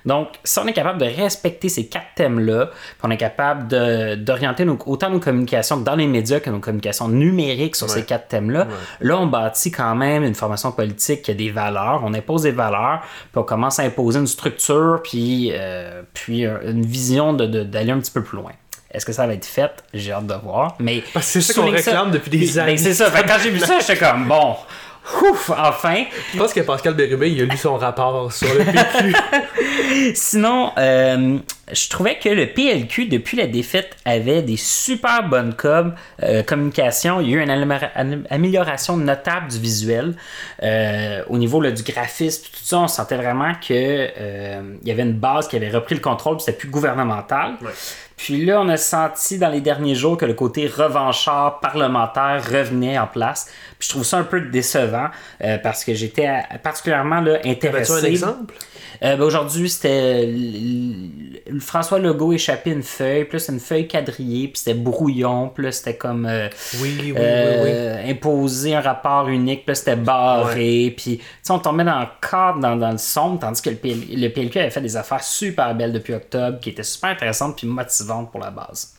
Donc, 0.05 0.29
si 0.43 0.57
on 0.59 0.65
est 0.67 0.73
capable 0.73 0.99
de 0.99 1.05
respecter 1.05 1.67
ces 1.69 1.87
quatre 1.87 2.07
thèmes-là, 2.15 2.67
puis 2.67 2.99
on 3.03 3.11
est 3.11 3.17
capable 3.17 3.67
de- 3.67 4.15
d'orienter 4.15 4.65
autant 4.85 5.09
nos 5.09 5.19
communications 5.19 5.77
dans 5.77 5.95
les 5.95 6.07
médias 6.07 6.39
que 6.39 6.49
nos 6.49 6.59
communications 6.59 7.09
numériques 7.09 7.75
sur 7.75 7.89
ces 7.89 8.03
quatre 8.05 8.27
thèmes-là, 8.29 8.67
là, 9.01 9.17
on 9.19 9.27
bâtit 9.27 9.71
quand 9.71 9.95
même 9.95 10.23
une 10.23 10.35
formation 10.35 10.71
politique 10.71 11.21
qui 11.23 11.31
a 11.31 11.33
des 11.33 11.51
valeurs, 11.51 12.01
on 12.05 12.13
impose 12.13 12.43
des 12.43 12.51
valeurs, 12.51 13.01
puis 13.01 13.39
on 13.39 13.43
commence 13.43 13.77
à 13.79 13.83
imposer 13.83 14.19
une 14.19 14.27
structure, 14.27 15.01
puis, 15.03 15.51
euh, 15.53 16.01
puis 16.13 16.45
une 16.45 16.85
vision 16.85 17.33
de- 17.33 17.45
de- 17.45 17.63
d'aller 17.89 17.97
un 17.97 18.01
petit 18.01 18.11
peu 18.11 18.23
plus 18.23 18.37
loin. 18.37 18.51
Est-ce 18.91 19.05
que 19.05 19.13
ça 19.13 19.27
va 19.27 19.33
être 19.33 19.45
fait? 19.45 19.71
J'ai 19.93 20.11
hâte 20.11 20.25
de 20.25 20.33
voir. 20.33 20.75
Mais 20.79 21.03
c'est 21.21 21.41
ça 21.41 21.53
qu'on 21.53 21.69
réclame 21.69 22.11
depuis 22.11 22.31
des 22.31 22.57
années. 22.57 22.77
c'est 22.77 22.93
ça. 22.93 23.11
Quand 23.11 23.37
j'ai 23.41 23.51
vu 23.51 23.59
ça, 23.59 23.79
j'étais 23.79 23.97
comme, 23.97 24.27
bon, 24.27 24.55
ouf, 25.23 25.49
enfin. 25.49 26.03
Je 26.33 26.37
pense 26.37 26.53
que 26.53 26.61
Pascal 26.61 26.93
Bérubé, 26.93 27.31
il 27.31 27.41
a 27.41 27.45
lu 27.45 27.57
son 27.57 27.77
rapport 27.77 28.31
sur 28.31 28.47
le 28.53 28.59
PQ. 28.65 30.13
Sinon, 30.15 30.71
euh, 30.77 31.37
je 31.71 31.89
trouvais 31.89 32.17
que 32.17 32.29
le 32.29 32.47
PLQ, 32.47 33.05
depuis 33.05 33.37
la 33.37 33.47
défaite, 33.47 33.95
avait 34.05 34.41
des 34.41 34.57
super 34.57 35.23
bonnes 35.27 35.53
com 35.55 35.93
euh, 36.23 36.43
communications. 36.43 37.21
Il 37.21 37.29
y 37.29 37.33
a 37.33 37.37
eu 37.37 37.43
une 37.43 37.49
améliora- 37.49 37.91
une 37.95 38.23
amélioration 38.29 38.97
notable 38.97 39.47
du 39.49 39.59
visuel. 39.59 40.13
Euh, 40.63 41.23
au 41.27 41.37
niveau 41.37 41.61
là, 41.61 41.71
du 41.71 41.83
graphisme, 41.83 42.43
tout 42.43 42.63
ça, 42.63 42.79
on 42.79 42.87
sentait 42.87 43.17
vraiment 43.17 43.53
que 43.53 43.73
euh, 43.73 44.61
il 44.81 44.87
y 44.87 44.91
avait 44.91 45.03
une 45.03 45.13
base 45.13 45.47
qui 45.47 45.55
avait 45.55 45.69
repris 45.69 45.95
le 45.95 46.01
contrôle, 46.01 46.37
puis 46.37 46.45
c'était 46.45 46.57
plus 46.57 46.69
gouvernemental. 46.69 47.53
Puis 48.19 48.43
là, 48.45 48.59
on 48.59 48.67
a 48.67 48.75
senti 48.75 49.37
dans 49.37 49.47
les 49.47 49.61
derniers 49.61 49.95
jours 49.95 50.17
que 50.17 50.25
le 50.25 50.33
côté 50.33 50.67
revanchard 50.67 51.61
parlementaire 51.61 52.43
revenait 52.51 52.99
en 52.99 53.07
place. 53.07 53.45
Puis 53.79 53.87
je 53.87 53.89
trouve 53.93 54.03
ça 54.03 54.17
un 54.17 54.23
peu 54.23 54.41
décevant 54.41 55.07
euh, 55.41 55.57
parce 55.57 55.85
que 55.85 55.93
j'étais 55.93 56.29
particulièrement 56.61 57.21
là, 57.21 57.35
As-tu 57.35 57.49
intéressé. 57.49 57.93
un 57.93 58.03
exemple? 58.03 58.53
Euh, 59.03 59.15
ben, 59.15 59.23
Aujourd'hui, 59.23 59.69
c'était 59.69 60.33
François 61.59 61.99
Legault 61.99 62.33
échappait 62.33 62.71
une 62.71 62.83
feuille, 62.83 63.25
plus 63.25 63.47
une 63.49 63.59
feuille 63.59 63.87
quadrillée, 63.87 64.49
puis 64.49 64.57
c'était 64.57 64.73
brouillon, 64.73 65.49
puis 65.49 65.71
c'était 65.71 65.95
comme 65.95 66.25
euh, 66.25 66.49
Oui, 66.81 66.95
oui, 66.99 67.11
oui, 67.11 67.11
oui. 67.11 67.17
euh, 67.17 68.09
imposer 68.09 68.75
un 68.75 68.81
rapport 68.81 69.27
unique, 69.29 69.65
puis 69.65 69.75
c'était 69.75 69.95
barré, 69.95 70.93
puis 70.95 71.17
tu 71.17 71.23
sais, 71.41 71.51
on 71.53 71.59
tombait 71.59 71.83
dans 71.85 71.99
le 71.99 72.07
cadre, 72.21 72.59
dans, 72.59 72.75
dans 72.75 72.91
le 72.91 72.97
sombre, 72.97 73.39
tandis 73.39 73.61
que 73.61 73.69
le, 73.69 73.75
PL 73.77 73.99
le 74.11 74.27
PLQ 74.29 74.59
avait 74.59 74.69
fait 74.69 74.81
des 74.81 74.97
affaires 74.97 75.23
super 75.23 75.73
belles 75.75 75.93
depuis 75.93 76.13
octobre, 76.13 76.59
qui 76.59 76.69
étaient 76.69 76.83
super 76.83 77.11
intéressantes 77.11 77.57
puis 77.57 77.67
motivantes 77.67 78.31
pour 78.31 78.41
la 78.41 78.51
base. 78.51 78.93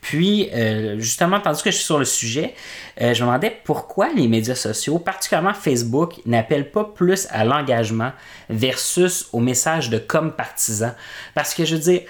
Puis, 0.00 0.48
euh, 0.52 0.98
justement, 0.98 1.40
tandis 1.40 1.62
que 1.62 1.70
je 1.70 1.76
suis 1.76 1.84
sur 1.84 1.98
le 1.98 2.04
sujet, 2.04 2.54
euh, 3.00 3.12
je 3.14 3.22
me 3.22 3.28
demandais 3.28 3.54
pourquoi 3.64 4.08
les 4.12 4.28
médias 4.28 4.54
sociaux, 4.54 4.98
particulièrement 4.98 5.54
Facebook, 5.54 6.20
n'appellent 6.26 6.70
pas 6.70 6.84
plus 6.84 7.26
à 7.30 7.44
l'engagement 7.44 8.12
versus 8.48 9.28
au 9.32 9.40
message 9.40 9.90
de 9.90 9.98
comme 9.98 10.32
partisan. 10.32 10.92
Parce 11.34 11.54
que 11.54 11.64
je 11.64 11.76
veux 11.76 11.82
dire, 11.82 12.02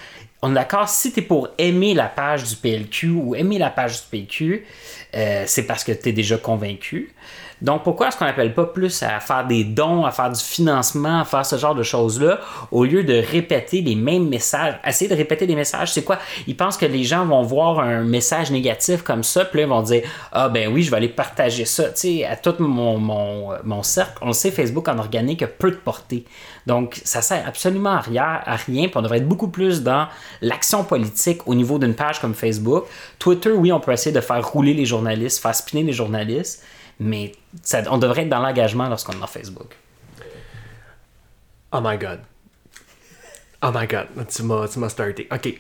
on 0.43 0.53
est 0.53 0.55
d'accord, 0.55 0.89
si 0.89 1.13
tu 1.13 1.23
pour 1.23 1.49
aimer 1.59 1.95
la 1.95 2.07
page 2.07 2.45
du 2.45 2.57
PLQ 2.57 3.09
ou 3.11 3.35
aimer 3.35 3.59
la 3.59 3.71
page 3.71 4.03
du 4.03 4.09
PQ, 4.11 4.65
euh, 5.15 5.45
c'est 5.47 5.65
parce 5.65 5.85
que 5.85 5.93
tu 5.93 6.13
déjà 6.13 6.39
convaincu. 6.39 7.13
Donc, 7.63 7.83
pourquoi 7.83 8.09
est-ce 8.09 8.17
qu'on 8.17 8.25
n'appelle 8.25 8.55
pas 8.55 8.65
plus 8.65 9.03
à 9.03 9.21
faire 9.21 9.47
des 9.47 9.65
dons, 9.65 10.05
à 10.05 10.11
faire 10.11 10.31
du 10.31 10.41
financement, 10.41 11.21
à 11.21 11.25
faire 11.25 11.45
ce 11.45 11.57
genre 11.57 11.75
de 11.75 11.83
choses-là, 11.83 12.41
au 12.71 12.85
lieu 12.85 13.05
de 13.05 13.15
répéter 13.15 13.81
les 13.83 13.95
mêmes 13.95 14.29
messages, 14.29 14.79
essayer 14.87 15.11
de 15.11 15.17
répéter 15.17 15.47
des 15.47 15.55
messages, 15.55 15.93
c'est 15.93 16.05
quoi? 16.05 16.19
Ils 16.47 16.57
pensent 16.57 16.77
que 16.77 16.87
les 16.87 17.05
gens 17.05 17.25
vont 17.27 17.43
voir 17.43 17.81
un 17.81 18.03
message 18.03 18.51
négatif 18.51 19.03
comme 19.03 19.23
ça, 19.23 19.45
puis 19.45 19.61
là, 19.61 19.67
ils 19.67 19.69
vont 19.69 19.83
dire 19.83 20.03
Ah, 20.33 20.49
ben 20.49 20.73
oui, 20.73 20.83
je 20.83 20.91
vais 20.91 20.97
aller 20.97 21.09
partager 21.09 21.65
ça. 21.65 21.85
Tu 21.91 21.93
sais, 21.97 22.25
à 22.25 22.37
tout 22.37 22.55
mon, 22.59 22.99
mon, 22.99 23.51
mon 23.65 23.83
cercle, 23.83 24.19
on 24.23 24.29
le 24.29 24.33
sait, 24.33 24.51
Facebook 24.51 24.89
en 24.89 24.99
organique 24.99 25.43
a 25.43 25.47
peu 25.47 25.71
de 25.71 25.77
portée. 25.77 26.25
Donc, 26.67 27.01
ça 27.05 27.23
sert 27.23 27.47
absolument 27.47 27.91
à 27.91 28.01
rien, 28.01 28.41
à 28.45 28.57
rien, 28.57 28.89
puis 28.89 28.97
on 28.97 29.03
devrait 29.03 29.19
être 29.19 29.29
beaucoup 29.29 29.49
plus 29.49 29.83
dans 29.83 30.07
l'action 30.41 30.85
politique 30.85 31.47
au 31.47 31.55
niveau 31.55 31.79
d'une 31.79 31.95
page 31.95 32.21
comme 32.21 32.35
Facebook. 32.35 32.85
Twitter, 33.19 33.51
oui, 33.51 33.73
on 33.73 33.81
peut 33.81 33.93
essayer 33.93 34.15
de 34.15 34.21
faire 34.21 34.47
rouler 34.47 34.75
les 34.75 34.85
journalistes, 34.85 35.43
faire 35.43 35.55
spinner 35.55 35.83
les 35.83 35.93
journalistes, 35.93 36.63
mais 37.01 37.33
on 37.89 37.99
devrait 37.99 38.23
être 38.23 38.29
dans 38.29 38.41
l'engagement 38.41 38.89
lorsqu'on 38.89 39.15
est 39.15 39.19
dans 39.21 39.27
Facebook. 39.27 39.75
Oh 41.73 41.81
my 41.83 41.97
god. 41.97 42.21
Oh 43.63 43.71
my 43.75 43.87
god, 43.87 44.07
tu 44.29 44.43
m'as, 44.43 44.69
tu 44.69 44.79
m'as 44.79 44.89
starté. 44.89 45.27
Ok, 45.33 45.59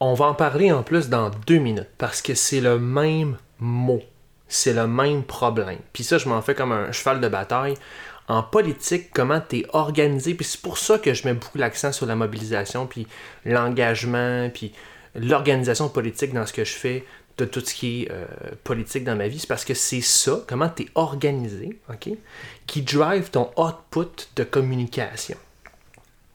on 0.00 0.14
va 0.14 0.26
en 0.26 0.34
parler 0.34 0.70
en 0.70 0.82
plus 0.82 1.08
dans 1.08 1.30
deux 1.46 1.58
minutes 1.58 1.88
parce 1.98 2.22
que 2.22 2.34
c'est 2.34 2.60
le 2.60 2.78
même 2.78 3.36
mot. 3.58 4.02
C'est 4.48 4.74
le 4.74 4.86
même 4.86 5.22
problème. 5.22 5.78
Puis 5.92 6.04
ça, 6.04 6.18
je 6.18 6.28
m'en 6.28 6.42
fais 6.42 6.54
comme 6.54 6.72
un 6.72 6.92
cheval 6.92 7.20
de 7.20 7.28
bataille. 7.28 7.74
En 8.28 8.42
politique, 8.42 9.10
comment 9.12 9.40
tu 9.40 9.60
es 9.60 9.66
organisé? 9.72 10.34
Puis 10.34 10.44
c'est 10.44 10.60
pour 10.60 10.78
ça 10.78 10.98
que 10.98 11.14
je 11.14 11.26
mets 11.26 11.34
beaucoup 11.34 11.58
l'accent 11.58 11.92
sur 11.92 12.06
la 12.06 12.16
mobilisation, 12.16 12.86
puis 12.86 13.06
l'engagement, 13.44 14.50
puis 14.50 14.72
l'organisation 15.14 15.88
politique 15.88 16.32
dans 16.32 16.46
ce 16.46 16.52
que 16.52 16.64
je 16.64 16.72
fais, 16.72 17.04
de 17.38 17.44
tout 17.44 17.60
ce 17.60 17.74
qui 17.74 18.02
est 18.02 18.10
euh, 18.10 18.26
politique 18.64 19.04
dans 19.04 19.16
ma 19.16 19.28
vie. 19.28 19.38
C'est 19.38 19.48
parce 19.48 19.64
que 19.64 19.74
c'est 19.74 20.00
ça, 20.00 20.40
comment 20.46 20.68
tu 20.68 20.84
es 20.84 20.88
organisé, 20.94 21.78
ok, 21.88 22.10
qui 22.66 22.82
drive 22.82 23.30
ton 23.30 23.50
output 23.56 24.28
de 24.36 24.44
communication. 24.44 25.36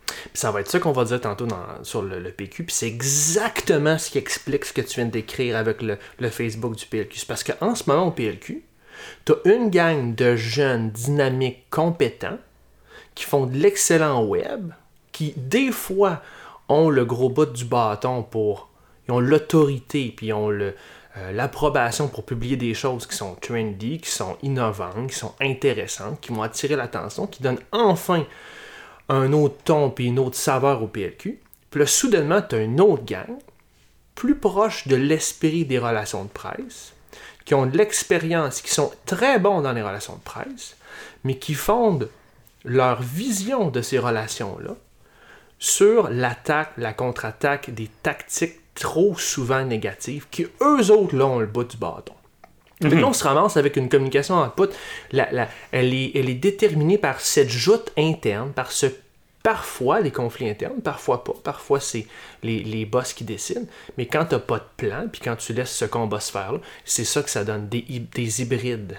Puis 0.08 0.42
ça 0.42 0.52
va 0.52 0.62
être 0.62 0.70
ça 0.70 0.80
qu'on 0.80 0.92
va 0.92 1.06
dire 1.06 1.22
tantôt 1.22 1.48
sur 1.84 2.02
le, 2.02 2.20
le 2.20 2.32
PQ. 2.32 2.64
Puis 2.64 2.76
c'est 2.76 2.88
exactement 2.88 3.98
ce 3.98 4.10
qui 4.10 4.18
explique 4.18 4.66
ce 4.66 4.74
que 4.74 4.82
tu 4.82 4.96
viens 4.96 5.06
de 5.06 5.12
décrire 5.12 5.58
avec 5.58 5.82
le, 5.82 5.98
le 6.20 6.30
Facebook 6.30 6.76
du 6.76 6.86
PLQ. 6.86 7.20
C'est 7.20 7.28
parce 7.28 7.44
qu'en 7.44 7.76
ce 7.76 7.84
moment 7.88 8.08
au 8.08 8.12
PLQ, 8.12 8.64
tu 9.26 9.34
as 9.34 9.36
une 9.46 9.70
gang 9.70 10.16
de 10.16 10.36
jeunes 10.36 10.92
dynamiques 10.92 11.70
compétents 11.70 12.40
qui 13.16 13.26
font 13.26 13.46
de 13.46 13.58
l'excellent 13.58 14.24
web, 14.24 14.72
qui 15.12 15.34
des 15.36 15.72
fois 15.72 16.22
ont 16.70 16.90
le 16.90 17.06
gros 17.06 17.30
bout 17.30 17.46
du 17.46 17.66
bâton 17.66 18.24
pour. 18.24 18.70
Ils 19.08 19.14
ont 19.14 19.20
l'autorité, 19.20 20.14
puis 20.16 20.28
ils 20.28 20.34
ont 20.34 20.50
le, 20.50 20.76
euh, 21.18 21.32
l'approbation 21.32 22.08
pour 22.08 22.26
publier 22.26 22.58
des 22.58 22.74
choses 22.74 23.08
qui 23.08 23.16
sont 23.16 23.36
trendy, 23.36 24.00
qui 24.00 24.10
sont 24.10 24.38
innovantes, 24.44 25.10
qui 25.10 25.16
sont 25.16 25.34
intéressantes, 25.42 26.20
qui 26.22 26.32
vont 26.32 26.44
attirer 26.44 26.76
l'attention, 26.76 27.26
qui 27.26 27.42
donnent 27.42 27.62
enfin 27.72 28.26
un 29.10 29.34
autre 29.34 29.56
ton 29.64 29.90
puis 29.90 30.08
une 30.08 30.20
autre 30.20 30.36
saveur 30.36 30.84
au 30.84 30.88
PLQ. 30.88 31.40
Puis 31.72 31.80
là, 31.80 31.86
soudainement, 31.88 32.42
tu 32.42 32.56
as 32.56 32.60
une 32.60 32.80
autre 32.82 33.06
gang, 33.06 33.38
plus 34.14 34.36
proche 34.36 34.88
de 34.88 34.96
l'esprit 34.96 35.66
des 35.66 35.80
relations 35.80 36.24
de 36.24 36.30
presse, 36.30 36.94
qui 37.46 37.56
ont 37.56 37.66
de 37.66 37.78
l'expérience, 37.78 38.62
qui 38.62 38.72
sont 38.72 38.92
très 39.06 39.40
bons 39.40 39.62
dans 39.62 39.74
les 39.74 39.82
relations 39.82 40.16
de 40.16 40.24
presse, 40.24 40.76
mais 41.24 41.38
qui 41.38 41.54
fondent 41.54 42.10
leur 42.64 43.02
vision 43.02 43.70
de 43.70 43.82
ces 43.82 43.98
relations-là 43.98 44.76
sur 45.58 46.10
l'attaque, 46.10 46.74
la 46.78 46.94
contre-attaque, 46.94 47.72
des 47.74 47.90
tactiques 48.04 48.60
trop 48.80 49.18
souvent 49.18 49.64
négatives 49.64 50.28
qui, 50.30 50.48
eux 50.62 50.92
autres, 50.92 51.16
là, 51.16 51.26
ont 51.26 51.40
le 51.40 51.48
bout 51.48 51.64
du 51.64 51.78
bâton. 51.78 52.14
Fait 52.82 52.90
que 52.90 52.96
là, 52.96 53.08
on 53.08 53.14
se 53.14 53.24
ramasse 53.24 53.58
avec 53.58 53.76
une 53.76 53.90
communication 53.90 54.36
en 54.36 54.50
put. 54.50 54.70
La, 55.12 55.32
la, 55.32 55.48
elle, 55.72 55.94
est, 55.96 56.12
elle 56.14 56.30
est 56.30 56.36
déterminée 56.36 57.00
par 57.00 57.20
cette 57.20 57.50
joute 57.50 57.92
interne, 57.98 58.52
par 58.52 58.72
ce 58.72 58.86
parfois 59.42 60.02
les 60.02 60.12
conflits 60.12 60.50
internes, 60.50 60.82
parfois 60.82 61.24
pas. 61.24 61.34
Parfois, 61.44 61.80
c'est 61.80 62.06
les, 62.44 62.64
les 62.64 62.86
boss 62.86 63.14
qui 63.14 63.24
décident. 63.24 63.66
Mais 63.98 64.06
quand 64.06 64.26
tu 64.26 64.36
n'as 64.36 64.42
pas 64.42 64.60
de 64.60 64.66
plan, 64.76 65.08
puis 65.12 65.22
quand 65.24 65.38
tu 65.38 65.54
laisses 65.54 65.76
ce 65.76 65.86
combat 65.86 66.20
se 66.20 66.32
faire, 66.32 66.54
c'est 66.86 67.06
ça 67.06 67.24
que 67.24 67.30
ça 67.30 67.44
donne 67.44 67.68
des, 67.68 67.82
des 67.82 68.42
hybrides. 68.42 68.98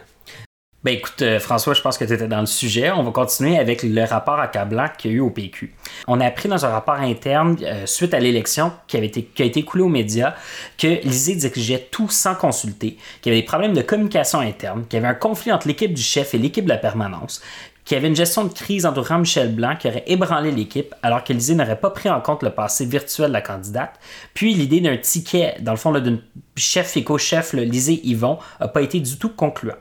Ben 0.85 0.95
écoute, 0.95 1.23
euh, 1.23 1.41
François, 1.41 1.75
je 1.75 1.83
pense 1.83 1.99
que 1.99 2.05
tu 2.05 2.13
étais 2.13 2.29
dans 2.29 2.39
le 2.39 2.47
sujet. 2.47 2.93
On 2.93 3.03
va 3.03 3.11
continuer 3.11 3.59
avec 3.59 3.83
le 3.83 4.05
rapport 4.05 4.39
accablant 4.39 4.87
qu'il 4.97 5.11
y 5.11 5.15
a 5.15 5.17
eu 5.17 5.21
au 5.21 5.31
PQ. 5.31 5.75
On 6.07 6.21
a 6.21 6.27
appris 6.27 6.49
dans 6.49 6.65
un 6.65 6.69
rapport 6.69 6.95
interne, 6.95 7.57
euh, 7.63 7.85
suite 7.85 8.15
à 8.15 8.21
l'élection 8.21 8.71
qui, 8.87 8.97
a 8.97 9.01
été 9.03 9.65
coulé 9.65 9.83
aux 9.83 9.89
médias, 9.89 10.35
que 10.79 10.87
l'ISée 11.03 11.35
dirigeait 11.35 11.89
tout 11.91 12.09
sans 12.09 12.37
consulter, 12.37 12.97
qu'il 13.21 13.33
y 13.33 13.35
avait 13.35 13.43
des 13.43 13.47
problèmes 13.47 13.75
de 13.75 13.83
communication 13.83 14.39
interne, 14.39 14.85
qu'il 14.89 15.01
y 15.01 15.03
avait 15.03 15.13
un 15.13 15.19
conflit 15.19 15.51
entre 15.51 15.67
l'équipe 15.67 15.93
du 15.93 16.03
chef 16.03 16.35
et 16.35 16.39
l'équipe 16.39 16.65
de 16.65 16.71
la 16.71 16.79
permanence, 16.79 17.43
qu'il 17.89 17.95
y 17.95 17.99
avait 17.99 18.09
une 18.09 18.17
gestion 18.17 18.45
de 18.45 18.53
crise 18.53 18.85
entourant 18.85 19.19
Michel 19.19 19.55
Blanc 19.55 19.75
qui 19.75 19.89
aurait 19.89 20.05
ébranlé 20.07 20.51
l'équipe 20.51 20.95
alors 21.03 21.25
que 21.25 21.33
l'ISée 21.33 21.55
n'aurait 21.55 21.81
pas 21.81 21.89
pris 21.89 22.11
en 22.11 22.21
compte 22.21 22.43
le 22.43 22.51
passé 22.51 22.85
virtuel 22.85 23.29
de 23.29 23.33
la 23.33 23.41
candidate. 23.41 23.99
Puis 24.35 24.53
l'idée 24.53 24.83
d'un 24.83 24.99
ticket, 24.99 25.57
dans 25.61 25.73
le 25.73 25.79
fond, 25.79 25.99
d'une 25.99 26.21
chef 26.55 26.99
et 26.99 27.03
co-chef, 27.03 27.55
le 27.55 27.63
Lisée 27.63 27.99
Yvon, 28.05 28.41
n'a 28.61 28.69
pas 28.69 28.83
été 28.83 29.01
du 29.01 29.17
tout 29.17 29.31
concluant. 29.31 29.79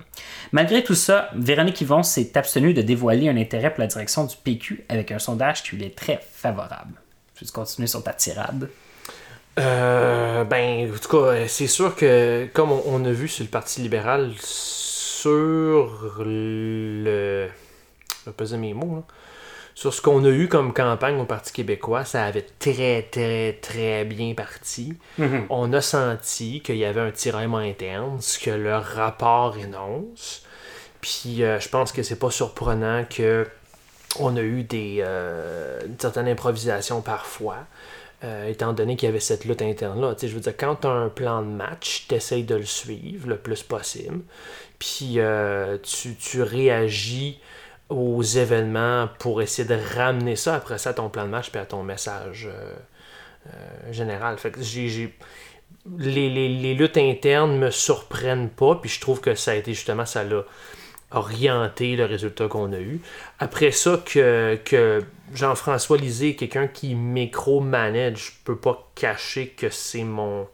Malgré 0.54 0.86
tout 0.86 0.96
ça, 0.96 1.30
Véronique 1.36 1.82
Yvon 1.82 2.02
s'est 2.02 2.38
abstenue 2.38 2.74
de 2.74 2.82
dévoiler 2.82 3.28
un 3.28 3.36
intérêt 3.36 3.72
pour 3.72 3.82
la 3.82 3.88
direction 3.88 4.24
du 4.24 4.38
PQ 4.38 4.86
avec 4.88 5.12
un 5.12 5.20
sondage 5.20 5.63
qui 5.63 5.76
lui 5.76 5.84
est 5.84 5.98
très 5.98 6.22
favorable. 6.32 6.93
Je 7.36 7.43
vais 7.43 7.52
continuer 7.52 7.88
sur 7.88 8.02
ta 8.02 8.13
tirade. 8.13 8.70
Euh, 9.60 10.46
ben, 10.46 10.89
en 10.89 10.98
tout 10.98 11.10
cas, 11.10 11.46
c'est 11.50 11.67
sûr 11.67 11.93
que, 11.93 12.48
comme 12.54 12.72
on 12.72 13.04
a 13.04 13.12
vu 13.12 13.28
sur 13.28 13.43
le 13.43 13.50
Parti 13.50 13.82
libéral, 13.82 14.32
sur 14.39 15.89
le. 16.24 17.50
Je 18.28 18.32
vais 18.32 18.36
peser 18.36 18.58
mes 18.58 18.74
mots, 18.74 18.98
là. 18.98 19.04
Sur 19.74 19.94
ce 19.94 20.02
qu'on 20.02 20.26
a 20.26 20.30
eu 20.30 20.48
comme 20.50 20.74
campagne 20.74 21.20
au 21.20 21.26
Parti 21.26 21.54
québécois, 21.54 22.04
ça 22.04 22.24
avait 22.26 22.46
très, 22.60 23.04
très, 23.04 23.54
très 23.62 24.06
bien 24.06 24.34
parti. 24.34 24.94
On 25.50 25.72
a 25.72 25.82
senti 25.82 26.62
qu'il 26.62 26.78
y 26.78 26.86
avait 26.86 27.02
un 27.02 27.12
tiraillement 27.12 27.58
interne, 27.60 28.20
ce 28.20 28.40
que 28.40 28.50
le 28.50 28.76
rapport 28.76 29.56
énonce. 29.58 30.44
Puis 31.02 31.44
euh, 31.44 31.60
je 31.60 31.70
pense 31.70 31.92
que 31.92 32.04
c'est 32.04 32.18
pas 32.20 32.32
surprenant 32.32 33.06
que 33.06 33.48
on 34.20 34.36
a 34.36 34.42
eu 34.42 34.63
des 34.63 34.98
euh, 35.02 35.80
une 35.86 36.00
certaine 36.00 36.28
improvisation 36.28 37.02
parfois. 37.02 37.58
euh, 38.24 38.48
étant 38.50 38.74
donné 38.74 38.96
qu'il 38.96 39.08
y 39.08 39.10
avait 39.10 39.20
cette 39.20 39.46
lutte 39.46 39.62
interne-là. 39.62 40.16
Je 40.20 40.28
veux 40.28 40.40
dire, 40.40 40.58
quand 40.58 40.78
tu 40.78 40.88
as 40.88 40.92
un 40.92 41.10
plan 41.10 41.42
de 41.44 41.48
match, 41.50 42.08
tu 42.10 42.16
essayes 42.16 42.44
de 42.46 42.56
le 42.56 42.66
suivre 42.66 43.28
le 43.30 43.38
plus 43.38 43.62
possible. 43.63 44.22
Puis 44.80 45.16
euh, 45.20 45.78
tu, 45.84 46.16
tu 46.16 46.42
réagis 46.42 47.40
aux 47.89 48.21
événements 48.21 49.08
pour 49.19 49.41
essayer 49.41 49.67
de 49.67 49.78
ramener 49.95 50.36
ça 50.36 50.56
après 50.56 50.78
ça 50.78 50.89
à 50.89 50.93
ton 50.93 51.10
plan 51.10 51.23
de 51.26 51.30
match 51.30 51.50
puis 51.52 51.60
à 51.62 51.65
ton 51.65 51.84
message 51.84 52.50
euh, 52.52 52.73
euh, 53.47 53.93
général. 53.93 54.38
Fait 54.38 54.52
que 54.52 54.62
j'ai, 54.62 55.13
les- 55.97 56.30
les 56.30 56.73
luttes 56.73 56.97
internes 56.97 57.58
me 57.58 57.71
surprennent 57.71 58.50
pas, 58.50 58.76
puis 58.76 58.89
je 58.89 59.00
trouve 59.00 59.21
que 59.21 59.36
ça 59.36 59.52
a 59.52 59.56
été 59.56 59.73
justement, 59.73 60.06
ça 60.06 60.23
l'a 60.23 60.43
orienté 61.12 61.95
le 61.95 62.04
résultat 62.04 62.47
qu'on 62.50 62.73
a 62.73 62.80
eu. 62.80 63.00
Après 63.39 63.71
ça, 63.71 64.02
que, 64.06 64.60
que 64.65 65.02
Jean-François 65.34 65.97
Lisée 65.97 66.30
est 66.32 66.36
quelqu'un 66.36 66.67
qui 66.67 66.95
micro-manage, 66.95 68.17
je 68.17 68.32
peux 68.43 68.58
pas 68.58 68.91
cacher 68.95 69.47
que 69.50 69.69
c'est 69.69 70.04
mon. 70.04 70.47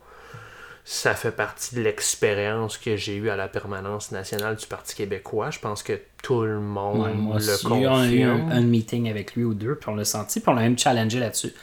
Ça 0.85 1.15
fait 1.15 1.31
partie 1.31 1.75
de 1.75 1.81
l'expérience 1.81 2.77
que 2.77 2.97
j'ai 2.97 3.15
eue 3.15 3.29
à 3.29 3.35
la 3.35 3.47
permanence 3.47 4.11
nationale 4.11 4.57
du 4.57 4.67
Parti 4.67 4.95
québécois. 4.95 5.49
Je 5.49 5.59
pense 5.59 5.81
que 5.81 5.99
tout 6.23 6.41
le 6.43 6.59
monde 6.59 7.01
Ouais, 7.01 7.13
moi 7.13 7.37
le 7.39 7.53
aussi, 7.53 7.67
on 7.67 7.73
a 7.73 8.07
eu 8.07 8.25
confirme. 8.25 8.51
un, 8.51 8.57
un 8.57 8.61
meeting 8.61 9.09
avec 9.09 9.35
lui 9.35 9.43
ou 9.43 9.53
deux, 9.53 9.75
puis 9.75 9.89
on 9.91 9.95
l'a 9.95 10.05
senti, 10.05 10.39
puis 10.39 10.49
on 10.49 10.55
l'a 10.55 10.61
même 10.63 10.79
challengé 10.79 11.19
là-dessus. 11.19 11.53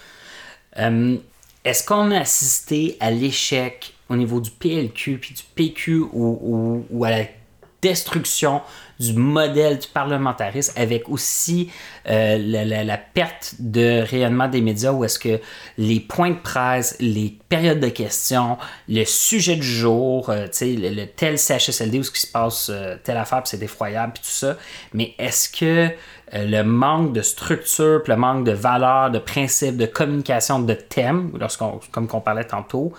Euh, 0.79 1.17
Est-ce 1.65 1.85
qu'on 1.85 2.11
a 2.13 2.21
assisté 2.21 2.97
à 3.01 3.11
l'échec 3.11 3.95
au 4.09 4.17
niveau 4.17 4.41
du 4.41 4.51
PLQ 4.51 5.19
puis 5.19 5.35
du 5.35 5.43
PQ 5.55 5.99
ou, 6.01 6.09
ou- 6.13 6.87
ou 6.91 7.05
à 7.05 7.11
la 7.11 7.25
destruction 7.83 8.63
du 9.01 9.15
modèle 9.15 9.79
du 9.79 9.89
parlementarisme 9.89 10.75
avec 10.77 11.09
aussi 11.09 11.71
euh, 12.09 12.37
la, 12.39 12.99
perte 12.99 13.55
de 13.59 14.03
rayonnement 14.03 14.47
des 14.47 14.61
médias 14.61 14.93
où 14.93 15.05
est-ce 15.05 15.19
que 15.19 15.41
les 15.79 16.01
points 16.01 16.31
de 16.31 16.39
presse, 16.39 16.97
les 17.01 17.39
périodes 17.49 17.81
de 17.81 17.89
questions, 17.89 18.59
le 18.89 19.05
sujet 19.05 19.57
du 19.57 19.67
jour, 19.67 20.29
euh, 20.29 20.47
le, 20.61 20.91
le 20.91 21.07
tel 21.07 21.39
CHSLD 21.39 21.99
où 21.99 22.03
ce 22.03 22.11
qui 22.11 22.21
se 22.21 22.27
passe, 22.27 22.69
euh, 22.69 22.97
telle 23.03 23.17
affaire, 23.17 23.41
c'est 23.45 23.63
effroyable, 23.63 24.13
puis 24.13 24.23
tout 24.23 24.29
ça. 24.29 24.59
Mais 24.93 25.15
est-ce 25.19 25.49
que 25.49 25.91
le 26.33 26.63
manque 26.63 27.13
de 27.13 27.23
structure, 27.23 28.03
le 28.07 28.17
manque 28.17 28.45
de 28.45 28.53
valeur, 28.53 29.11
de 29.11 29.19
principe, 29.19 29.77
de 29.77 29.87
communication, 29.87 30.61
de 30.61 30.75
thème, 30.75 31.33
lorsqu'on, 31.39 31.81
comme 31.91 32.07
qu'on 32.07 32.21
parlait 32.21 32.45
tantôt, 32.45 32.93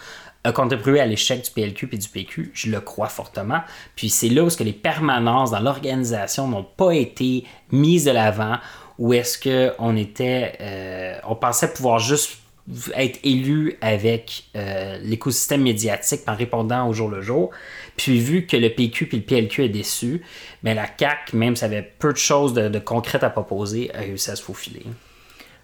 a 0.43 0.51
contribué 0.51 0.99
à 0.99 1.05
l'échec 1.05 1.43
du 1.43 1.51
PLQ 1.51 1.89
et 1.91 1.97
du 1.97 2.09
PQ, 2.09 2.51
je 2.53 2.71
le 2.71 2.81
crois 2.81 3.07
fortement. 3.07 3.61
Puis 3.95 4.09
c'est 4.09 4.29
là 4.29 4.43
où 4.43 4.49
que 4.49 4.63
les 4.63 4.73
permanences 4.73 5.51
dans 5.51 5.59
l'organisation 5.59 6.47
n'ont 6.47 6.63
pas 6.63 6.91
été 6.91 7.45
mises 7.71 8.05
de 8.05 8.11
l'avant, 8.11 8.57
où 8.97 9.13
est-ce 9.13 9.37
que 9.37 9.73
on 9.79 9.95
était, 9.95 10.57
euh, 10.61 11.19
on 11.27 11.35
pensait 11.35 11.71
pouvoir 11.71 11.99
juste 11.99 12.40
être 12.95 13.19
élu 13.23 13.77
avec 13.81 14.45
euh, 14.55 14.97
l'écosystème 15.01 15.61
médiatique 15.61 16.21
en 16.27 16.35
répondant 16.35 16.87
au 16.87 16.93
jour 16.93 17.09
le 17.09 17.21
jour. 17.21 17.51
Puis 17.97 18.19
vu 18.19 18.45
que 18.45 18.55
le 18.57 18.69
PQ 18.69 19.07
puis 19.07 19.17
le 19.17 19.23
PLQ 19.23 19.65
est 19.65 19.69
déçu, 19.69 20.21
mais 20.63 20.73
la 20.73 20.85
CAQ, 20.97 21.35
même 21.35 21.55
si 21.55 21.65
elle 21.65 21.73
avait 21.73 21.91
peu 21.99 22.13
de 22.13 22.17
choses 22.17 22.53
de, 22.53 22.69
de 22.69 22.79
concrètes 22.79 23.23
à 23.23 23.29
proposer, 23.29 23.91
a 23.93 23.99
réussi 23.99 24.31
à 24.31 24.35
se 24.35 24.43
faufiler. 24.43 24.85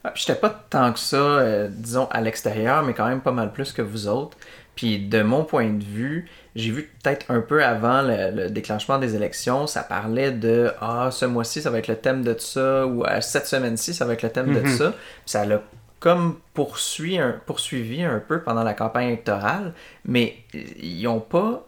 Ah, 0.04 0.12
J'étais 0.16 0.36
pas 0.36 0.50
tant 0.70 0.92
que 0.94 1.00
ça, 1.00 1.18
euh, 1.18 1.70
disons, 1.72 2.08
à 2.12 2.22
l'extérieur, 2.22 2.84
mais 2.84 2.94
quand 2.94 3.08
même 3.08 3.22
pas 3.22 3.32
mal 3.32 3.52
plus 3.52 3.72
que 3.72 3.82
vous 3.82 4.08
autres. 4.08 4.38
Puis 4.76 5.00
de 5.00 5.24
mon 5.24 5.44
point 5.44 5.70
de 5.72 5.84
vue, 5.84 6.30
j'ai 6.56 6.70
vu 6.70 6.92
peut-être 7.04 7.26
un 7.30 7.42
peu 7.42 7.64
avant 7.64 8.04
le, 8.04 8.30
le 8.44 8.50
déclenchement 8.52 9.00
des 9.00 9.16
élections, 9.16 9.66
ça 9.66 9.82
parlait 9.82 10.32
de 10.32 10.72
Ah, 10.82 11.10
ce 11.12 11.26
mois-ci, 11.26 11.62
ça 11.64 11.72
va 11.72 11.80
être 11.80 11.88
le 11.88 11.96
thème 11.96 12.24
de 12.24 12.36
ça, 12.38 12.86
ou 12.86 13.04
Ah, 13.06 13.22
cette 13.22 13.48
semaine-ci, 13.48 13.94
ça 13.96 14.06
va 14.06 14.14
être 14.14 14.22
le 14.22 14.30
thème 14.30 14.52
de 14.52 14.64
ça. 14.68 14.92
Puis 14.92 15.00
ça 15.26 15.46
l'a 15.46 15.62
comme 16.00 16.38
poursuivi 16.54 17.18
un, 17.18 17.40
poursuivi 17.46 18.04
un 18.04 18.20
peu 18.20 18.42
pendant 18.42 18.64
la 18.64 18.74
campagne 18.74 19.08
électorale, 19.08 19.74
mais 20.06 20.38
ils 20.54 21.04
n'ont 21.04 21.20
pas 21.20 21.66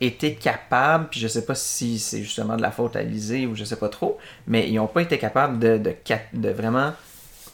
été 0.00 0.34
capables, 0.34 1.08
puis 1.10 1.18
je 1.18 1.26
sais 1.26 1.44
pas 1.44 1.56
si 1.56 1.98
c'est 1.98 2.22
justement 2.22 2.56
de 2.56 2.62
la 2.62 2.70
faute 2.70 2.94
à 2.94 3.02
Lisée 3.02 3.46
ou 3.46 3.56
je 3.56 3.64
sais 3.64 3.76
pas 3.76 3.88
trop, 3.88 4.18
mais 4.46 4.68
ils 4.68 4.74
n'ont 4.76 4.86
pas 4.86 5.02
été 5.02 5.18
capables 5.18 5.58
de, 5.58 5.76
de, 5.76 5.92
de 6.34 6.50
vraiment 6.50 6.92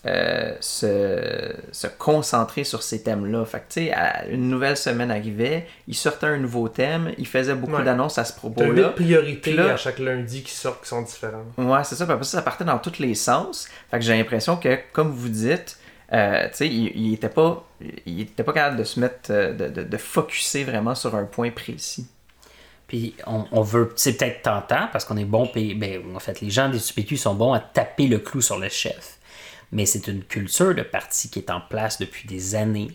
euh, 0.06 0.54
se, 0.60 1.54
se 1.72 1.86
concentrer 1.86 2.64
sur 2.64 2.82
ces 2.82 3.02
thèmes-là. 3.02 3.46
Fait 3.46 3.60
que, 3.60 3.64
tu 3.72 3.86
sais, 3.86 3.92
à- 3.94 4.26
une 4.26 4.50
nouvelle 4.50 4.76
semaine 4.76 5.10
arrivait, 5.10 5.66
ils 5.88 5.94
sortaient 5.94 6.26
un 6.26 6.36
nouveau 6.36 6.68
thème, 6.68 7.12
ils 7.16 7.26
faisaient 7.26 7.54
beaucoup 7.54 7.76
Ouais. 7.76 7.84
d'annonces 7.84 8.18
à 8.18 8.24
ce 8.26 8.32
T'as 8.34 8.38
propos-là. 8.40 8.88
huit 8.88 8.94
priorités 8.94 9.54
là- 9.54 9.72
à 9.72 9.76
chaque 9.78 9.98
lundi 9.98 10.42
qui 10.42 10.52
sortent 10.52 10.82
qui 10.82 10.88
sont 10.88 11.00
différentes. 11.00 11.46
Ouais, 11.56 11.82
c'est 11.84 11.94
ça. 11.94 12.04
Après 12.04 12.22
ça, 12.24 12.36
ça 12.36 12.42
partait 12.42 12.64
dans 12.64 12.76
tous 12.78 12.98
les 12.98 13.14
sens. 13.14 13.66
Fait 13.90 13.98
que 13.98 14.04
j'ai 14.04 14.14
l'impression 14.14 14.58
que, 14.58 14.78
comme 14.92 15.10
vous 15.10 15.30
dites, 15.30 15.78
euh, 16.12 16.48
il, 16.60 16.92
il 16.94 17.14
était 17.14 17.28
pas, 17.28 17.66
il 18.06 18.20
était 18.20 18.44
pas 18.44 18.52
capable 18.52 18.76
de 18.76 18.84
se 18.84 19.00
mettre, 19.00 19.30
euh, 19.30 19.52
de, 19.52 19.68
de, 19.68 19.82
de 19.82 19.96
focusser 19.96 20.64
vraiment 20.64 20.94
sur 20.94 21.14
un 21.14 21.24
point 21.24 21.50
précis. 21.50 22.06
Puis 22.86 23.14
on, 23.26 23.62
veut, 23.62 23.92
c'est 23.96 24.16
peut-être 24.18 24.42
tentant 24.42 24.88
parce 24.92 25.04
qu'on 25.04 25.16
est 25.16 25.24
bon, 25.24 25.50
ben, 25.54 26.02
en 26.14 26.20
fait, 26.20 26.40
les 26.40 26.50
gens 26.50 26.68
des 26.68 26.78
UPQ 26.78 27.16
sont 27.16 27.34
bons 27.34 27.54
à 27.54 27.60
taper 27.60 28.06
le 28.06 28.18
clou 28.18 28.42
sur 28.42 28.58
le 28.58 28.68
chef. 28.68 29.18
Mais 29.72 29.86
c'est 29.86 30.06
une 30.06 30.22
culture 30.22 30.74
de 30.74 30.82
parti 30.82 31.30
qui 31.30 31.38
est 31.38 31.50
en 31.50 31.60
place 31.60 31.98
depuis 31.98 32.28
des 32.28 32.54
années. 32.54 32.90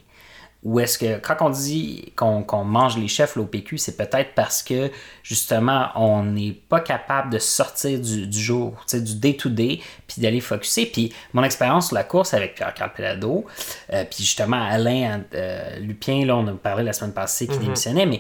Ou 0.62 0.82
est-ce 0.82 0.98
que 0.98 1.20
quand 1.20 1.38
on 1.40 1.50
dit 1.50 2.12
qu'on 2.18 2.66
mange 2.66 2.98
les 2.98 3.08
chefs, 3.08 3.38
l'OPQ, 3.38 3.78
c'est 3.78 3.96
peut-être 3.96 4.36
parce 4.36 4.62
que 4.62 4.92
justement, 5.24 5.88
on 5.96 6.24
n'est 6.24 6.52
pas 6.52 6.82
capable 6.82 7.32
de 7.32 7.40
sortir 7.40 7.98
du, 7.98 8.28
du 8.28 8.40
jour, 8.40 8.74
du 8.92 9.16
day-to-day, 9.16 9.80
puis 10.06 10.22
d'aller 10.22 10.42
focuser. 10.42 10.86
Puis 10.86 11.14
mon 11.32 11.44
expérience 11.44 11.88
sur 11.88 11.96
la 11.96 12.04
course 12.04 12.34
avec 12.34 12.56
Pierre-Carl 12.56 12.92
Pelado, 12.92 13.46
euh, 13.94 14.04
puis 14.04 14.26
justement 14.26 14.62
Alain 14.62 15.22
euh, 15.34 15.80
Lupien, 15.80 16.26
là, 16.26 16.36
on 16.36 16.48
a 16.48 16.52
parlé 16.52 16.84
la 16.84 16.94
semaine 16.94 17.14
passée 17.14 17.48
qui 17.48 17.54
mm-hmm. 17.54 17.60
démissionnait, 17.60 18.06
mais 18.06 18.20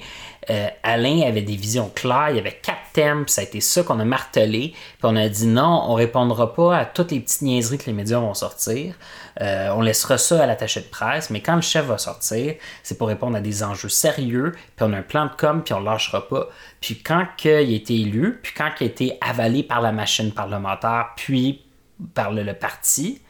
euh, 0.50 0.68
Alain 0.84 1.22
avait 1.22 1.42
des 1.42 1.56
visions 1.56 1.92
claires, 1.94 2.30
il 2.30 2.38
y 2.38 2.40
avait 2.40 2.60
quatre 2.62 2.92
thèmes, 2.94 3.26
puis 3.26 3.34
ça 3.34 3.42
a 3.42 3.44
été 3.44 3.62
ça 3.62 3.84
qu'on 3.84 4.00
a 4.00 4.06
martelé, 4.06 4.74
puis 4.74 5.04
on 5.04 5.16
a 5.16 5.30
dit 5.30 5.48
non, 5.48 5.86
on 5.88 5.94
répondra 5.94 6.54
pas 6.54 6.78
à 6.78 6.86
toutes 6.86 7.12
les 7.12 7.20
petites 7.20 7.42
niaiseries 7.42 7.78
que 7.78 7.86
les 7.86 7.94
médias 7.94 8.20
vont 8.20 8.34
sortir. 8.34 8.96
Euh, 9.42 9.70
on 9.76 9.82
laissera 9.82 10.18
ça 10.18 10.44
à 10.44 10.46
l'attaché 10.46 10.82
de 10.82 10.88
presse, 10.88 11.30
mais 11.30 11.42
quand 11.42 11.56
le 11.56 11.62
chef 11.62 11.86
va 11.86 11.98
sortir, 11.98 12.56
c'est 12.84 12.98
pour 12.98 13.08
répondre 13.08 13.38
à 13.38 13.42
des 13.42 13.64
enjeux 13.64 13.90
sérieux, 13.90 14.54
puis 14.76 14.86
on 14.88 14.94
a 14.94 14.98
un 14.98 15.04
plan 15.04 15.26
de 15.26 15.32
com, 15.38 15.62
puis 15.64 15.74
on 15.74 15.80
lâchera 15.80 16.28
pas. 16.28 16.50
Puis 16.82 17.02
quand 17.02 17.26
il 17.44 17.50
a 17.50 17.60
été 17.62 17.96
élu, 17.96 18.40
puis 18.42 18.54
quand 18.56 18.70
il 18.80 18.84
a 18.84 18.88
été 18.88 19.18
avalé 19.22 19.64
par 19.64 19.82
la 19.82 19.92
machine 19.92 20.32
parlementaire, 20.32 21.10
puis 21.16 21.64
par 22.14 22.32
le, 22.32 22.54
parti, 22.54 23.22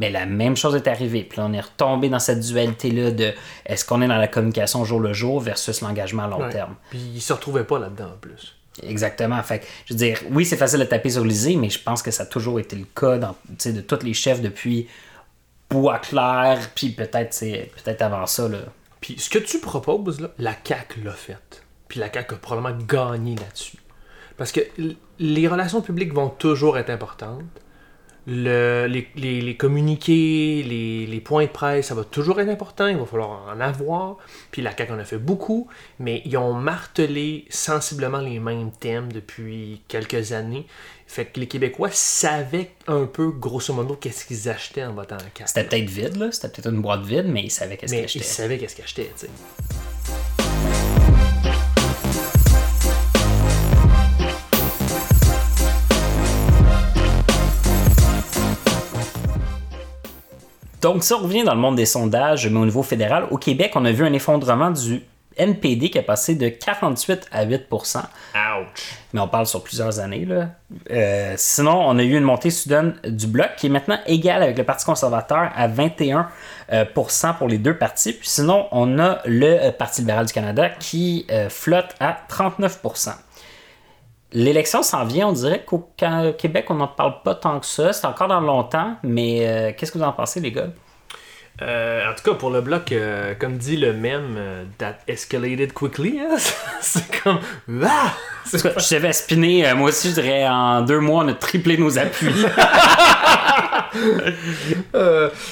mais 0.00 0.10
la 0.10 0.24
même 0.24 0.56
chose 0.56 0.74
est 0.74 0.88
arrivée. 0.88 1.24
Puis 1.24 1.38
là, 1.38 1.46
on 1.46 1.52
est 1.52 1.60
retombé 1.60 2.08
dans 2.08 2.18
cette 2.18 2.40
dualité-là 2.40 3.10
de 3.10 3.34
est-ce 3.66 3.84
qu'on 3.84 4.00
est 4.00 4.08
dans 4.08 4.16
la 4.16 4.28
communication 4.28 4.82
jour 4.82 4.98
le 4.98 5.12
jour 5.12 5.40
versus 5.40 5.82
l'engagement 5.82 6.24
à 6.24 6.28
long 6.28 6.48
terme? 6.48 6.74
Puis 6.88 6.98
il 7.14 7.20
se 7.20 7.34
retrouvait 7.34 7.64
pas 7.64 7.78
là-dedans 7.78 8.06
en 8.14 8.18
plus. 8.18 8.56
Exactement. 8.82 9.40
Fait 9.42 9.62
je 9.84 9.92
veux 9.92 9.98
dire, 9.98 10.18
oui, 10.30 10.46
c'est 10.46 10.56
facile 10.56 10.80
de 10.80 10.84
taper 10.84 11.10
sur 11.10 11.22
l'Isée, 11.22 11.56
mais 11.56 11.68
je 11.68 11.78
pense 11.78 12.02
que 12.02 12.10
ça 12.10 12.22
a 12.22 12.26
toujours 12.26 12.58
été 12.58 12.76
le 12.76 12.86
cas 12.86 13.18
dans, 13.18 13.36
de 13.46 13.80
tous 13.82 14.02
les 14.02 14.14
chefs 14.14 14.40
depuis 14.40 14.88
bois 15.68 15.98
clair, 15.98 16.70
puis 16.74 16.90
peut-être 16.90 17.38
peut-être 17.38 18.00
avant 18.00 18.24
ça. 18.24 18.48
Là. 18.48 18.58
Puis 19.02 19.16
ce 19.18 19.28
que 19.28 19.38
tu 19.38 19.60
proposes, 19.60 20.18
là, 20.18 20.30
la 20.38 20.54
CAQ 20.64 21.02
l'a 21.02 21.12
fait. 21.12 21.62
Puis 21.88 22.00
la 22.00 22.10
CAQ 22.10 22.36
a 22.36 22.38
probablement 22.38 22.82
gagné 22.86 23.36
là-dessus. 23.36 23.76
Parce 24.38 24.50
que 24.50 24.60
les 25.18 25.46
relations 25.46 25.82
publiques 25.82 26.14
vont 26.14 26.30
toujours 26.30 26.78
être 26.78 26.88
importantes. 26.88 27.44
Le, 28.26 28.86
les, 28.86 29.40
les, 29.40 29.56
communiqués, 29.56 30.62
les, 30.62 31.06
les, 31.06 31.20
points 31.20 31.44
de 31.44 31.50
presse, 31.50 31.86
ça 31.86 31.94
va 31.94 32.04
toujours 32.04 32.40
être 32.40 32.50
important, 32.50 32.86
il 32.86 32.96
va 32.96 33.06
falloir 33.06 33.46
en 33.48 33.60
avoir. 33.60 34.18
Puis 34.50 34.62
la 34.62 34.76
CAQ 34.76 34.92
en 34.92 34.98
a 34.98 35.04
fait 35.04 35.18
beaucoup, 35.18 35.68
mais 35.98 36.22
ils 36.24 36.36
ont 36.36 36.52
martelé 36.52 37.46
sensiblement 37.48 38.18
les 38.18 38.38
mêmes 38.38 38.70
thèmes 38.72 39.10
depuis 39.12 39.82
quelques 39.88 40.32
années. 40.32 40.66
Fait 41.06 41.24
que 41.24 41.40
les 41.40 41.48
Québécois 41.48 41.90
savaient 41.90 42.70
un 42.86 43.06
peu, 43.06 43.30
grosso 43.30 43.72
modo, 43.72 43.96
qu'est-ce 43.96 44.26
qu'ils 44.26 44.48
achetaient 44.48 44.84
en 44.84 44.92
votant 44.92 45.16
en 45.16 45.18
CAQ. 45.18 45.44
C'était 45.46 45.64
peut-être 45.64 45.90
vide, 45.90 46.16
là. 46.16 46.30
C'était 46.30 46.48
peut-être 46.48 46.72
une 46.72 46.82
boîte 46.82 47.02
vide, 47.02 47.26
mais 47.26 47.42
ils 47.42 47.50
savaient 47.50 47.76
qu'est-ce 47.76 47.92
qu'ils 47.92 48.04
achetaient. 48.04 48.18
ils 48.18 48.24
savaient 48.24 48.58
qu'est-ce 48.58 48.76
qu'ils 48.76 48.84
achetaient, 48.84 49.12
tu 49.18 49.26
sais. 49.26 49.30
Donc, 60.80 61.04
si 61.04 61.12
on 61.12 61.18
revient 61.18 61.44
dans 61.44 61.54
le 61.54 61.60
monde 61.60 61.76
des 61.76 61.86
sondages, 61.86 62.48
mais 62.48 62.58
au 62.58 62.64
niveau 62.64 62.82
fédéral, 62.82 63.26
au 63.30 63.36
Québec, 63.36 63.72
on 63.74 63.84
a 63.84 63.92
vu 63.92 64.04
un 64.04 64.12
effondrement 64.12 64.70
du 64.70 65.02
NPD 65.36 65.90
qui 65.90 65.98
a 65.98 66.02
passé 66.02 66.34
de 66.34 66.48
48 66.48 67.28
à 67.30 67.46
8% 67.46 67.98
Ouch! 67.98 68.04
Mais 69.12 69.20
on 69.20 69.28
parle 69.28 69.46
sur 69.46 69.62
plusieurs 69.62 69.98
années. 70.00 70.24
Là. 70.24 70.48
Euh, 70.90 71.34
sinon, 71.36 71.82
on 71.86 71.98
a 71.98 72.02
eu 72.02 72.16
une 72.16 72.24
montée 72.24 72.50
soudaine 72.50 72.94
du 73.04 73.26
bloc 73.26 73.50
qui 73.56 73.66
est 73.66 73.70
maintenant 73.70 73.98
égale 74.06 74.42
avec 74.42 74.56
le 74.58 74.64
Parti 74.64 74.84
conservateur 74.84 75.50
à 75.54 75.68
21% 75.68 76.26
euh, 76.72 76.84
pour 77.38 77.48
les 77.48 77.58
deux 77.58 77.76
partis. 77.76 78.12
Puis 78.12 78.28
sinon, 78.28 78.66
on 78.72 78.98
a 78.98 79.20
le 79.24 79.46
euh, 79.46 79.72
Parti 79.72 80.00
libéral 80.00 80.26
du 80.26 80.32
Canada 80.32 80.68
qui 80.68 81.26
flotte 81.48 81.94
à 82.00 82.16
39 82.28 82.80
L'élection 84.32 84.82
s'en 84.82 85.04
vient, 85.04 85.28
on 85.28 85.32
dirait 85.32 85.64
qu'au 85.64 85.90
Québec, 86.38 86.66
on 86.68 86.74
n'en 86.74 86.88
parle 86.88 87.22
pas 87.22 87.34
tant 87.34 87.58
que 87.58 87.66
ça. 87.66 87.92
C'est 87.92 88.06
encore 88.06 88.28
dans 88.28 88.40
longtemps, 88.40 88.96
mais 89.02 89.74
qu'est-ce 89.76 89.90
que 89.90 89.98
vous 89.98 90.04
en 90.04 90.12
pensez, 90.12 90.40
les 90.40 90.52
gars? 90.52 90.68
Euh, 91.62 92.10
en 92.10 92.14
tout 92.14 92.22
cas, 92.22 92.34
pour 92.34 92.50
le 92.50 92.60
bloc, 92.62 92.92
euh, 92.92 93.34
comme 93.38 93.58
dit 93.58 93.76
le 93.76 93.92
même, 93.92 94.36
euh, 94.38 94.64
that 94.78 94.96
escalated 95.06 95.74
quickly, 95.74 96.18
hein? 96.18 96.36
c'est 96.80 97.20
comme. 97.22 97.40
Ah! 97.84 98.14
Je 98.50 98.56
savais 98.78 99.12
spinner, 99.12 99.74
moi 99.74 99.90
aussi, 99.90 100.08
je 100.08 100.14
dirais 100.14 100.48
en 100.48 100.80
deux 100.80 101.00
mois, 101.00 101.24
on 101.24 101.28
a 101.28 101.34
triplé 101.34 101.76
nos 101.76 101.98
appuis. 101.98 102.34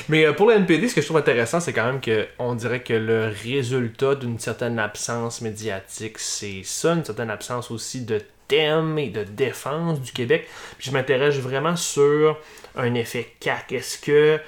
mais 0.08 0.32
pour 0.32 0.48
le 0.48 0.54
NPD, 0.54 0.88
ce 0.88 0.94
que 0.94 1.02
je 1.02 1.06
trouve 1.06 1.18
intéressant, 1.18 1.60
c'est 1.60 1.74
quand 1.74 1.84
même 1.84 2.00
qu'on 2.00 2.54
dirait 2.54 2.80
que 2.80 2.94
le 2.94 3.30
résultat 3.44 4.14
d'une 4.14 4.38
certaine 4.38 4.78
absence 4.78 5.42
médiatique, 5.42 6.18
c'est 6.18 6.62
ça, 6.64 6.94
une 6.94 7.04
certaine 7.04 7.30
absence 7.30 7.70
aussi 7.70 8.04
de 8.04 8.22
thème 8.48 8.98
et 8.98 9.10
de 9.10 9.24
défense 9.24 10.00
du 10.00 10.12
Québec. 10.12 10.48
Puis 10.78 10.88
je 10.88 10.92
m'intéresse 10.92 11.36
vraiment 11.36 11.76
sur 11.76 12.38
un 12.76 12.94
effet 12.94 13.32
CAC. 13.40 13.72
Est-ce 13.72 13.98
que 13.98 14.40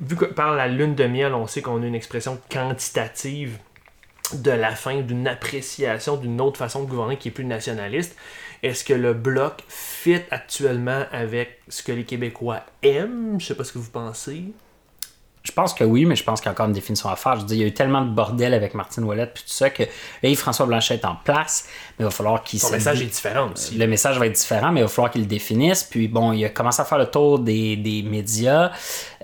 vu 0.00 0.16
que 0.16 0.24
par 0.24 0.54
la 0.54 0.66
lune 0.68 0.94
de 0.94 1.04
miel, 1.04 1.34
on 1.34 1.46
sait 1.46 1.62
qu'on 1.62 1.82
a 1.82 1.86
une 1.86 1.94
expression 1.94 2.40
quantitative 2.50 3.58
de 4.34 4.50
la 4.50 4.74
fin, 4.74 5.00
d'une 5.02 5.28
appréciation 5.28 6.16
d'une 6.16 6.40
autre 6.40 6.56
façon 6.56 6.82
de 6.82 6.88
gouverner 6.88 7.16
qui 7.16 7.28
est 7.28 7.32
plus 7.32 7.44
nationaliste, 7.44 8.16
est-ce 8.62 8.84
que 8.84 8.94
le 8.94 9.12
bloc 9.12 9.62
fit 9.68 10.22
actuellement 10.30 11.04
avec 11.12 11.60
ce 11.68 11.82
que 11.82 11.92
les 11.92 12.04
Québécois 12.04 12.64
aiment? 12.82 13.40
Je 13.40 13.46
sais 13.46 13.54
pas 13.54 13.64
ce 13.64 13.72
que 13.72 13.78
vous 13.78 13.90
pensez. 13.90 14.52
Je 15.42 15.50
pense 15.50 15.74
que 15.74 15.82
oui, 15.82 16.04
mais 16.04 16.14
je 16.14 16.22
pense 16.22 16.40
qu'il 16.40 16.46
y 16.46 16.48
a 16.50 16.52
encore 16.52 16.66
une 16.66 16.72
définition 16.72 17.08
à 17.08 17.16
faire. 17.16 17.40
Je 17.40 17.44
dis, 17.44 17.54
il 17.56 17.60
y 17.60 17.64
a 17.64 17.66
eu 17.66 17.74
tellement 17.74 18.02
de 18.02 18.10
bordel 18.10 18.54
avec 18.54 18.74
Martine 18.74 19.02
Ouellet 19.02 19.26
puis 19.26 19.42
tout 19.42 19.52
ça 19.52 19.70
que 19.70 19.82
là, 20.22 20.34
François 20.36 20.66
Blanchet 20.66 20.94
est 20.94 21.04
en 21.04 21.16
place, 21.16 21.66
mais 21.98 22.04
il 22.04 22.04
va 22.04 22.10
falloir 22.10 22.44
qu'il... 22.44 22.60
Son 22.60 22.70
message 22.70 23.02
est 23.02 23.06
différent 23.06 23.50
aussi. 23.52 23.76
Le 23.76 23.86
message 23.88 24.18
va 24.18 24.26
être 24.26 24.36
différent, 24.36 24.70
mais 24.70 24.80
il 24.80 24.84
va 24.84 24.88
falloir 24.88 25.10
qu'il 25.10 25.22
le 25.22 25.26
définisse. 25.26 25.82
Puis 25.82 26.06
bon, 26.06 26.32
il 26.32 26.44
a 26.44 26.48
commencé 26.48 26.80
à 26.80 26.84
faire 26.84 26.98
le 26.98 27.06
tour 27.06 27.40
des, 27.40 27.76
des 27.76 28.02
médias, 28.02 28.70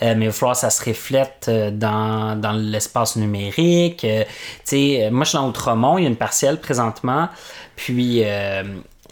euh, 0.02 0.14
mais 0.16 0.24
il 0.24 0.28
va 0.28 0.32
falloir 0.32 0.56
que 0.56 0.60
ça 0.60 0.70
se 0.70 0.84
reflète 0.84 1.46
euh, 1.48 1.70
dans, 1.70 2.36
dans 2.40 2.52
l'espace 2.52 3.14
numérique. 3.14 4.04
Euh, 4.04 4.24
tu 4.24 4.30
sais, 4.64 5.10
moi, 5.12 5.24
je 5.24 5.30
suis 5.30 5.38
dans 5.38 5.48
Outremont, 5.48 5.98
il 5.98 6.02
y 6.02 6.06
a 6.06 6.10
une 6.10 6.16
partielle 6.16 6.58
présentement, 6.58 7.28
puis... 7.76 8.24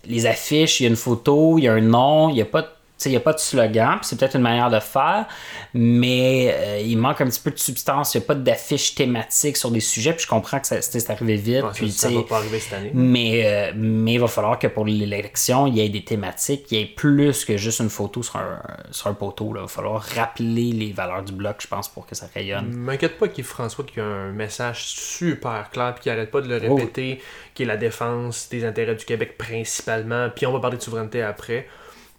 les 0.08 0.26
affiches, 0.26 0.78
il 0.78 0.84
y 0.84 0.86
a 0.86 0.90
une 0.90 0.96
photo, 0.96 1.58
il 1.58 1.64
y 1.64 1.68
a 1.68 1.72
un 1.72 1.80
nom, 1.80 2.28
il 2.28 2.34
n'y 2.34 2.40
a 2.40 2.44
pas 2.44 2.62
de 2.62 2.68
il 3.04 3.10
n'y 3.10 3.16
a 3.16 3.20
pas 3.20 3.34
de 3.34 3.38
slogan, 3.38 3.98
c'est 4.02 4.18
peut-être 4.18 4.36
une 4.36 4.42
manière 4.42 4.70
de 4.70 4.80
faire, 4.80 5.26
mais 5.74 6.54
euh, 6.56 6.80
il 6.80 6.96
manque 6.96 7.20
un 7.20 7.26
petit 7.26 7.40
peu 7.40 7.50
de 7.50 7.58
substance. 7.58 8.14
Il 8.14 8.18
n'y 8.18 8.24
a 8.24 8.26
pas 8.26 8.34
d'affiche 8.34 8.94
thématique 8.94 9.56
sur 9.56 9.70
des 9.70 9.80
sujets, 9.80 10.14
puis 10.14 10.24
je 10.24 10.28
comprends 10.28 10.58
que 10.58 10.66
c'est 10.66 11.10
arrivé 11.10 11.36
vite. 11.36 11.64
puis, 11.74 11.92
ça, 11.92 12.08
va 12.08 12.22
pas 12.22 12.38
arriver 12.38 12.58
cette 12.58 12.72
année. 12.72 12.90
Mais, 12.94 13.42
euh, 13.44 13.72
mais 13.76 14.14
il 14.14 14.20
va 14.20 14.28
falloir 14.28 14.58
que 14.58 14.66
pour 14.66 14.86
l'élection, 14.86 15.66
il 15.66 15.76
y 15.76 15.80
ait 15.80 15.88
des 15.88 16.04
thématiques, 16.04 16.66
il 16.70 16.78
y 16.78 16.82
ait 16.82 16.86
plus 16.86 17.44
que 17.44 17.56
juste 17.56 17.80
une 17.80 17.90
photo 17.90 18.22
sur 18.22 18.36
un, 18.36 18.62
sur 18.90 19.08
un 19.08 19.14
poteau. 19.14 19.52
Là. 19.52 19.60
Il 19.60 19.62
va 19.64 19.68
falloir 19.68 20.02
rappeler 20.02 20.72
les 20.72 20.92
valeurs 20.92 21.22
du 21.22 21.32
bloc, 21.32 21.56
je 21.60 21.66
pense, 21.66 21.88
pour 21.88 22.06
que 22.06 22.14
ça 22.14 22.26
rayonne. 22.34 22.74
M'inquiète 22.74 23.18
pas 23.18 23.28
qu'il 23.28 23.44
François 23.44 23.84
qui 23.84 24.00
a 24.00 24.04
un 24.04 24.32
message 24.32 24.86
super 24.86 25.68
clair, 25.70 25.94
puis 25.94 26.04
qui 26.04 26.10
arrête 26.10 26.30
pas 26.30 26.40
de 26.40 26.48
le 26.48 26.60
oh 26.68 26.74
répéter, 26.74 27.20
qui 27.54 27.64
est 27.64 27.66
la 27.66 27.76
défense 27.76 28.48
des 28.48 28.64
intérêts 28.64 28.94
du 28.94 29.04
Québec 29.04 29.36
principalement, 29.36 30.28
puis 30.34 30.46
on 30.46 30.52
va 30.52 30.60
parler 30.60 30.78
de 30.78 30.82
souveraineté 30.82 31.22
après. 31.22 31.68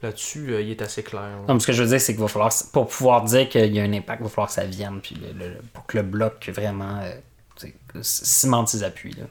Là-dessus, 0.02 0.54
euh, 0.54 0.62
il 0.62 0.72
est 0.72 0.82
assez 0.82 1.02
clair. 1.02 1.30
Non, 1.48 1.60
ce 1.60 1.66
que 1.66 1.74
je 1.74 1.82
veux 1.82 1.90
dire, 1.90 2.00
c'est 2.00 2.14
qu'il 2.14 2.22
va 2.22 2.28
falloir, 2.28 2.52
pour 2.72 2.88
pouvoir 2.88 3.24
dire 3.24 3.50
qu'il 3.50 3.74
y 3.74 3.80
a 3.80 3.84
un 3.84 3.94
impact, 3.94 4.22
il 4.22 4.24
va 4.24 4.30
falloir 4.30 4.48
que 4.48 4.54
ça 4.54 4.66
vienne, 4.66 5.00
puis 5.02 5.20
pour 5.74 5.86
que 5.86 5.98
le 5.98 6.04
bloc 6.04 6.50
vraiment 6.54 7.00
euh, 7.02 7.70
cimente 8.02 8.68
ses 8.68 8.84
appuis. 8.84 9.14
Là. 9.14 9.26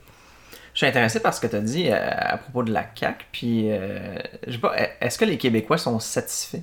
Je 0.72 0.78
suis 0.78 0.86
intéressé 0.86 1.20
par 1.20 1.32
ce 1.32 1.40
que 1.40 1.46
tu 1.46 1.56
as 1.56 1.60
dit 1.60 1.88
euh, 1.88 2.10
à 2.10 2.36
propos 2.36 2.62
de 2.62 2.72
la 2.72 2.84
CAQ, 2.94 3.26
puis 3.30 3.68
je 3.68 4.52
sais 4.52 4.58
pas, 4.58 4.74
est-ce 5.00 5.18
que 5.18 5.24
les 5.24 5.38
Québécois 5.38 5.78
sont 5.78 6.00
satisfaits? 6.00 6.62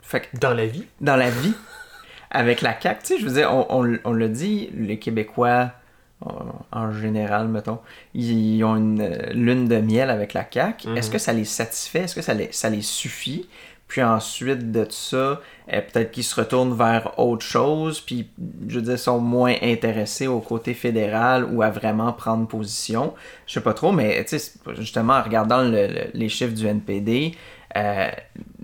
Fait 0.00 0.28
dans 0.34 0.54
la 0.54 0.66
vie? 0.66 0.86
Dans 1.00 1.16
la 1.16 1.30
vie. 1.30 1.54
Avec 2.30 2.62
la 2.62 2.80
CAQ, 2.80 3.00
tu 3.00 3.06
sais, 3.06 3.20
je 3.20 3.26
veux 3.26 3.34
dire, 3.34 3.52
on, 3.52 3.66
on, 3.70 3.98
on 4.04 4.12
le 4.12 4.28
dit, 4.28 4.70
les 4.74 4.98
Québécois 4.98 5.72
en 6.72 6.92
général, 6.92 7.48
mettons, 7.48 7.78
ils 8.14 8.62
ont 8.64 8.76
une 8.76 9.00
euh, 9.00 9.32
lune 9.32 9.68
de 9.68 9.76
miel 9.76 10.10
avec 10.10 10.32
la 10.32 10.46
CAQ. 10.50 10.88
Mhm. 10.88 10.96
Est-ce 10.96 11.10
que 11.10 11.18
ça 11.18 11.32
les 11.32 11.44
satisfait? 11.44 12.00
Est-ce 12.00 12.14
que 12.14 12.22
ça 12.22 12.34
les, 12.34 12.48
ça 12.52 12.70
les 12.70 12.82
suffit? 12.82 13.46
Puis 13.86 14.02
ensuite 14.02 14.72
de 14.72 14.86
ça, 14.88 15.16
euh, 15.16 15.38
peut-être 15.68 16.10
qu'ils 16.10 16.24
se 16.24 16.34
retournent 16.34 16.74
vers 16.74 17.18
autre 17.18 17.44
chose, 17.44 18.00
puis 18.00 18.28
je 18.66 18.76
veux 18.76 18.82
dire, 18.82 18.98
sont 18.98 19.20
moins 19.20 19.54
intéressés 19.62 20.26
au 20.26 20.40
côté 20.40 20.74
fédéral 20.74 21.44
ou 21.44 21.62
à 21.62 21.70
vraiment 21.70 22.12
prendre 22.12 22.46
position. 22.48 23.14
Je 23.46 23.54
sais 23.54 23.60
pas 23.60 23.74
trop, 23.74 23.92
mais 23.92 24.24
justement, 24.78 25.14
en 25.14 25.22
regardant 25.22 25.62
les 25.62 26.28
chiffres 26.28 26.54
du 26.54 26.66
NPD, 26.66 27.34
euh, 27.76 28.10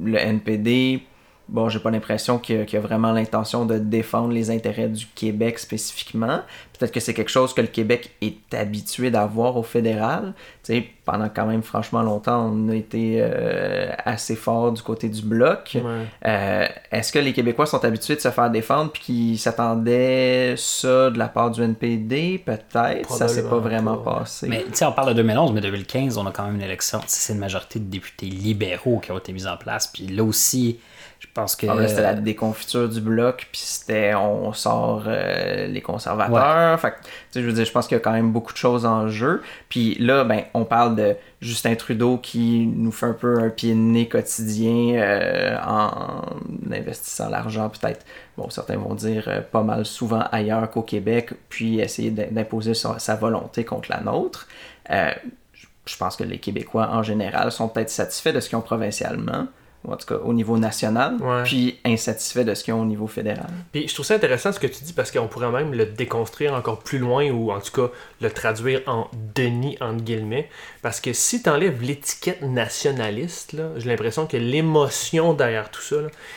le 0.02 0.16
NPD 0.16 1.02
bon, 1.50 1.68
j'ai 1.68 1.80
pas 1.80 1.90
l'impression 1.90 2.38
qu'il 2.38 2.66
y, 2.70 2.76
a 2.76 2.80
vraiment 2.80 3.12
l'intention 3.12 3.66
de 3.66 3.78
défendre 3.78 4.32
les 4.32 4.50
intérêts 4.50 4.88
du 4.88 5.06
Québec 5.06 5.58
spécifiquement. 5.58 6.40
Peut-être 6.80 6.92
que 6.92 7.00
c'est 7.00 7.12
quelque 7.12 7.30
chose 7.30 7.52
que 7.52 7.60
le 7.60 7.66
Québec 7.66 8.12
est 8.22 8.54
habitué 8.54 9.10
d'avoir 9.10 9.58
au 9.58 9.62
fédéral. 9.62 10.32
Tu 10.62 10.72
sais, 10.72 10.86
pendant 11.04 11.28
quand 11.28 11.44
même 11.44 11.62
franchement 11.62 12.00
longtemps, 12.00 12.50
on 12.50 12.70
a 12.70 12.74
été 12.74 13.18
euh, 13.18 13.92
assez 14.06 14.34
fort 14.34 14.72
du 14.72 14.80
côté 14.80 15.10
du 15.10 15.20
bloc. 15.20 15.76
Euh, 16.24 16.66
est-ce 16.90 17.12
que 17.12 17.18
les 17.18 17.34
Québécois 17.34 17.66
sont 17.66 17.84
habitués 17.84 18.16
de 18.16 18.22
se 18.22 18.30
faire 18.30 18.48
défendre 18.48 18.92
puis 18.92 19.02
qu'ils 19.02 19.38
s'attendaient 19.38 20.54
ça 20.56 21.10
de 21.10 21.18
la 21.18 21.28
part 21.28 21.50
du 21.50 21.62
NPD? 21.62 22.42
Peut-être. 22.46 23.12
Ça 23.12 23.28
s'est 23.28 23.46
pas 23.46 23.58
vraiment 23.58 23.98
passé. 23.98 24.48
Mais 24.48 24.62
tu 24.62 24.76
sais, 24.76 24.86
on 24.86 24.92
parle 24.92 25.10
de 25.10 25.14
2011, 25.20 25.52
mais 25.52 25.60
2015, 25.60 26.16
on 26.16 26.24
a 26.24 26.32
quand 26.32 26.46
même 26.46 26.54
une 26.54 26.62
élection. 26.62 26.98
C'est 27.06 27.34
une 27.34 27.40
majorité 27.40 27.78
de 27.78 27.90
députés 27.90 28.24
libéraux 28.24 29.00
qui 29.00 29.12
ont 29.12 29.18
été 29.18 29.34
mis 29.34 29.46
en 29.46 29.58
place. 29.58 29.86
Puis 29.86 30.06
là 30.06 30.24
aussi, 30.24 30.78
je 31.20 31.26
pense 31.34 31.54
que. 31.54 31.66
Ah, 31.66 31.86
c'était 31.86 32.00
la 32.00 32.14
déconfiture 32.14 32.88
du 32.88 33.00
bloc, 33.00 33.48
puis 33.52 33.60
c'était 33.60 34.14
on 34.14 34.52
sort 34.52 35.04
euh, 35.06 35.66
les 35.66 35.82
conservateurs. 35.82 36.69
Fait 36.78 36.94
je 37.34 37.40
veux 37.40 37.52
dire, 37.52 37.64
je 37.64 37.72
pense 37.72 37.86
qu'il 37.86 37.96
y 37.96 38.00
a 38.00 38.02
quand 38.02 38.12
même 38.12 38.32
beaucoup 38.32 38.52
de 38.52 38.58
choses 38.58 38.86
en 38.86 39.08
jeu. 39.08 39.42
Puis 39.68 39.94
là, 39.96 40.24
ben, 40.24 40.42
on 40.54 40.64
parle 40.64 40.96
de 40.96 41.16
Justin 41.40 41.74
Trudeau 41.74 42.18
qui 42.18 42.66
nous 42.66 42.92
fait 42.92 43.06
un 43.06 43.12
peu 43.12 43.40
un 43.40 43.50
pied 43.50 43.72
de 43.72 43.78
nez 43.78 44.08
quotidien 44.08 44.96
euh, 44.96 45.56
en 45.64 46.24
investissant 46.70 47.28
l'argent, 47.28 47.70
peut-être, 47.70 48.04
bon, 48.36 48.50
certains 48.50 48.76
vont 48.76 48.94
dire 48.94 49.24
euh, 49.28 49.40
pas 49.40 49.62
mal 49.62 49.84
souvent 49.84 50.24
ailleurs 50.32 50.70
qu'au 50.70 50.82
Québec, 50.82 51.32
puis 51.48 51.80
essayer 51.80 52.10
d'imposer 52.10 52.74
sa, 52.74 53.16
volonté 53.16 53.64
contre 53.64 53.90
la 53.90 54.00
nôtre. 54.00 54.46
je 54.88 55.96
pense 55.98 56.16
que 56.16 56.24
les 56.24 56.38
Québécois 56.38 56.88
en 56.92 57.02
général 57.02 57.50
sont 57.52 57.68
peut-être 57.68 57.90
satisfaits 57.90 58.32
de 58.32 58.40
ce 58.40 58.48
qu'ils 58.48 58.58
ont 58.58 58.62
provincialement 58.62 59.46
ou 59.84 59.92
en 59.92 59.96
tout 59.96 60.06
cas 60.06 60.20
au 60.22 60.32
niveau 60.32 60.58
national, 60.58 61.16
puis 61.44 61.78
insatisfait 61.84 62.44
de 62.44 62.54
ce 62.54 62.64
qu'ils 62.64 62.74
ont 62.74 62.82
au 62.82 62.86
niveau 62.86 63.06
fédéral. 63.06 63.48
Puis 63.72 63.88
je 63.88 63.94
trouve 63.94 64.06
ça 64.06 64.14
intéressant 64.14 64.52
ce 64.52 64.60
que 64.60 64.66
tu 64.66 64.84
dis 64.84 64.92
parce 64.92 65.10
qu'on 65.10 65.26
pourrait 65.26 65.50
même 65.50 65.72
le 65.72 65.86
déconstruire 65.86 66.54
encore 66.54 66.80
plus 66.80 66.98
loin 66.98 67.30
ou 67.30 67.50
en 67.50 67.60
tout 67.60 67.72
cas 67.72 67.92
le 68.20 68.30
traduire 68.30 68.82
en 68.86 69.08
Denis 69.34 69.78
entre 69.80 70.04
guillemets. 70.04 70.48
Parce 70.82 71.00
que 71.00 71.12
si 71.12 71.42
tu 71.42 71.48
enlèves 71.48 71.82
l'étiquette 71.82 72.42
nationaliste, 72.42 73.56
j'ai 73.76 73.88
l'impression 73.88 74.26
que 74.26 74.36
l'émotion 74.36 75.34
derrière 75.34 75.70
tout 75.70 75.82
ça, 75.82 75.96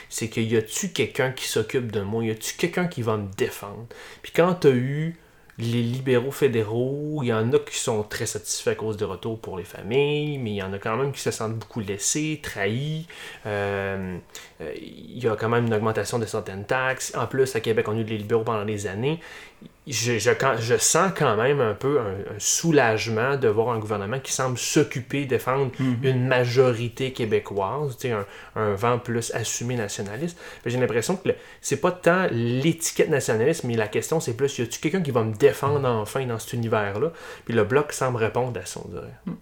c'est 0.09 0.29
qu'il 0.29 0.51
y 0.51 0.55
a-tu 0.55 0.89
quelqu'un 0.89 1.31
qui 1.31 1.47
s'occupe 1.47 1.91
de 1.91 2.01
moi, 2.01 2.23
y 2.23 2.31
a-tu 2.31 2.55
quelqu'un 2.55 2.87
qui 2.87 3.01
va 3.01 3.17
me 3.17 3.27
défendre? 3.37 3.85
Puis 4.21 4.31
quand 4.33 4.53
tu 4.55 4.67
as 4.67 4.71
eu 4.71 5.17
les 5.59 5.83
libéraux 5.83 6.31
fédéraux, 6.31 7.19
il 7.21 7.27
y 7.27 7.33
en 7.33 7.51
a 7.53 7.59
qui 7.59 7.77
sont 7.77 8.03
très 8.03 8.25
satisfaits 8.25 8.71
à 8.71 8.75
cause 8.75 8.97
des 8.97 9.05
retours 9.05 9.39
pour 9.39 9.57
les 9.57 9.63
familles, 9.63 10.37
mais 10.39 10.51
il 10.51 10.55
y 10.55 10.63
en 10.63 10.73
a 10.73 10.79
quand 10.79 10.97
même 10.97 11.11
qui 11.11 11.21
se 11.21 11.31
sentent 11.31 11.57
beaucoup 11.57 11.79
laissés, 11.79 12.39
trahis. 12.41 13.07
Euh, 13.45 14.17
euh, 14.61 14.73
il 14.75 15.23
y 15.23 15.27
a 15.27 15.35
quand 15.35 15.49
même 15.49 15.67
une 15.67 15.73
augmentation 15.73 16.17
de 16.17 16.25
certaines 16.25 16.65
taxes. 16.65 17.13
En 17.15 17.27
plus, 17.27 17.55
à 17.55 17.59
Québec, 17.59 17.87
on 17.87 17.95
a 17.95 17.99
eu 17.99 18.03
des 18.03 18.17
libéraux 18.17 18.43
pendant 18.43 18.65
des 18.65 18.87
années 18.87 19.19
je, 19.87 20.17
je, 20.17 20.31
je, 20.59 20.77
sens 20.77 21.11
quand 21.17 21.35
même 21.35 21.59
un 21.59 21.73
peu 21.73 21.99
un, 21.99 22.39
soulagement 22.39 23.35
de 23.35 23.47
voir 23.47 23.69
un 23.69 23.79
gouvernement 23.79 24.19
qui 24.19 24.31
semble 24.31 24.57
s'occuper, 24.57 25.25
défendre 25.25 25.71
mhm. 25.77 25.97
une 26.03 26.27
majorité 26.27 27.11
québécoise, 27.11 27.97
un, 28.05 28.25
un 28.55 28.75
vent 28.75 28.97
plus 28.97 29.31
assumé 29.33 29.75
nationaliste. 29.75 30.37
J'ai 30.65 30.79
l'impression 30.79 31.17
que 31.17 31.29
c'est 31.59 31.81
pas 31.81 31.91
tant 31.91 32.27
l'étiquette 32.31 33.09
nationaliste, 33.09 33.65
mais 33.65 33.75
la 33.75 33.87
question 33.87 34.19
c'est 34.19 34.37
plus 34.37 34.57
y 34.57 34.61
a-tu 34.61 34.79
quelqu'un 34.79 35.01
qui 35.01 35.11
va 35.11 35.23
me 35.23 35.33
défendre 35.33 35.79
mhm. 35.79 36.01
enfin 36.01 36.25
dans 36.25 36.39
cet 36.39 36.53
univers-là? 36.53 37.11
Puis 37.45 37.53
le 37.53 37.63
bloc 37.63 37.91
semble 37.91 38.17
répondre 38.17 38.57
à 38.59 38.65
ça, 38.65 38.79
on 38.85 38.89
dirait. 38.89 39.13
Mhm. 39.25 39.35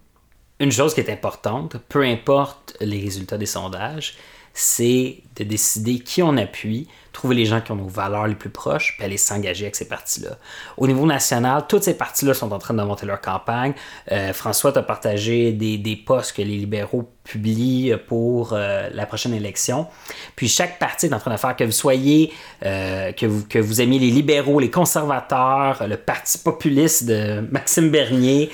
Une 0.59 0.71
chose 0.71 0.93
qui 0.93 1.01
est 1.01 1.09
importante, 1.09 1.77
peu 1.89 2.03
importe 2.03 2.77
les 2.81 3.01
résultats 3.01 3.39
des 3.39 3.47
sondages, 3.47 4.15
c'est 4.54 5.18
de 5.38 5.43
décider 5.43 5.99
qui 5.99 6.22
on 6.22 6.36
appuie, 6.38 6.88
trouver 7.14 7.36
les 7.36 7.45
gens 7.45 7.62
qui 7.62 7.72
ont 7.72 7.76
nos 7.76 7.88
valeurs 7.88 8.28
les 8.28 8.36
plus 8.36 8.49
proches, 8.49 8.95
puis 8.97 9.06
aller 9.06 9.18
s'engager 9.18 9.66
avec 9.66 9.76
ces 9.76 9.88
partis-là. 9.88 10.38
Au 10.78 10.88
niveau 10.88 11.06
national, 11.06 11.66
toutes 11.68 11.84
ces 11.84 11.93
partis-là 11.93 12.34
sont 12.34 12.52
en 12.52 12.60
train 12.60 12.74
de 12.74 12.84
monter 12.84 13.06
leur 13.06 13.22
campagne. 13.22 13.74
Euh, 14.12 14.34
François 14.34 14.72
t'a 14.72 14.82
partagé 14.82 15.52
des, 15.52 15.78
des 15.78 15.95
posts 15.95 16.36
que 16.36 16.41
les 16.41 16.58
libéraux 16.58 17.10
publient 17.24 17.93
pour 18.08 18.54
euh, 18.54 18.89
la 18.93 19.06
prochaine 19.06 19.34
élection. 19.34 19.88
Puis 20.36 20.47
chaque 20.47 20.80
parti 20.80 21.06
est 21.08 21.14
en 21.14 21.20
train 21.20 21.32
de 21.32 21.38
faire 21.38 21.56
que 21.56 21.64
vous 21.64 21.72
soyez, 21.72 22.34
euh, 22.66 23.12
que, 23.12 23.26
vous, 23.26 23.45
que 23.47 23.82
aimiez 23.82 23.99
les 23.99 24.10
libéraux, 24.10 24.60
les 24.60 24.72
conservateurs, 24.72 25.86
le 25.88 25.97
parti 25.97 26.38
populiste 26.38 27.06
de 27.06 27.41
Maxime 27.52 27.89
Bernier, 27.89 28.49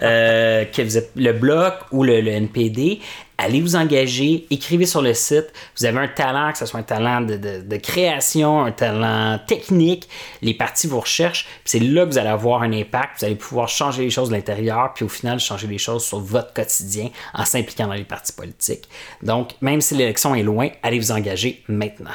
que 0.00 0.82
vous 0.82 0.98
êtes 0.98 1.10
le 1.16 1.32
Bloc 1.32 1.74
ou 1.92 2.02
le 2.04 2.26
NPD 2.26 3.00
allez 3.40 3.60
vous 3.60 3.76
engager, 3.76 4.46
écrivez 4.50 4.86
sur 4.86 5.02
le 5.02 5.14
site. 5.14 5.52
Vous 5.78 5.86
avez 5.86 5.98
un 5.98 6.08
talent, 6.08 6.52
que 6.52 6.58
ce 6.58 6.66
soit 6.66 6.80
un 6.80 6.84
talent 6.84 7.20
de, 7.22 7.76
création, 7.76 8.64
un 8.64 8.72
talent 8.72 9.38
technique, 9.46 10.08
les 10.42 10.54
partis 10.54 10.86
vous 10.86 11.00
recherchent. 11.00 11.46
C'est 11.64 11.80
là 11.80 12.04
que 12.04 12.10
vous 12.10 12.18
allez 12.18 12.28
avoir 12.28 12.62
un 12.62 12.72
impact. 12.72 13.20
Vous 13.20 13.26
allez 13.26 13.34
pouvoir 13.34 13.68
changer 13.68 14.02
les 14.02 14.10
choses 14.10 14.28
de 14.28 14.34
l'intérieur, 14.34 14.92
puis 14.94 15.04
au 15.04 15.08
final, 15.08 15.40
changer 15.40 15.66
les 15.66 15.78
choses 15.78 16.04
sur 16.04 16.20
votre 16.20 16.52
quotidien 16.52 17.08
en 17.34 17.44
s'impliquant 17.44 17.86
dans 17.86 17.94
les 17.94 18.04
partis 18.04 18.32
politiques. 18.32 18.88
Donc, 19.22 19.52
même 19.60 19.80
si 19.80 19.94
l'élection 19.94 20.34
est 20.34 20.42
loin, 20.42 20.68
allez 20.82 20.98
vous 20.98 21.12
engager 21.12 21.62
maintenant. 21.68 22.10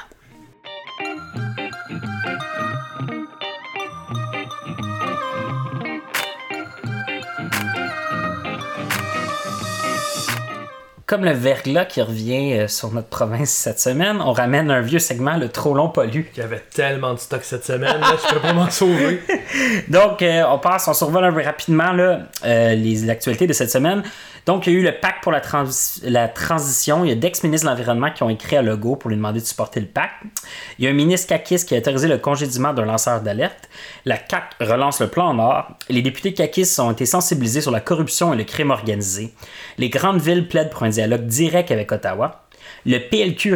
Comme 11.05 11.23
le 11.23 11.31
verglas 11.31 11.85
qui 11.85 12.01
revient 12.01 12.53
euh, 12.53 12.67
sur 12.67 12.91
notre 12.91 13.09
province 13.09 13.51
cette 13.51 13.79
semaine, 13.79 14.17
on 14.21 14.33
ramène 14.33 14.71
un 14.71 14.81
vieux 14.81 14.99
segment, 14.99 15.37
le 15.37 15.49
trop 15.49 15.75
long 15.75 15.89
pollu. 15.89 16.31
Il 16.35 16.39
y 16.39 16.43
avait 16.43 16.63
tellement 16.73 17.13
de 17.13 17.19
stock 17.19 17.43
cette 17.43 17.63
semaine, 17.63 17.99
là, 17.99 18.15
je 18.21 18.33
peux 18.33 18.39
pas 18.39 18.53
m'en 18.53 18.69
sauver. 18.71 19.21
Donc, 19.87 20.23
euh, 20.23 20.43
on 20.49 20.57
passe, 20.57 20.87
on 20.87 20.93
survole 20.93 21.25
un 21.25 21.31
peu 21.31 21.43
rapidement 21.43 21.91
là, 21.91 22.21
euh, 22.43 22.73
les 22.73 23.07
actualités 23.09 23.45
de 23.45 23.53
cette 23.53 23.69
semaine. 23.69 24.01
Donc, 24.45 24.67
il 24.67 24.73
y 24.73 24.75
a 24.75 24.79
eu 24.79 24.83
le 24.83 24.91
pacte 24.91 25.23
pour 25.23 25.31
la, 25.31 25.41
transition. 26.27 27.03
Il 27.03 27.09
y 27.09 27.11
a 27.11 27.15
d'ex-ministres 27.15 27.65
de 27.65 27.71
l'Environnement 27.71 28.11
qui 28.11 28.23
ont 28.23 28.29
écrit 28.29 28.57
à 28.57 28.61
Legault 28.61 28.95
pour 28.95 29.09
lui 29.09 29.17
demander 29.17 29.39
de 29.39 29.45
supporter 29.45 29.79
le 29.79 29.87
pacte. 29.87 30.13
Il 30.77 30.85
y 30.85 30.87
a 30.87 30.91
un 30.91 30.93
ministre 30.93 31.27
CACIS 31.27 31.65
qui 31.65 31.75
a 31.75 31.79
autorisé 31.79 32.07
le 32.07 32.19
congédiement 32.19 32.73
d'un 32.73 32.85
lanceur 32.85 33.21
d'alerte. 33.21 33.69
La 34.05 34.17
CAC 34.17 34.55
relance 34.61 35.01
le 35.01 35.07
plan 35.07 35.33
Nord. 35.33 35.69
Les 35.89 36.01
députés 36.01 36.33
CACIS 36.33 36.79
ont 36.79 36.91
été 36.91 37.05
sensibilisés 37.05 37.61
sur 37.61 37.71
la 37.71 37.79
corruption 37.79 38.33
et 38.33 38.37
le 38.37 38.43
crime 38.43 38.71
organisé. 38.71 39.33
Les 39.77 39.89
grandes 39.89 40.21
villes 40.21 40.47
plaident 40.47 40.69
pour 40.69 40.83
un 40.83 40.89
dialogue 40.89 41.25
direct 41.25 41.71
avec 41.71 41.91
Ottawa. 41.91 42.45
Le 42.85 42.99
PLQ 42.99 43.55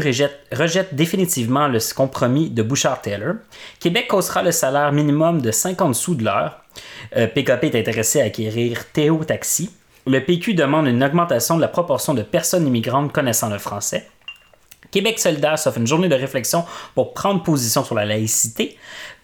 rejette, 0.52 0.96
définitivement 0.96 1.68
le 1.68 1.80
compromis 1.96 2.50
de 2.50 2.64
Bouchard-Taylor. 2.64 3.36
Québec 3.80 4.08
causera 4.08 4.42
le 4.42 4.52
salaire 4.52 4.92
minimum 4.92 5.42
de 5.42 5.52
50 5.52 5.94
sous 5.94 6.16
de 6.16 6.24
l'heure. 6.24 6.64
PKP 7.12 7.64
euh, 7.66 7.68
est 7.68 7.76
intéressé 7.76 8.22
à 8.22 8.26
acquérir 8.26 8.86
Théo 8.92 9.24
Taxi. 9.24 9.70
Le 10.10 10.26
PQ 10.26 10.56
demande 10.56 10.88
une 10.88 11.04
augmentation 11.04 11.56
de 11.56 11.62
la 11.62 11.68
proportion 11.68 12.16
de 12.16 12.24
personnes 12.24 12.66
immigrantes 12.66 13.14
connaissant 13.14 13.48
le 13.48 13.60
français. 13.60 14.10
Québec 14.90 15.20
solidaire 15.20 15.60
s'offre 15.60 15.78
une 15.78 15.86
journée 15.86 16.10
de 16.10 16.16
réflexion 16.16 16.66
pour 16.96 17.14
prendre 17.14 17.44
position 17.44 17.84
sur 17.84 17.94
la 17.94 18.06
laïcité. 18.06 18.76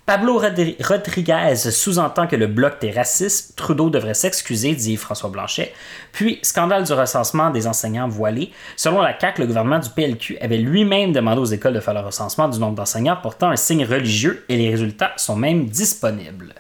Pablo 0.06 0.38
Rodriguez 0.38 1.56
sous-entend 1.56 2.28
que 2.28 2.36
le 2.36 2.46
bloc 2.46 2.76
est 2.84 2.92
raciste. 2.92 3.56
Trudeau 3.56 3.90
devrait 3.90 4.14
s'excuser, 4.14 4.76
dit 4.76 4.96
François 4.96 5.32
Blanchet. 5.32 5.74
Puis, 6.12 6.38
scandale 6.44 6.84
du 6.84 6.94
recensement 6.94 7.50
des 7.50 7.66
enseignants 7.66 8.08
voilés. 8.08 8.52
Selon 8.76 9.02
la 9.02 9.20
CAQ, 9.20 9.42
le 9.42 9.48
gouvernement 9.48 9.80
du 9.80 9.90
PLQ 9.90 10.38
avait 10.40 10.58
lui-même 10.58 11.14
demandé 11.14 11.42
aux 11.42 11.46
écoles 11.46 11.74
de 11.74 11.80
faire 11.80 11.96
le 11.96 12.02
recensement 12.02 12.48
du 12.48 12.60
nombre 12.60 12.76
d'enseignants 12.76 13.18
portant 13.24 13.50
un 13.50 13.56
signe 13.56 13.86
religieux 13.86 14.46
et 14.50 14.56
les 14.56 14.70
résultats 14.70 15.14
sont 15.18 15.36
même 15.36 15.66
disponibles. 15.66 16.54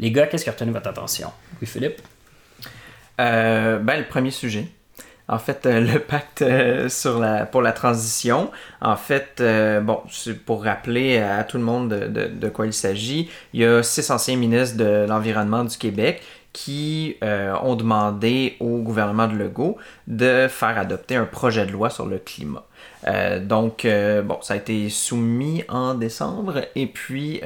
Les 0.00 0.10
gars, 0.10 0.26
qu'est-ce 0.26 0.42
qui 0.42 0.50
a 0.50 0.52
retenu 0.52 0.72
votre 0.72 0.88
attention? 0.88 1.30
Oui, 1.60 1.68
Philippe? 1.68 2.00
Euh, 3.20 3.78
ben, 3.78 3.98
le 3.98 4.04
premier 4.04 4.30
sujet. 4.30 4.66
En 5.28 5.38
fait, 5.38 5.66
euh, 5.66 5.80
le 5.80 5.98
pacte 6.00 6.42
euh, 6.42 6.88
pour 7.50 7.62
la 7.62 7.72
transition, 7.72 8.50
en 8.80 8.96
fait, 8.96 9.42
bon, 9.82 10.00
pour 10.44 10.64
rappeler 10.64 11.18
à 11.18 11.44
tout 11.44 11.58
le 11.58 11.62
monde 11.62 11.88
de, 11.90 12.26
de, 12.26 12.48
quoi 12.48 12.66
il 12.66 12.72
s'agit, 12.72 13.30
il 13.52 13.60
y 13.60 13.64
a 13.64 13.82
six 13.82 14.10
anciens 14.10 14.36
ministres 14.36 14.76
de 14.76 15.06
l'Environnement 15.08 15.64
du 15.64 15.76
Québec 15.76 16.22
qui 16.52 17.16
ont 17.22 17.76
demandé 17.76 18.56
au 18.60 18.78
gouvernement 18.78 19.26
de 19.26 19.34
Legault 19.34 19.78
de 20.06 20.48
faire 20.48 20.76
adopter 20.76 21.16
un 21.16 21.24
projet 21.24 21.64
de 21.64 21.72
loi 21.72 21.88
sur 21.88 22.04
le 22.04 22.18
climat. 22.18 22.66
donc, 23.40 23.86
bon, 24.24 24.38
ça 24.42 24.54
a 24.54 24.56
été 24.58 24.90
soumis 24.90 25.64
en 25.70 25.94
décembre 25.94 26.66
et 26.74 26.86
puis 26.86 27.40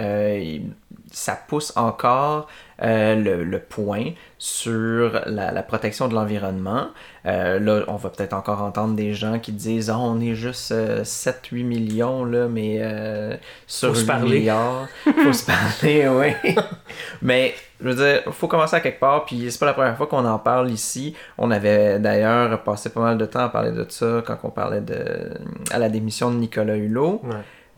ça 1.12 1.38
pousse 1.48 1.72
encore 1.76 2.48
euh, 2.82 3.44
le, 3.44 3.58
point 3.58 4.10
sur 4.38 5.22
la, 5.26 5.62
protection 5.62 6.08
de 6.08 6.14
l'environnement. 6.14 6.88
Euh, 7.24 7.58
là, 7.58 7.84
on 7.88 7.96
va 7.96 8.10
peut-être 8.10 8.34
encore 8.34 8.60
entendre 8.62 8.94
des 8.94 9.14
gens 9.14 9.38
qui 9.38 9.52
disent 9.52 9.90
oh, 9.90 9.98
on 9.98 10.20
est 10.20 10.34
juste 10.34 10.72
7-8 10.72 10.74
euh, 10.74 11.64
millions, 11.64 12.24
là, 12.24 12.48
mais 12.48 12.82
sur 13.66 13.90
faut 13.90 13.94
se 13.94 14.04
parler. 14.04 14.40
milliards. 14.40 14.88
faut 15.04 15.32
se 15.32 15.46
parler, 15.46 16.08
oui. 16.44 16.54
mais 17.22 17.54
je 17.80 17.88
veux 17.88 17.94
dire, 17.94 18.22
faut 18.32 18.48
commencer 18.48 18.76
à 18.76 18.80
quelque 18.80 19.00
part, 19.00 19.24
puis 19.24 19.50
c'est 19.50 19.58
pas 19.58 19.66
la 19.66 19.74
première 19.74 19.96
fois 19.96 20.06
qu'on 20.06 20.24
en 20.24 20.38
parle 20.38 20.70
ici. 20.70 21.14
On 21.38 21.50
avait 21.50 21.98
d'ailleurs 21.98 22.62
passé 22.62 22.90
pas 22.90 23.00
mal 23.00 23.18
de 23.18 23.26
temps 23.26 23.44
à 23.44 23.48
parler 23.48 23.72
de 23.72 23.86
ça 23.88 24.22
quand 24.26 24.38
on 24.42 24.50
parlait 24.50 24.80
de 24.80 25.32
à 25.70 25.78
la 25.78 25.88
démission 25.88 26.30
de 26.30 26.36
Nicolas 26.36 26.76
Hulot. 26.76 27.22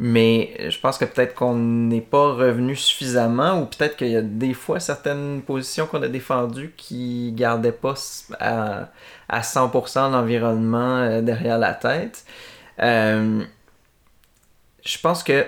Mais 0.00 0.70
je 0.70 0.78
pense 0.78 0.96
que 0.96 1.04
peut-être 1.04 1.34
qu'on 1.34 1.56
n'est 1.56 2.00
pas 2.00 2.32
revenu 2.32 2.76
suffisamment 2.76 3.60
ou 3.60 3.66
peut-être 3.66 3.96
qu'il 3.96 4.08
y 4.08 4.16
a 4.16 4.22
des 4.22 4.54
fois 4.54 4.78
certaines 4.78 5.42
positions 5.42 5.86
qu'on 5.86 6.02
a 6.02 6.08
défendues 6.08 6.72
qui 6.76 7.32
gardaient 7.32 7.72
pas 7.72 7.94
à, 8.38 8.90
à 9.28 9.40
100% 9.40 10.12
l'environnement 10.12 10.98
euh, 10.98 11.20
derrière 11.20 11.58
la 11.58 11.74
tête. 11.74 12.24
Euh, 12.80 13.42
je 14.84 14.98
pense 14.98 15.24
que 15.24 15.44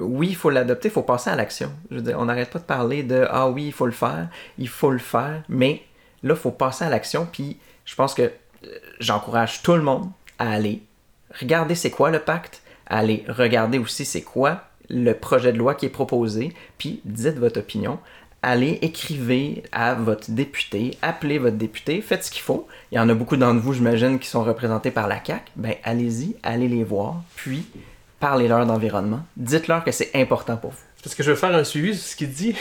oui, 0.00 0.28
il 0.30 0.36
faut 0.36 0.50
l'adopter, 0.50 0.88
il 0.88 0.90
faut 0.92 1.02
passer 1.02 1.30
à 1.30 1.36
l'action. 1.36 1.72
Je 1.90 1.96
veux 1.96 2.02
dire, 2.02 2.16
on 2.18 2.24
n'arrête 2.24 2.50
pas 2.50 2.58
de 2.58 2.64
parler 2.64 3.02
de 3.02 3.26
ah 3.30 3.48
oui, 3.48 3.66
il 3.66 3.72
faut 3.72 3.86
le 3.86 3.92
faire, 3.92 4.28
il 4.58 4.68
faut 4.68 4.90
le 4.90 4.98
faire, 4.98 5.42
mais 5.48 5.82
là, 6.22 6.34
il 6.34 6.40
faut 6.40 6.50
passer 6.50 6.84
à 6.84 6.88
l'action. 6.88 7.28
Puis 7.30 7.58
je 7.84 7.94
pense 7.94 8.14
que 8.14 8.22
euh, 8.22 8.78
j'encourage 9.00 9.62
tout 9.62 9.74
le 9.74 9.82
monde 9.82 10.10
à 10.38 10.50
aller 10.50 10.82
regarder 11.40 11.74
c'est 11.74 11.90
quoi 11.90 12.10
le 12.10 12.18
pacte, 12.18 12.62
à 12.88 12.98
aller 12.98 13.24
regarder 13.28 13.78
aussi 13.78 14.04
c'est 14.04 14.22
quoi 14.22 14.64
le 14.90 15.12
projet 15.12 15.52
de 15.52 15.58
loi 15.58 15.74
qui 15.74 15.86
est 15.86 15.90
proposé, 15.90 16.52
puis 16.78 17.00
dites 17.04 17.38
votre 17.38 17.60
opinion. 17.60 17.98
Allez, 18.42 18.78
écrivez 18.82 19.64
à 19.72 19.94
votre 19.94 20.30
député, 20.30 20.96
appelez 21.02 21.38
votre 21.38 21.56
député, 21.56 22.00
faites 22.00 22.24
ce 22.24 22.30
qu'il 22.30 22.42
faut. 22.42 22.68
Il 22.92 22.96
y 22.96 22.98
en 22.98 23.08
a 23.08 23.14
beaucoup 23.14 23.36
d'entre 23.36 23.60
vous, 23.60 23.74
j'imagine, 23.74 24.18
qui 24.18 24.28
sont 24.28 24.44
représentés 24.44 24.90
par 24.92 25.08
la 25.08 25.16
CAC. 25.16 25.50
Ben, 25.56 25.74
allez-y, 25.82 26.36
allez 26.42 26.68
les 26.68 26.84
voir, 26.84 27.22
puis 27.34 27.66
parlez-leur 28.20 28.64
d'environnement. 28.64 29.20
Dites-leur 29.36 29.82
que 29.82 29.90
c'est 29.90 30.10
important 30.14 30.56
pour 30.56 30.70
vous. 30.70 30.78
Parce 31.02 31.14
que 31.14 31.22
je 31.22 31.32
vais 31.32 31.36
faire 31.36 31.54
un 31.54 31.64
suivi 31.64 31.96
sur 31.96 32.06
ce 32.06 32.16
qu'il 32.16 32.30
dit. 32.30 32.54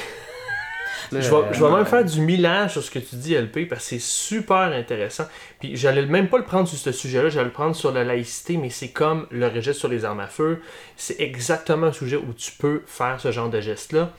Je, 1.12 1.18
vais, 1.18 1.54
je 1.54 1.64
vais 1.64 1.72
même 1.72 1.86
faire 1.86 2.04
du 2.04 2.22
millage 2.22 2.74
sur 2.74 2.84
ce 2.84 2.92
que 2.92 3.00
tu 3.00 3.16
dis, 3.16 3.36
LP, 3.36 3.68
parce 3.68 3.82
que 3.84 3.90
c'est 3.90 4.02
super 4.02 4.72
intéressant. 4.74 5.26
Puis 5.60 5.76
j'allais 5.76 6.06
même 6.06 6.30
pas 6.30 6.38
le 6.38 6.44
prendre 6.44 6.68
sur 6.68 6.78
ce 6.78 6.92
sujet-là, 6.92 7.30
j'allais 7.30 7.46
le 7.46 7.52
prendre 7.52 7.76
sur 7.76 7.92
la 7.92 8.04
laïcité, 8.04 8.58
mais 8.58 8.70
c'est 8.70 8.90
comme 8.90 9.28
le 9.32 9.48
registre 9.48 9.80
sur 9.80 9.90
les 9.90 10.06
armes 10.06 10.20
à 10.20 10.28
feu. 10.28 10.62
C'est 10.96 11.20
exactement 11.20 11.88
un 11.88 11.94
sujet 11.94 12.18
où 12.18 12.34
tu 12.34 12.52
peux 12.52 12.84
faire 12.86 13.20
ce 13.20 13.32
genre 13.32 13.50
de 13.50 13.62
geste-là. 13.62 14.14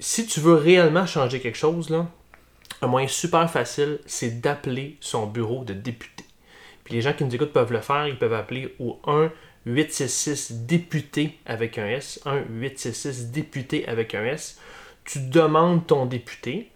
Si 0.00 0.26
tu 0.26 0.40
veux 0.40 0.54
réellement 0.54 1.06
changer 1.06 1.40
quelque 1.40 1.58
chose, 1.58 1.90
là, 1.90 2.06
un 2.82 2.86
moyen 2.86 3.08
super 3.08 3.50
facile, 3.50 3.98
c'est 4.06 4.40
d'appeler 4.40 4.96
son 5.00 5.26
bureau 5.26 5.64
de 5.64 5.72
député. 5.72 6.24
Puis 6.84 6.94
les 6.94 7.02
gens 7.02 7.12
qui 7.12 7.24
nous 7.24 7.34
écoutent 7.34 7.52
peuvent 7.52 7.72
le 7.72 7.80
faire, 7.80 8.06
ils 8.06 8.18
peuvent 8.18 8.34
appeler 8.34 8.74
au 8.78 9.00
1 9.06 9.30
866 9.66 10.52
député 10.66 11.38
avec 11.44 11.76
un 11.78 11.86
S, 11.86 12.20
1 12.24 12.44
866 12.50 13.30
député 13.30 13.86
avec 13.86 14.14
un 14.14 14.24
S. 14.24 14.58
Tu 15.08 15.20
demandes 15.20 15.86
ton 15.86 16.04
député, 16.04 16.70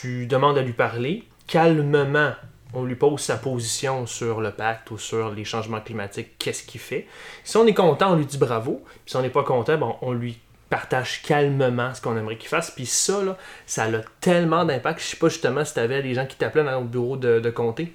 tu 0.00 0.26
demandes 0.26 0.56
à 0.56 0.62
lui 0.62 0.72
parler 0.72 1.24
calmement. 1.46 2.32
On 2.72 2.84
lui 2.84 2.94
pose 2.94 3.20
sa 3.20 3.36
position 3.36 4.06
sur 4.06 4.40
le 4.40 4.52
pacte 4.52 4.90
ou 4.90 4.96
sur 4.96 5.30
les 5.30 5.44
changements 5.44 5.82
climatiques, 5.82 6.38
qu'est-ce 6.38 6.62
qu'il 6.62 6.80
fait. 6.80 7.06
Si 7.44 7.58
on 7.58 7.66
est 7.66 7.74
content, 7.74 8.12
on 8.12 8.16
lui 8.16 8.24
dit 8.24 8.38
bravo. 8.38 8.82
Puis 8.86 9.10
si 9.10 9.16
on 9.16 9.20
n'est 9.20 9.28
pas 9.28 9.42
content, 9.42 9.76
bon, 9.76 9.96
on 10.00 10.12
lui 10.12 10.38
partage 10.70 11.20
calmement 11.20 11.92
ce 11.92 12.00
qu'on 12.00 12.16
aimerait 12.16 12.38
qu'il 12.38 12.48
fasse. 12.48 12.70
Puis 12.70 12.86
ça, 12.86 13.22
là, 13.22 13.36
ça 13.66 13.84
a 13.84 14.00
tellement 14.22 14.64
d'impact. 14.64 15.00
Je 15.00 15.04
sais 15.08 15.16
pas 15.18 15.28
justement 15.28 15.66
si 15.66 15.74
tu 15.74 15.80
avais 15.80 16.02
des 16.02 16.14
gens 16.14 16.24
qui 16.24 16.36
t'appelaient 16.36 16.64
dans 16.64 16.80
le 16.80 16.86
bureau 16.86 17.18
de, 17.18 17.50
comté. 17.50 17.94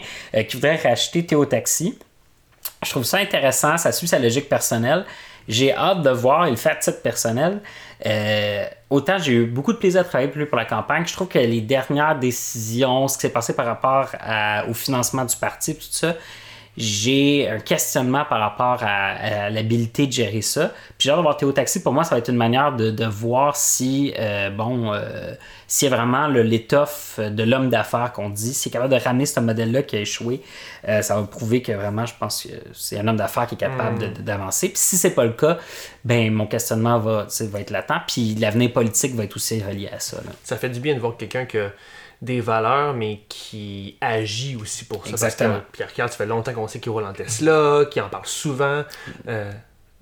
qui 0.47 0.55
voudrait 0.55 0.77
racheter 0.77 1.23
Théo 1.23 1.45
Taxi. 1.45 1.97
Je 2.83 2.89
trouve 2.89 3.03
ça 3.03 3.17
intéressant, 3.17 3.77
ça 3.77 3.91
suit 3.91 4.07
sa 4.07 4.17
logique 4.17 4.49
personnelle. 4.49 5.05
J'ai 5.47 5.73
hâte 5.73 6.01
de 6.03 6.11
voir, 6.11 6.47
il 6.47 6.57
fait 6.57 6.69
à 6.69 6.75
titre 6.75 7.01
personnel. 7.01 7.61
Euh, 8.05 8.65
autant 8.89 9.17
j'ai 9.17 9.33
eu 9.33 9.45
beaucoup 9.45 9.73
de 9.73 9.77
plaisir 9.77 10.01
à 10.01 10.03
travailler 10.03 10.29
pour 10.29 10.57
la 10.57 10.65
campagne. 10.65 11.05
Je 11.05 11.13
trouve 11.13 11.27
que 11.27 11.39
les 11.39 11.61
dernières 11.61 12.17
décisions, 12.17 13.07
ce 13.07 13.17
qui 13.17 13.21
s'est 13.21 13.29
passé 13.29 13.53
par 13.53 13.65
rapport 13.65 14.09
au 14.69 14.73
financement 14.73 15.25
du 15.25 15.35
parti, 15.35 15.75
tout 15.75 15.87
ça, 15.89 16.15
j'ai 16.77 17.49
un 17.49 17.59
questionnement 17.59 18.23
par 18.25 18.39
rapport 18.39 18.79
à, 18.81 19.49
l'habilité 19.49 20.07
de 20.07 20.11
gérer 20.11 20.41
ça. 20.41 20.71
Puis 20.97 21.07
j'ai 21.07 21.09
hâte 21.11 21.17
de 21.17 21.23
voir 21.23 21.37
Théo 21.37 21.51
Taxi. 21.51 21.81
Pour 21.83 21.93
moi, 21.93 22.03
ça 22.03 22.15
va 22.15 22.19
être 22.19 22.29
une 22.29 22.37
manière 22.37 22.73
de, 22.75 23.05
voir 23.05 23.55
si, 23.55 24.13
euh, 24.17 24.49
bon, 24.49 24.93
euh, 24.93 25.33
s'il 25.67 25.89
y 25.89 25.93
a 25.93 25.95
vraiment 25.95 26.27
l'étoffe 26.27 27.19
de 27.19 27.43
l'homme 27.43 27.69
d'affaires 27.69 28.13
qu'on 28.13 28.29
dit, 28.29 28.53
s'il 28.53 28.69
est 28.69 28.73
capable 28.73 28.93
de 28.93 28.99
ramener 28.99 29.25
ce 29.25 29.39
modèle-là 29.39 29.83
qui 29.83 29.97
a 29.97 29.99
échoué, 29.99 30.41
euh, 30.87 31.01
ça 31.01 31.15
va 31.15 31.23
prouver 31.23 31.61
que 31.61 31.71
vraiment, 31.71 32.05
je 32.05 32.13
pense 32.17 32.43
que 32.43 32.49
c'est 32.73 32.97
un 32.97 33.07
homme 33.07 33.17
d'affaires 33.17 33.47
qui 33.47 33.55
est 33.55 33.59
capable 33.59 34.05
hmm. 34.05 34.23
d'avancer. 34.23 34.69
Puis 34.69 34.77
si 34.77 34.97
c'est 34.97 35.13
pas 35.13 35.25
le 35.25 35.33
cas, 35.33 35.57
ben 36.05 36.31
mon 36.31 36.47
questionnement 36.47 36.99
va, 36.99 37.27
va 37.41 37.59
être 37.59 37.71
latent. 37.71 38.03
Puis 38.07 38.35
l'avenir 38.35 38.71
politique 38.71 39.15
va 39.15 39.25
être 39.25 39.35
aussi 39.35 39.61
relié 39.61 39.89
à 39.89 39.99
ça. 39.99 40.17
Ça 40.43 40.55
fait 40.55 40.69
du 40.69 40.79
bien 40.79 40.95
de 40.95 40.99
voir 40.99 41.17
quelqu'un 41.17 41.45
que 41.45 41.69
des 42.21 42.41
valeurs, 42.41 42.93
mais 42.93 43.21
qui 43.29 43.97
agit 44.01 44.57
aussi 44.57 44.85
pour 44.85 45.05
ça. 45.05 45.11
Exactement. 45.11 45.61
Pierre 45.71 45.93
Carl, 45.93 46.09
ça 46.09 46.17
fait 46.17 46.25
longtemps 46.25 46.53
qu'on 46.53 46.67
sait 46.67 46.79
qu'il 46.79 46.91
roule 46.91 47.05
en 47.05 47.13
Tesla, 47.13 47.85
qu'il 47.89 48.01
en 48.01 48.09
parle 48.09 48.25
souvent. 48.25 48.83
Euh, 49.27 49.51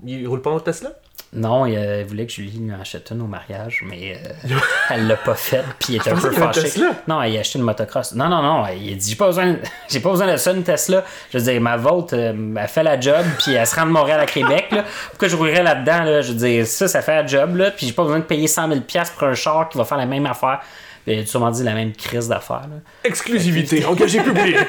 il 0.05 0.27
roule 0.27 0.41
pas 0.41 0.51
en 0.51 0.59
Tesla? 0.59 0.91
Non, 1.33 1.65
il, 1.65 2.05
voulait 2.05 2.25
que 2.25 2.31
Julie 2.31 2.57
lui 2.57 2.73
achète 2.73 3.11
une 3.11 3.21
au 3.21 3.27
mariage, 3.27 3.83
mais 3.85 4.15
euh, 4.15 4.55
elle 4.89 5.07
l'a 5.07 5.17
pas 5.17 5.35
fait, 5.35 5.63
puis 5.77 5.93
il 5.93 5.95
était 5.97 6.11
un 6.11 6.15
peu 6.15 6.31
fâché. 6.31 6.71
Non, 7.07 7.21
il 7.23 7.35
a 7.35 7.41
acheté 7.41 7.59
une 7.59 7.65
motocross. 7.65 8.13
Non, 8.15 8.29
non, 8.29 8.41
non, 8.41 8.65
il 8.67 8.93
a 8.93 8.95
dit 8.95 9.09
j'ai 9.09 9.15
pas 9.15 9.27
besoin, 9.27 9.57
j'ai 9.89 9.99
pas 9.99 10.09
besoin 10.09 10.31
de 10.31 10.37
ça 10.37 10.53
une 10.53 10.63
Tesla. 10.63 11.03
Je 11.31 11.37
veux 11.37 11.43
dire, 11.43 11.59
ma 11.59 11.75
vôtre, 11.75 12.15
euh, 12.15 12.55
elle 12.57 12.67
fait 12.67 12.83
la 12.83 12.99
job, 12.99 13.25
puis 13.39 13.53
elle 13.53 13.67
se 13.67 13.75
rend 13.75 13.85
de 13.85 13.91
Montréal 13.91 14.21
à 14.21 14.25
Québec. 14.25 14.67
Là. 14.71 14.85
Pourquoi 15.09 15.27
je 15.27 15.35
roulerais 15.35 15.63
là-dedans 15.63 16.03
là? 16.03 16.21
Je 16.21 16.31
veux 16.31 16.37
dire, 16.37 16.65
ça, 16.65 16.87
ça 16.87 17.01
fait 17.01 17.15
la 17.15 17.27
job, 17.27 17.57
là, 17.57 17.71
puis 17.71 17.87
j'ai 17.87 17.93
pas 17.93 18.03
besoin 18.03 18.19
de 18.19 18.25
payer 18.25 18.47
100 18.47 18.69
000 18.69 18.81
pour 19.17 19.27
un 19.27 19.35
char 19.35 19.67
qui 19.67 19.77
va 19.77 19.83
faire 19.83 19.97
la 19.97 20.05
même 20.05 20.25
affaire. 20.25 20.61
Il 21.07 21.19
a 21.19 21.25
sûrement 21.25 21.51
dit 21.51 21.63
la 21.63 21.73
même 21.73 21.93
crise 21.93 22.27
d'affaires. 22.27 22.67
Exclusivité, 23.03 23.85
engagé 23.85 24.21
public. 24.21 24.57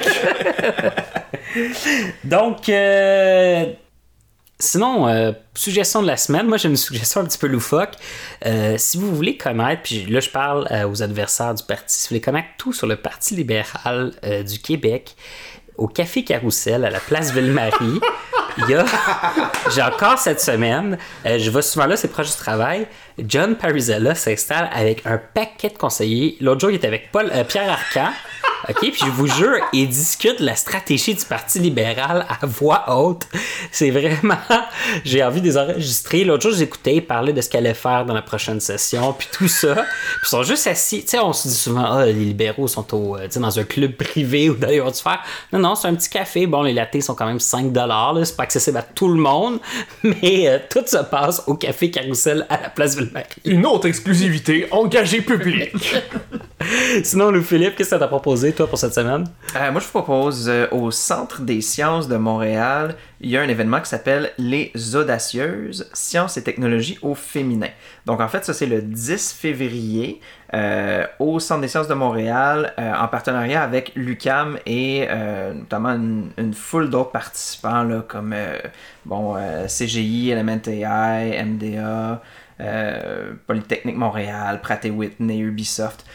Donc, 2.23 2.69
euh, 2.69 3.65
sinon, 4.57 5.09
euh, 5.09 5.33
suggestion 5.53 6.01
de 6.01 6.07
la 6.07 6.15
semaine. 6.15 6.47
Moi, 6.47 6.57
j'ai 6.57 6.69
une 6.69 6.77
suggestion 6.77 7.21
un 7.21 7.25
petit 7.25 7.37
peu 7.37 7.47
loufoque. 7.47 7.95
Euh, 8.45 8.75
si 8.77 8.97
vous 8.97 9.13
voulez 9.13 9.35
connaître, 9.35 9.81
puis 9.83 10.05
là, 10.05 10.21
je 10.21 10.29
parle 10.29 10.67
aux 10.89 11.03
adversaires 11.03 11.55
du 11.55 11.63
parti, 11.63 11.93
si 11.93 12.05
vous 12.05 12.09
voulez 12.09 12.21
connaître 12.21 12.47
tout 12.57 12.71
sur 12.71 12.87
le 12.87 12.95
Parti 12.95 13.35
libéral 13.35 14.13
du 14.47 14.59
Québec, 14.59 15.15
au 15.77 15.87
Café 15.87 16.23
Carousel 16.23 16.85
à 16.85 16.89
la 16.89 16.99
place 16.99 17.33
Ville-Marie. 17.33 17.99
J'ai 19.73 19.81
encore 19.81 20.17
cette 20.17 20.41
semaine, 20.41 20.97
euh, 21.25 21.37
je 21.39 21.49
vais 21.49 21.61
souvent 21.61 21.85
là, 21.85 21.95
c'est 21.95 22.07
proche 22.07 22.31
du 22.31 22.37
travail. 22.37 22.87
John 23.27 23.55
Parizella 23.55 24.15
s'installe 24.15 24.69
avec 24.73 25.05
un 25.05 25.17
paquet 25.17 25.69
de 25.69 25.77
conseillers. 25.77 26.37
L'autre 26.41 26.61
jour, 26.61 26.71
il 26.71 26.75
était 26.75 26.87
avec 26.87 27.11
Paul, 27.11 27.29
euh, 27.33 27.43
Pierre 27.43 27.71
Arcan. 27.71 28.11
OK? 28.67 28.79
Puis 28.79 28.99
je 29.05 29.11
vous 29.11 29.27
jure, 29.27 29.55
ils 29.71 29.87
discutent 29.87 30.41
la 30.41 30.55
stratégie 30.55 31.15
du 31.15 31.23
Parti 31.23 31.59
libéral 31.59 32.25
à 32.27 32.45
voix 32.45 32.85
haute. 32.95 33.27
C'est 33.71 33.89
vraiment. 33.89 34.37
J'ai 35.05 35.23
envie 35.23 35.41
de 35.41 35.45
les 35.45 35.57
enregistrer. 35.57 36.23
L'autre 36.23 36.43
jour, 36.43 36.57
j'écoutais, 36.57 36.95
ils 36.95 37.05
parlaient 37.05 37.33
de 37.33 37.41
ce 37.41 37.49
qu'elle 37.49 37.65
allait 37.65 37.73
faire 37.73 38.05
dans 38.05 38.13
la 38.13 38.21
prochaine 38.21 38.59
session, 38.59 39.13
puis 39.13 39.27
tout 39.31 39.47
ça. 39.47 39.73
Puis 39.75 39.83
ils 40.23 40.27
sont 40.27 40.43
juste 40.43 40.67
assis. 40.67 41.01
Tu 41.01 41.09
sais, 41.09 41.19
on 41.19 41.33
se 41.33 41.47
dit 41.47 41.53
souvent, 41.53 41.85
ah, 41.85 42.05
les 42.05 42.13
libéraux 42.13 42.67
sont 42.67 42.93
au, 42.93 43.15
euh, 43.15 43.27
tu 43.31 43.39
dans 43.39 43.59
un 43.59 43.63
club 43.63 43.93
privé 43.93 44.49
ou 44.49 44.55
d'ailleurs 44.55 44.87
vont 44.87 44.93
faire. 44.93 45.21
Non, 45.53 45.59
non, 45.59 45.75
c'est 45.75 45.87
un 45.87 45.95
petit 45.95 46.09
café. 46.09 46.45
Bon, 46.45 46.61
les 46.61 46.73
lattés 46.73 47.01
sont 47.01 47.15
quand 47.15 47.25
même 47.25 47.39
5 47.39 47.73
là. 47.73 48.13
C'est 48.23 48.35
pas 48.35 48.43
accessible 48.49 48.77
à 48.79 48.81
tout 48.81 49.07
le 49.07 49.21
monde, 49.21 49.59
mais 50.03 50.47
euh, 50.47 50.57
tout 50.69 50.85
se 50.87 50.97
passe 50.97 51.43
au 51.45 51.53
café 51.53 51.91
Carousel 51.91 52.47
à 52.49 52.59
la 52.59 52.69
place 52.69 52.97
Ville-Marie. 52.97 53.27
Une 53.45 53.63
autre 53.67 53.87
exclusivité, 53.87 54.67
engagé 54.71 55.21
public. 55.21 55.71
Sinon, 57.03 57.29
Lou 57.29 57.43
Philippe, 57.43 57.75
qu'est-ce 57.75 57.91
que 57.91 57.95
t'as 57.95 58.07
proposé, 58.07 58.51
toi, 58.51 58.65
pour 58.65 58.79
cette 58.79 58.95
semaine? 58.95 59.25
Euh, 59.55 59.71
moi, 59.71 59.79
je 59.79 59.85
vous 59.85 60.01
propose 60.01 60.49
euh, 60.49 60.65
au 60.71 60.89
Centre 60.89 61.41
des 61.41 61.61
sciences 61.61 62.07
de 62.07 62.17
Montréal, 62.17 62.95
il 63.21 63.29
y 63.29 63.37
a 63.37 63.41
un 63.41 63.49
événement 63.49 63.81
qui 63.81 63.89
s'appelle 63.89 64.31
Les 64.37 64.71
Audacieuses, 64.95 65.89
sciences 65.93 66.37
et 66.37 66.43
technologies 66.43 66.97
au 67.01 67.15
féminin. 67.15 67.67
Donc, 68.05 68.21
en 68.21 68.29
fait, 68.29 68.45
ça, 68.45 68.53
c'est 68.53 68.65
le 68.65 68.81
10 68.81 69.33
février 69.33 70.21
euh, 70.53 71.05
au 71.19 71.39
Centre 71.39 71.61
des 71.61 71.67
sciences 71.67 71.89
de 71.89 71.93
Montréal, 71.93 72.73
euh, 72.79 72.93
en 72.93 73.07
partenariat 73.09 73.61
avec 73.61 73.91
l'UCAM 73.95 74.57
et 74.65 75.05
euh, 75.09 75.53
notamment 75.53 75.89
une, 75.89 76.53
foule 76.53 76.89
d'autres 76.89 77.11
participants, 77.11 78.01
comme 78.07 78.33
CGI, 79.67 80.33
LMNTI, 80.33 81.43
MDA, 81.43 82.21
Polytechnique 83.47 83.97
Montréal, 83.97 84.61
Pratt 84.61 84.85
Whitney, 84.85 85.39
Ubisoft 85.39 86.05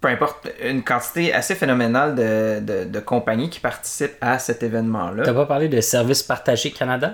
peu 0.00 0.08
importe, 0.08 0.48
une 0.62 0.84
quantité 0.84 1.32
assez 1.32 1.54
phénoménale 1.54 2.14
de, 2.14 2.60
de, 2.60 2.84
de 2.84 3.00
compagnies 3.00 3.50
qui 3.50 3.60
participent 3.60 4.16
à 4.20 4.38
cet 4.38 4.62
événement-là. 4.62 5.24
T'as 5.24 5.34
pas 5.34 5.46
parlé 5.46 5.68
de 5.68 5.80
Service 5.80 6.22
Partagé 6.22 6.70
Canada? 6.70 7.12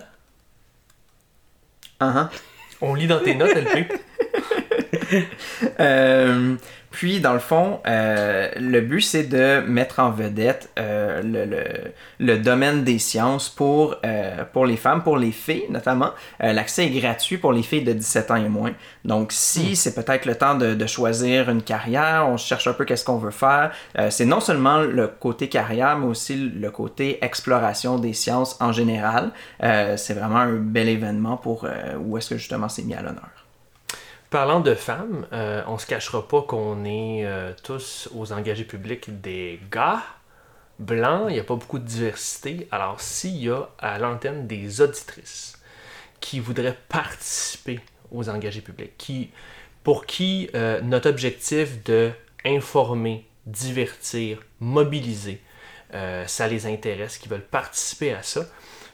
Uh-huh. 2.01 2.29
On 2.81 2.95
lit 2.95 3.07
dans 3.07 3.21
tes 3.21 3.35
notes, 3.35 3.55
LP. 3.55 3.91
Euh, 5.81 6.57
puis, 6.95 7.19
dans 7.19 7.33
le 7.33 7.41
fond, 7.41 7.81
euh, 7.89 8.49
le 8.57 8.81
but, 8.81 9.01
c'est 9.01 9.25
de 9.25 9.61
mettre 9.67 9.99
en 9.99 10.13
vedette 10.13 10.71
euh, 10.79 11.23
le, 11.23 11.45
le, 11.45 11.65
le 12.21 12.39
domaine 12.39 12.85
des 12.85 13.01
sciences 13.01 13.49
pour, 13.49 13.97
euh, 14.07 14.45
pour 14.53 14.65
les 14.65 14.77
femmes, 14.77 15.03
pour 15.03 15.17
les 15.17 15.33
filles 15.33 15.65
notamment. 15.71 16.11
Euh, 16.41 16.53
L'accès 16.53 16.87
est 16.87 16.91
gratuit 16.91 17.37
pour 17.37 17.53
les 17.53 17.65
filles 17.65 17.83
de 17.83 17.93
17 17.93 18.31
ans 18.31 18.37
et 18.37 18.49
moins. 18.49 18.71
Donc, 19.05 19.33
si 19.33 19.75
c'est 19.75 19.97
peut-être 19.97 20.25
le 20.25 20.37
temps 20.37 20.55
de, 20.55 20.75
de 20.75 20.87
choisir 20.87 21.51
une 21.51 21.63
carrière, 21.63 22.27
on 22.29 22.37
cherche 22.37 22.69
un 22.69 22.75
peu 22.75 22.85
qu'est-ce 22.85 23.05
qu'on 23.05 23.19
veut 23.19 23.33
faire, 23.33 23.73
euh, 23.99 24.11
c'est 24.11 24.25
non 24.25 24.39
seulement 24.39 24.79
le 24.79 25.09
côté 25.09 25.49
carrière, 25.49 25.99
mais 25.99 26.07
aussi 26.07 26.37
le 26.37 26.71
côté 26.71 27.19
exploration 27.25 27.99
des 27.99 28.13
sciences 28.13 28.57
en 28.61 28.71
général. 28.71 29.33
Euh, 29.65 29.97
c'est 29.97 30.15
vraiment 30.15 30.37
un 30.39 30.53
bel 30.53 30.89
événement 30.89 31.39
pour 31.39 31.65
euh, 31.65 31.97
où 31.99 32.17
est-ce 32.19 32.31
que 32.31 32.37
justement 32.37 32.69
c'est 32.69 32.85
mis 32.85 32.95
à 32.95 33.03
l'honneur. 33.03 33.44
Parlant 34.35 34.59
de 34.59 34.75
femmes, 34.75 35.29
euh, 35.33 35.63
on 35.69 35.79
se 35.79 35.87
cachera 35.87 36.27
pas 36.27 36.43
qu'on 36.43 36.85
est 36.85 37.25
euh, 37.25 37.53
tous 37.63 38.09
aux 38.13 38.33
engagés 38.33 38.65
publics 38.65 39.21
des 39.21 39.61
gars 39.71 40.03
blancs, 40.81 41.27
il 41.29 41.35
n'y 41.35 41.39
a 41.39 41.45
pas 41.45 41.55
beaucoup 41.55 41.79
de 41.79 41.85
diversité. 41.85 42.67
Alors 42.73 43.01
s'il 43.01 43.37
y 43.37 43.49
a 43.49 43.69
à 43.79 43.97
l'antenne 44.01 44.49
des 44.49 44.81
auditrices 44.81 45.63
qui 46.19 46.41
voudraient 46.41 46.77
participer 46.89 47.79
aux 48.11 48.29
engagés 48.29 48.61
publics, 48.61 48.99
qui, 48.99 49.31
pour 49.85 50.05
qui 50.05 50.51
euh, 50.57 50.81
notre 50.81 51.11
objectif 51.11 51.85
de 51.85 52.11
informer, 52.45 53.29
divertir, 53.47 54.41
mobiliser, 54.59 55.41
euh, 55.95 56.27
ça 56.27 56.49
les 56.49 56.67
intéresse, 56.67 57.19
qui 57.19 57.29
veulent 57.29 57.41
participer 57.41 58.13
à 58.13 58.25
ça, 58.25 58.47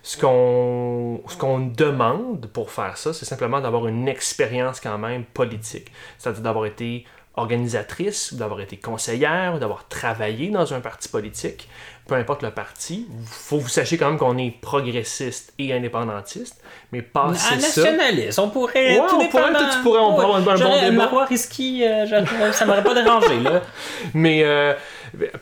ce 0.03 0.16
qu'on 0.16 1.20
ce 1.28 1.36
qu'on 1.36 1.59
demande 1.61 2.46
pour 2.53 2.70
faire 2.70 2.96
ça, 2.96 3.12
c'est 3.12 3.24
simplement 3.26 3.61
d'avoir 3.61 3.86
une 3.86 4.09
expérience 4.09 4.80
quand 4.80 4.98
même 4.98 5.24
politique. 5.24 5.88
C'est-à-dire 6.18 6.42
d'avoir 6.42 6.66
été 6.66 7.05
organisatrice, 7.36 8.34
d'avoir 8.34 8.61
été 8.61 8.76
conseillère, 8.76 9.59
d'avoir 9.59 9.88
travaillé 9.88 10.51
dans 10.51 10.74
un 10.74 10.80
parti 10.80 11.09
politique, 11.09 11.68
peu 12.07 12.14
importe 12.16 12.42
le 12.42 12.51
parti. 12.51 13.07
faut 13.24 13.59
que 13.59 13.62
vous 13.62 13.68
sachiez 13.68 13.98
quand 13.98 14.09
même 14.09 14.18
qu'on 14.18 14.36
est 14.36 14.51
progressiste 14.61 15.53
et 15.59 15.72
indépendantiste, 15.72 16.61
mais 16.92 17.03
passer 17.03 17.55
Un 17.55 17.61
ça... 17.61 17.82
nationaliste, 17.82 18.38
on 18.40 18.51
pourrait. 18.51 18.98
Ouais, 18.98 19.07
tout 19.09 19.16
on 19.20 19.28
pourrait, 19.28 19.53
tu 19.72 19.78
pourrais- 19.82 20.01
on 20.01 20.11
pourrait 20.14 20.24
avoir 20.24 20.36
un 20.36 20.40
bon 20.59 20.80
débat. 20.80 20.90
Marois 20.90 21.24
Risky, 21.26 21.84
euh, 21.84 22.53
ça 22.53 22.66
m'aurait 22.66 22.82
pas 22.84 22.94
dérangé, 22.94 23.40
là. 23.40 23.62
Mais 24.14 24.42
euh, 24.42 24.74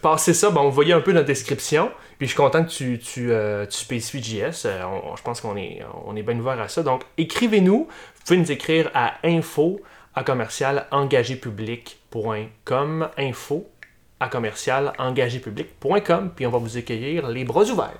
passer 0.02 0.34
ça, 0.34 0.50
bon, 0.50 0.64
vous 0.64 0.72
voyez 0.72 0.92
un 0.92 1.00
peu 1.00 1.12
notre 1.12 1.26
description. 1.26 1.90
Puis 2.18 2.26
je 2.26 2.32
suis 2.32 2.36
content 2.36 2.64
que 2.64 2.70
tu, 2.70 2.98
tu, 2.98 3.30
euh, 3.30 3.64
tu 3.66 3.76
spécifies 3.78 4.22
JS. 4.22 4.64
Euh, 4.66 4.82
on- 4.84 5.12
on- 5.12 5.16
je 5.16 5.22
pense 5.22 5.40
qu'on 5.40 5.56
est, 5.56 5.80
on 6.06 6.16
est 6.16 6.22
bien 6.22 6.38
ouvert 6.38 6.60
à 6.60 6.68
ça. 6.68 6.82
Donc, 6.82 7.02
écrivez-nous. 7.16 7.86
Vous 7.88 8.22
pouvez 8.26 8.38
nous 8.38 8.50
écrire 8.52 8.90
à 8.94 9.14
info 9.24 9.80
à 10.14 10.24
commercial. 10.24 10.86
Info 13.18 13.68
à 14.20 14.28
commercial. 14.28 14.92
Puis 16.36 16.46
on 16.46 16.50
va 16.50 16.58
vous 16.58 16.76
accueillir 16.76 17.28
les 17.28 17.44
bras 17.44 17.62
ouverts. 17.64 17.98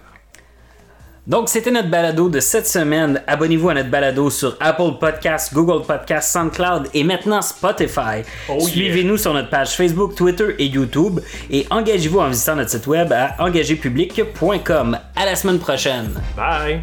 Donc, 1.29 1.51
c'était 1.51 1.71
notre 1.71 1.91
balado 1.91 2.31
de 2.31 2.41
cette 2.41 2.67
semaine. 2.67 3.23
Abonnez-vous 3.27 3.69
à 3.69 3.75
notre 3.75 3.91
balado 3.91 4.31
sur 4.31 4.57
Apple 4.61 4.93
Podcasts, 4.99 5.53
Google 5.53 5.87
Podcasts, 5.87 6.33
SoundCloud 6.33 6.89
et 6.95 7.05
maintenant 7.05 7.43
Spotify. 7.43 8.23
Oh 8.49 8.59
Suivez-nous 8.59 9.19
sur 9.19 9.35
notre 9.35 9.51
page 9.51 9.77
Facebook, 9.77 10.15
Twitter 10.15 10.55
et 10.59 10.65
YouTube 10.65 11.21
et 11.51 11.67
engagez-vous 11.71 12.19
en 12.19 12.31
visitant 12.31 12.57
notre 12.57 12.71
site 12.71 12.87
web 12.87 13.13
à 13.13 13.37
engagépublic.com. 13.41 14.99
À 15.15 15.27
la 15.27 15.37
semaine 15.37 15.59
prochaine. 15.59 16.09
Bye! 16.35 16.81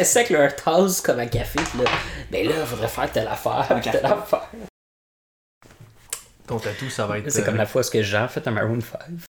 Assis 0.00 0.18
avec 0.18 0.30
leur 0.30 0.56
tasse 0.56 1.00
comme 1.00 1.18
un 1.18 1.26
café. 1.26 1.58
Là. 1.78 1.90
Mais 2.30 2.44
là, 2.44 2.54
il 2.60 2.66
faudrait 2.66 2.88
faire 2.88 3.12
telle 3.12 3.28
affaire, 3.28 3.80
telle 3.82 4.06
affaire. 4.06 4.48
Ton 6.46 6.58
tatou, 6.58 6.88
ça 6.88 7.06
va 7.06 7.18
être. 7.18 7.30
C'est 7.30 7.42
euh, 7.42 7.44
comme 7.44 7.56
la 7.56 7.66
fois 7.66 7.82
que 7.84 8.02
Jean 8.02 8.24
a 8.24 8.28
fait 8.28 8.46
un 8.48 8.50
Maroon 8.50 8.80
5. 8.80 8.98